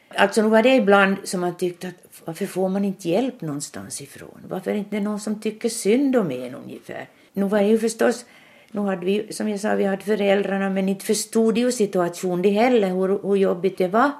Alltså 0.08 0.42
nu 0.42 0.48
var 0.48 0.62
det 0.62 0.74
ibland 0.74 1.16
som 1.24 1.40
man 1.40 1.56
tyckte 1.56 1.88
att 1.88 2.01
varför 2.24 2.46
får 2.46 2.68
man 2.68 2.84
inte 2.84 3.08
hjälp 3.08 3.40
någonstans 3.40 4.00
ifrån? 4.00 4.40
Varför 4.48 4.70
är 4.70 4.74
det 4.74 4.78
inte 4.78 5.00
någon 5.00 5.20
som 5.20 5.40
tycker 5.40 5.68
synd 5.68 6.16
om 6.16 6.30
en 6.30 6.54
ungefär? 6.54 7.08
Nu 7.32 7.44
var 7.44 7.58
det 7.58 7.68
ju 7.68 7.78
förstås, 7.78 8.24
nu 8.70 8.80
hade 8.80 9.06
vi, 9.06 9.32
som 9.32 9.48
jag 9.48 9.60
sa, 9.60 9.74
vi 9.74 9.84
hade 9.84 10.02
föräldrarna 10.02 10.70
men 10.70 10.88
inte 10.88 11.04
förstod 11.04 11.58
ju 11.58 11.72
situationen 11.72 12.42
de 12.42 12.50
heller, 12.50 12.88
hur, 12.88 13.28
hur 13.28 13.36
jobbigt 13.36 13.78
det 13.78 13.88
var 13.88 14.10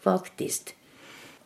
faktiskt. 0.00 0.74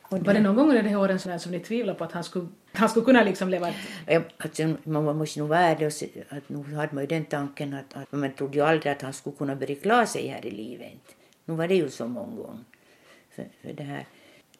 Och 0.02 0.18
Var 0.18 0.34
det 0.34 0.40
någon 0.40 0.56
gång 0.56 0.68
under 0.68 0.82
de 0.82 0.88
här 0.88 0.98
åren 0.98 1.18
sådär 1.18 1.38
som 1.38 1.52
ni 1.52 1.60
tvivlade 1.60 1.98
på 1.98 2.04
att 2.04 2.12
han 2.12 2.24
skulle, 2.24 2.46
han 2.72 2.88
skulle 2.88 3.04
kunna 3.04 3.22
liksom 3.22 3.48
leva 3.48 3.68
ett... 3.68 3.74
Ja, 4.06 4.22
alltså, 4.38 4.74
man 4.84 5.16
måste 5.16 5.40
nog 5.40 5.48
vara 5.48 5.90
se, 5.90 6.08
att 6.28 6.48
nu 6.48 6.74
hade 6.74 6.94
man 6.94 7.02
ju 7.02 7.06
den 7.06 7.24
tanken 7.24 7.74
att, 7.74 7.96
att 7.96 8.12
man 8.12 8.32
trodde 8.32 8.58
ju 8.58 8.64
aldrig 8.64 8.92
att 8.92 9.02
han 9.02 9.12
skulle 9.12 9.36
kunna 9.36 9.56
börja 9.56 9.74
klara 9.74 10.06
sig 10.06 10.28
här 10.28 10.46
i 10.46 10.50
livet. 10.50 11.16
Nu 11.44 11.54
var 11.54 11.68
det 11.68 11.74
ju 11.74 11.90
så 11.90 12.08
många 12.08 12.36
gånger. 12.36 12.64
För, 13.30 13.44
för 13.62 13.72
det 13.72 13.82
här, 13.82 14.06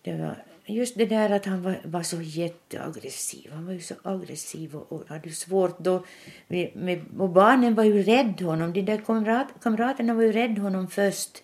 det 0.02 0.12
var 0.12 0.36
just 0.66 0.98
det 0.98 1.06
där 1.06 1.30
att 1.30 1.44
han 1.44 1.62
var, 1.62 1.76
var 1.84 2.02
så 2.02 2.20
jätteaggressiv. 2.20 3.50
Han 3.52 3.66
var 3.66 3.72
ju 3.72 3.80
så 3.80 3.94
aggressiv 4.02 4.76
och, 4.76 4.92
och 4.92 5.08
hade 5.08 5.30
svårt 5.30 5.78
då. 5.78 6.04
Med, 6.48 6.76
med, 6.76 7.00
och 7.18 7.28
barnen 7.28 7.74
var 7.74 7.84
ju 7.84 8.02
rädda 8.02 8.44
honom. 8.44 8.72
De 8.72 8.82
där 8.82 8.96
kamrat, 8.96 9.48
kamraterna 9.62 10.14
var 10.14 10.22
ju 10.22 10.32
rädda 10.32 10.62
honom 10.62 10.88
först. 10.88 11.42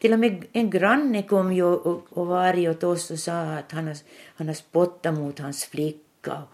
Till 0.00 0.12
och 0.12 0.18
med 0.18 0.44
en 0.52 0.70
granne 0.70 1.22
kom 1.22 1.52
ju 1.52 1.64
och, 1.64 2.02
och 2.10 2.26
var 2.26 2.44
arg 2.44 2.70
åt 2.70 2.84
oss 2.84 3.10
och 3.10 3.18
sa 3.18 3.42
att 3.42 3.72
han 3.72 3.86
har, 3.86 3.96
han 4.36 4.46
har 4.46 4.54
spottat 4.54 5.14
mot 5.14 5.38
hans 5.38 5.64
flicka. 5.64 6.32
Och, 6.32 6.48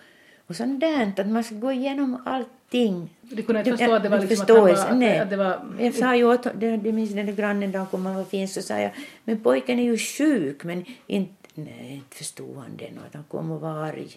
och 0.46 0.56
sånt 0.56 0.80
där, 0.80 1.12
att 1.16 1.28
man 1.28 1.44
ska 1.44 1.54
gå 1.54 1.72
igenom 1.72 2.22
allting. 2.26 3.10
De 3.20 3.42
kunde 3.42 3.60
inte 3.60 3.76
förstå 3.76 3.94
att 3.94 4.02
det 4.02 4.08
var 4.08 4.18
liksom 4.18 4.42
att, 4.42 4.48
förståelse, 4.48 4.82
han 4.82 4.90
var, 4.90 5.06
nej. 5.06 5.18
att, 5.18 5.22
att 5.22 5.30
det 5.30 5.36
var... 5.36 5.60
Jag 5.78 5.94
sa 5.94 6.16
ju 6.16 6.24
åt 6.24 6.46
det, 6.54 6.76
det 6.76 6.92
minns 6.92 7.10
den 7.10 7.26
där 7.26 7.32
grannen 7.32 7.72
då 7.72 7.78
han 7.78 7.86
kom 7.86 8.06
och 8.06 8.14
var 8.14 8.24
fin 8.24 8.48
så 8.48 8.62
sa 8.62 8.78
jag 8.78 8.90
men 9.24 9.40
pojken 9.40 9.78
är 9.78 9.84
ju 9.84 9.98
sjuk 9.98 10.64
men 10.64 10.84
inte, 11.06 11.37
nej, 11.64 11.94
inte 11.94 12.16
förstod 12.16 12.56
han 12.56 12.76
det 12.76 12.84
och 12.84 13.06
att 13.06 13.14
han 13.14 13.24
kom 13.24 13.50
och 13.50 13.60
var 13.60 13.70
arg. 13.70 14.16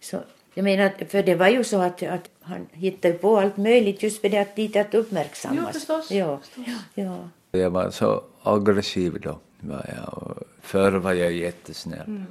Så 0.00 0.20
Jag 0.54 0.64
menar, 0.64 0.92
för 1.08 1.22
det 1.22 1.34
var 1.34 1.48
ju 1.48 1.64
så 1.64 1.80
att, 1.80 2.02
att 2.02 2.30
han 2.40 2.66
hittade 2.72 3.14
på 3.14 3.38
allt 3.38 3.56
möjligt 3.56 4.02
just 4.02 4.20
för 4.20 4.28
det 4.28 4.38
att 4.38 4.56
dit 4.56 4.76
att 4.76 4.94
uppmärksammas. 4.94 5.64
Jo, 5.66 5.72
förstås. 5.72 6.10
Ja, 6.10 6.38
förstås. 6.38 6.64
ja. 6.94 7.28
Jag 7.50 7.70
var 7.70 7.90
så 7.90 8.22
aggressiv 8.42 9.20
då. 9.20 9.38
Var 9.60 9.86
jag. 9.96 10.22
Och 10.22 10.42
förr 10.60 10.92
var 10.92 11.12
jag 11.12 11.32
jättesnäll. 11.32 12.24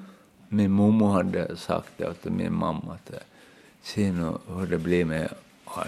Min 0.50 0.72
mormor 0.72 1.12
hade 1.12 1.58
sagt 1.58 1.92
det 1.98 2.14
till 2.14 2.32
min 2.32 2.54
mamma 2.54 2.94
att 2.94 3.12
se 3.82 4.12
nu 4.12 4.34
hur 4.48 4.68
det 4.68 4.78
blir 4.78 5.06
med 5.06 5.30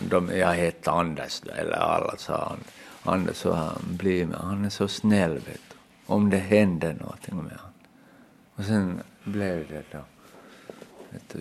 de, 0.09 0.29
jag 0.37 0.53
hette 0.53 0.91
Anders 0.91 1.41
då, 1.41 1.51
eller 1.51 1.73
alla 1.73 2.17
sa. 2.17 2.55
Anders 3.03 3.37
så 3.37 3.53
han 3.53 3.81
blir 3.89 4.25
med, 4.25 4.37
han 4.37 4.65
är 4.65 4.69
så 4.69 4.87
snäll 4.87 5.33
vet 5.33 5.43
du. 5.45 5.75
Om 6.05 6.29
det 6.29 6.37
händer 6.37 6.93
någonting 6.93 7.35
med 7.35 7.57
honom. 7.57 7.68
Och 8.59 8.65
sen 8.65 9.01
blev 9.23 9.67
det 9.69 9.83
då. 9.91 9.97
Vet 11.09 11.29
du, 11.33 11.39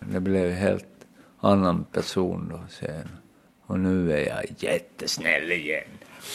det 0.00 0.20
blev 0.20 0.52
helt 0.52 1.06
annan 1.38 1.84
person 1.84 2.48
då 2.48 2.60
sen. 2.68 3.08
Och 3.66 3.80
nu 3.80 4.12
är 4.12 4.26
jag 4.26 4.44
jättesnäll 4.58 5.52
igen. 5.52 5.88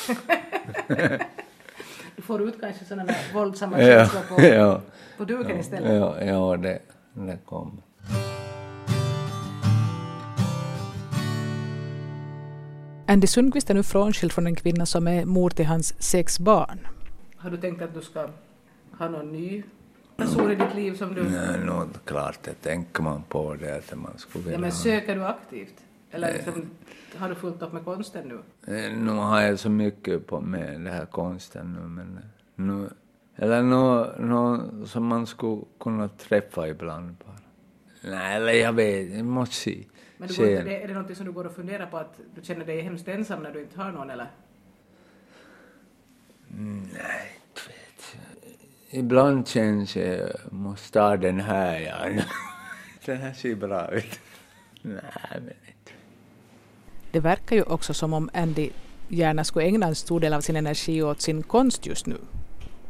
Du 2.16 2.22
får 2.22 2.42
ut 2.42 2.62
kanske 2.62 2.86
sådana 2.86 3.06
där 3.06 3.34
våldsamma 3.34 3.82
Ja, 3.82 4.08
känslor 4.08 4.38
på, 4.38 4.42
ja. 4.46 4.82
på 5.18 5.26
duken 5.26 5.60
istället. 5.60 5.94
Ja, 5.94 6.22
ja 6.22 6.58
det, 6.58 6.80
det 7.14 7.38
kommer. 7.46 7.84
Andy 13.08 13.28
Sundqvist 13.28 13.70
är 13.70 13.74
nu 13.74 13.84
frånskild 13.84 14.32
från 14.32 14.48
en 14.48 14.56
kvinna 14.56 14.86
som 14.86 15.08
är 15.08 15.26
mor 15.26 15.50
till 15.50 15.66
hans 15.66 16.02
sex 16.04 16.40
barn. 16.40 16.88
Har 17.38 17.50
du 17.50 17.58
tänkt 17.58 17.82
att 17.82 17.94
du 17.94 18.02
ska 18.02 18.30
ha 18.98 19.10
någon 19.10 19.32
ny 19.32 19.64
person 20.18 20.52
i 20.52 20.56
ditt 20.56 20.76
liv 20.76 20.94
som 20.98 21.14
du... 21.16 21.24
Nej, 21.30 21.60
nog 21.66 21.88
klart 22.06 22.40
det 22.44 22.54
tänker 22.54 23.04
man 23.04 23.24
på 23.24 23.56
det 23.56 23.78
att 23.78 23.98
man 23.98 24.18
skulle 24.18 24.44
vilja 24.44 24.58
Ja, 24.58 24.62
men 24.62 24.72
söker 24.72 25.16
du 25.16 25.26
aktivt? 25.26 25.74
Eller 26.12 26.34
liksom, 26.34 26.70
har 27.16 27.30
du 27.30 27.36
fullt 27.36 27.62
upp 27.62 27.74
med 27.74 27.84
konsten 27.86 28.28
nu? 28.28 28.40
Eh, 28.78 28.94
Nu 28.98 29.12
har 29.12 29.42
jag 29.42 29.60
så 29.60 29.70
mycket 29.70 30.28
på 30.28 30.42
med 30.42 30.82
det 30.82 30.92
här 30.92 31.06
konsten 31.06 31.74
nu, 31.74 31.80
men 31.88 32.20
nu, 32.56 32.90
eller 33.36 33.62
nå 33.64 34.12
nå 34.20 34.62
som 34.86 35.06
man 35.06 35.28
skulle 35.28 35.62
kunna 35.80 36.08
träffa 36.08 36.68
ibland 36.68 37.16
bara. 37.26 37.36
Nej, 38.12 38.36
eller 38.36 38.54
jag 38.54 38.74
vet, 38.74 39.14
jag 39.14 39.26
måste 39.26 39.56
se. 39.56 39.84
Men 40.18 40.28
du 40.28 40.36
går 40.36 40.48
inte, 40.50 40.72
är 40.78 40.88
det 40.88 40.94
något 40.94 41.18
som 41.18 41.26
du 41.26 41.32
går 41.32 41.46
och 41.46 41.56
funderar 41.56 41.86
på 41.86 41.98
att 41.98 42.20
du 42.36 42.42
känner 42.42 42.66
dig 42.66 42.82
hemskt 42.82 43.08
ensam 43.08 43.44
när 43.44 43.52
du 43.52 43.62
inte 43.62 43.82
har 43.82 43.92
någon 43.92 44.10
eller? 44.10 44.28
Nej. 46.94 47.40
Ibland 48.96 49.48
känns 49.48 49.96
jag, 49.96 50.30
måste 50.52 50.92
ta 50.92 51.18
den 51.18 51.40
här, 51.40 51.80
ja. 51.80 52.24
Den 53.06 53.18
här 53.18 53.34
ser 53.34 53.56
bra 53.56 53.92
ut. 53.92 54.20
Nej, 54.82 55.02
men 55.32 55.44
inte. 55.44 55.92
Det 57.12 57.20
verkar 57.20 57.56
ju 57.56 57.64
också 57.64 57.94
som 57.94 58.14
om 58.14 58.30
Andy 58.34 58.70
gärna 59.08 59.44
skulle 59.44 59.66
ägna 59.66 59.88
en 59.88 59.96
stor 59.96 60.20
del 60.20 60.34
av 60.34 60.42
sin 60.42 60.56
energi 60.56 61.04
åt 61.04 61.22
sin 61.22 61.44
konst 61.44 61.86
just 61.86 62.06
nu. 62.06 62.18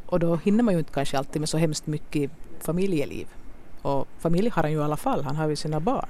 Och 0.06 0.18
då 0.18 0.36
hinner 0.36 0.62
man 0.62 0.74
ju 0.74 0.78
inte 0.78 0.92
kanske 0.92 1.18
alltid 1.18 1.40
med 1.40 1.48
så 1.48 1.58
hemskt 1.58 1.86
mycket 1.86 2.30
familjeliv. 2.60 3.26
Och 3.82 4.08
familj 4.18 4.48
har 4.48 4.62
han 4.62 4.72
ju 4.72 4.78
i 4.78 4.82
alla 4.82 4.96
fall, 4.96 5.24
han 5.24 5.36
har 5.36 5.48
ju 5.48 5.56
sina 5.56 5.80
barn. 5.80 6.08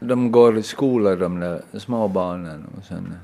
De 0.00 0.32
går 0.32 0.58
i 0.58 0.62
skolan, 0.62 1.18
de 1.18 1.40
där 1.40 1.62
små 1.78 2.08
barnen, 2.08 2.66
och 2.78 2.84
sen 2.84 3.14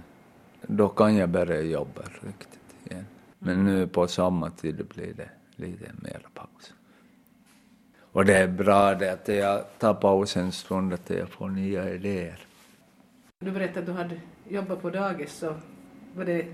då 0.63 0.89
kan 0.89 1.17
jag 1.17 1.29
börja 1.29 1.61
jobba 1.61 2.03
riktigt 2.03 2.61
igen. 2.85 3.07
Men 3.39 3.65
nu 3.65 3.87
på 3.87 4.09
sommartid 4.09 4.87
blir 4.95 5.15
det 5.17 5.29
lite 5.57 5.93
mer 6.03 6.27
paus. 6.35 6.75
Och 8.13 8.25
det 8.25 8.39
är 8.39 8.49
bra 8.49 8.95
det 8.95 9.13
att 9.13 9.29
jag 9.29 9.79
tar 9.79 9.95
paus 9.95 10.37
en 10.37 10.53
stund, 10.53 10.93
att 10.93 11.11
jag 11.11 11.29
får 11.29 11.49
nya 11.49 11.91
idéer. 11.91 12.41
Du 13.39 13.51
berättade 13.51 13.81
att 13.81 13.87
du 13.87 13.93
hade 13.93 14.21
jobbat 14.49 14.83
på 14.83 14.91
dagis, 14.91 15.33
så 15.33 15.55
var, 16.15 16.25
det, 16.25 16.47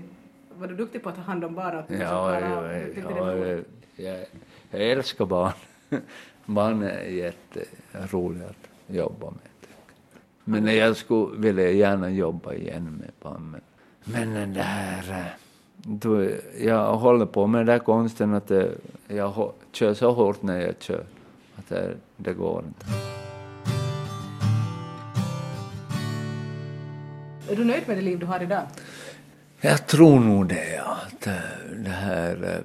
var 0.57 0.67
du 0.67 0.75
duktig 0.75 1.03
på 1.03 1.09
att 1.09 1.15
ta 1.15 1.21
hand 1.21 1.43
om 1.43 1.55
barn? 1.55 1.83
du 1.87 1.93
liksom 1.93 2.17
Ja, 2.17 2.39
ja, 2.39 2.71
ja, 2.75 3.63
jag, 3.95 4.25
jag 4.71 4.81
älskar 4.91 5.25
barn. 5.25 5.53
Barn 6.45 6.83
är 6.83 7.03
jätteroliga 7.03 8.45
att 8.45 8.95
jobba 8.95 9.31
med. 9.31 9.39
Men 10.43 10.75
jag 10.75 10.97
skulle 10.97 11.41
vilja 11.41 11.71
gärna 11.71 12.09
jobba 12.09 12.53
igen 12.53 12.83
med 12.83 13.11
barn. 13.21 13.51
Men, 13.51 13.61
men 14.03 14.33
den 14.33 14.53
där... 14.53 15.35
Då, 15.85 16.27
jag 16.59 16.95
håller 16.97 17.25
på 17.25 17.47
med 17.47 17.59
den 17.59 17.65
där 17.65 17.79
konsten 17.79 18.33
att 18.33 18.47
det, 18.47 18.71
jag 19.07 19.51
kör 19.71 19.93
så 19.93 20.11
hårt 20.11 20.41
när 20.41 20.61
jag 20.61 20.73
kör. 20.79 21.03
Att 21.55 21.69
det, 21.69 21.93
det 22.17 22.33
går 22.33 22.63
inte. 22.67 22.85
Är 27.51 27.55
du 27.55 27.63
nöjd 27.63 27.83
med 27.87 27.97
det 27.97 28.01
liv 28.01 28.19
du 28.19 28.25
har 28.25 28.43
idag? 28.43 28.63
Jag 29.61 29.87
tror 29.87 30.19
nog 30.19 30.47
det, 30.47 30.75
ja. 30.75 30.97
Att 31.07 31.27
eh, 31.27 31.33
det 31.83 31.89
här... 31.89 32.43
eh, 32.43 32.63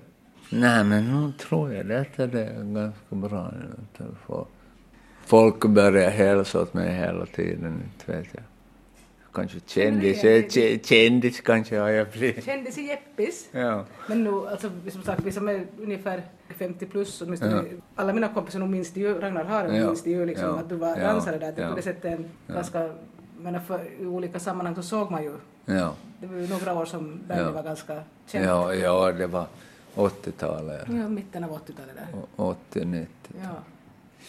Nej, 0.50 0.84
men 0.84 1.04
nu 1.22 1.32
tror 1.32 1.72
jag 1.74 1.86
det 1.86 2.00
att 2.00 2.32
det 2.32 2.44
är 2.44 2.74
ganska 2.74 3.14
bra. 3.28 3.52
Att 3.98 4.48
Folk 5.26 5.64
börjar 5.64 6.10
hälsa 6.10 6.60
åt 6.60 6.74
mig 6.74 6.94
hela 6.94 7.26
tiden, 7.26 7.82
inte 7.84 8.12
vet 8.12 8.26
jag. 8.32 8.42
Kanske 9.38 9.60
kändis, 9.66 10.20
kändis 10.86 11.40
kanske 11.40 11.78
har 11.78 11.88
jag 11.88 12.08
blivit. 12.08 12.44
Kändis 12.44 12.78
i 12.78 12.82
Jeppis. 12.82 13.48
Ja. 13.52 13.84
Men 14.08 14.24
nu, 14.24 14.48
alltså, 14.48 14.70
som 14.90 15.02
sagt, 15.02 15.22
vi 15.24 15.32
som 15.32 15.48
är 15.48 15.66
ungefär 15.82 16.22
50 16.48 16.86
plus, 16.86 17.22
åtminstone 17.22 17.52
Ja. 17.56 17.62
alla 17.94 18.12
mina 18.12 18.28
kompisar 18.28 18.58
nog 18.58 18.68
minns 18.68 18.90
det 18.92 19.00
ju, 19.00 19.20
Ragnar 19.20 19.44
Haren 19.44 19.74
Ja. 19.76 19.86
minns 19.86 20.02
det 20.02 20.10
ju 20.10 20.26
liksom 20.26 20.46
Ja. 20.46 20.58
att 20.58 20.68
du 20.68 20.76
var 20.76 20.88
Ja. 20.88 21.12
dansare 21.12 21.38
där. 21.38 21.54
Ja. 21.56 21.68
På 21.70 21.76
det 21.76 21.82
sättet 21.82 22.04
en 22.04 22.24
ganska, 22.46 22.90
men 23.40 23.60
för, 23.64 23.80
i 24.00 24.06
olika 24.06 24.38
sammanhang 24.38 24.74
så 24.74 24.82
såg 24.82 25.10
man 25.10 25.22
ju, 25.22 25.32
Ja. 25.66 25.94
det 26.20 26.26
var 26.26 26.36
ju 26.36 26.46
några 26.48 26.74
år 26.78 26.84
som 26.84 27.20
Bernie 27.28 27.42
Ja. 27.44 27.50
var 27.50 27.62
ganska 27.62 28.02
känd. 28.26 28.44
Ja, 28.46 28.74
ja, 28.74 29.12
det 29.12 29.26
var 29.26 29.46
80-talet. 29.94 30.84
Ja, 30.88 31.08
mitten 31.08 31.44
av 31.44 31.52
80-talet 31.52 31.96
där. 31.96 32.20
O- 32.20 32.26
80, 32.36 32.84
90. 32.84 33.08
Ja. 33.42 33.50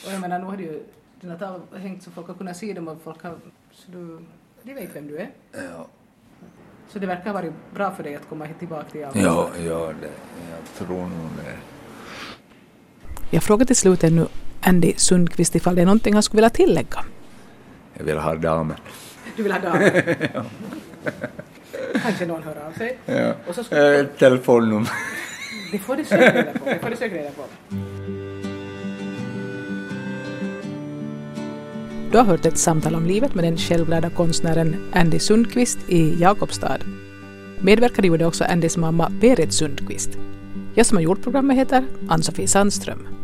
Och 0.07 0.14
jag 0.14 0.22
menar, 0.22 0.39
nu 0.39 0.45
har 0.45 0.57
du 0.57 0.64
ju 0.64 0.84
dina 1.22 1.36
tavlor 1.38 1.62
hängt 1.78 2.03
så 2.03 2.12
folk 2.12 2.28
har 2.28 2.34
kunnat 2.34 2.57
se 2.57 2.74
dem 2.74 2.88
och 2.88 2.97
folk 3.03 3.24
har, 3.24 3.36
så 3.72 3.91
du, 3.91 4.20
de 4.70 4.76
vet 4.76 4.96
vem 4.96 5.08
du 5.08 5.18
är. 5.18 5.30
Ja, 5.52 5.88
Så 6.90 7.00
det 7.00 7.08
verkar 7.08 7.26
ha 7.26 7.34
varit 7.34 7.54
bra 7.74 7.92
för 7.92 8.04
dig 8.04 8.16
att 8.16 8.30
komma 8.30 8.46
hit 8.46 8.60
tillbaka 8.60 8.84
till 8.92 9.04
Alvesta. 9.06 9.20
ja, 9.30 9.50
ja 9.66 9.94
det, 10.02 10.10
jag 10.52 10.88
tror 10.88 10.98
nog 11.02 11.30
det. 11.46 11.56
Jag 13.32 13.44
frågar 13.44 13.66
till 13.66 13.76
slut 13.76 14.04
ännu 14.04 14.28
Andy 14.62 14.94
Sundqvist 14.98 15.56
ifall 15.56 15.76
det 15.76 15.82
är 15.82 15.86
någonting 15.86 16.14
han 16.14 16.24
skulle 16.24 16.38
vilja 16.38 16.50
tillägga. 16.50 17.06
Jag 17.94 18.04
vill 18.04 18.18
ha 18.18 18.36
damer. 18.36 18.78
Du 19.36 19.44
vill 19.44 19.52
ha 19.52 19.60
damer? 19.60 20.16
Kanske 22.04 22.26
någon 22.26 22.44
hör 22.44 22.68
av 22.68 22.72
sig. 22.72 22.98
Ja. 23.06 23.34
Och 23.48 23.56
så 23.56 23.64
ska, 23.64 23.76
Eh, 23.94 24.06
telefonnummer. 24.06 24.90
det 25.72 25.80
får 25.80 25.96
du 25.96 26.04
säkert 26.06 26.36
reda 26.36 26.60
på. 26.60 26.66
Det 26.66 26.80
får 26.80 26.90
du 26.90 26.96
säkert 26.96 27.18
reda 27.18 27.32
på. 27.32 27.44
Du 32.12 32.18
har 32.18 32.26
hört 32.26 32.45
ett 32.45 32.57
samtal 32.57 32.95
om 32.95 33.05
livet 33.05 33.36
med 33.36 33.43
den 33.43 33.57
självlärda 33.57 34.10
konstnären 34.10 34.76
Andy 34.93 35.20
Sundqvist 35.20 35.80
i 35.88 36.22
Jakobstad. 36.22 36.78
Medverkade 37.62 38.07
gjorde 38.07 38.26
också 38.26 38.43
Andys 38.43 38.78
mamma 38.78 39.12
Berit 39.22 39.53
Sundqvist. 39.53 40.10
Jag 40.74 40.86
som 40.86 40.97
har 40.97 41.03
gjort 41.03 41.24
programmet 41.24 41.57
heter 41.57 41.86
Ann-Sofie 42.07 42.47
Sandström. 42.47 43.19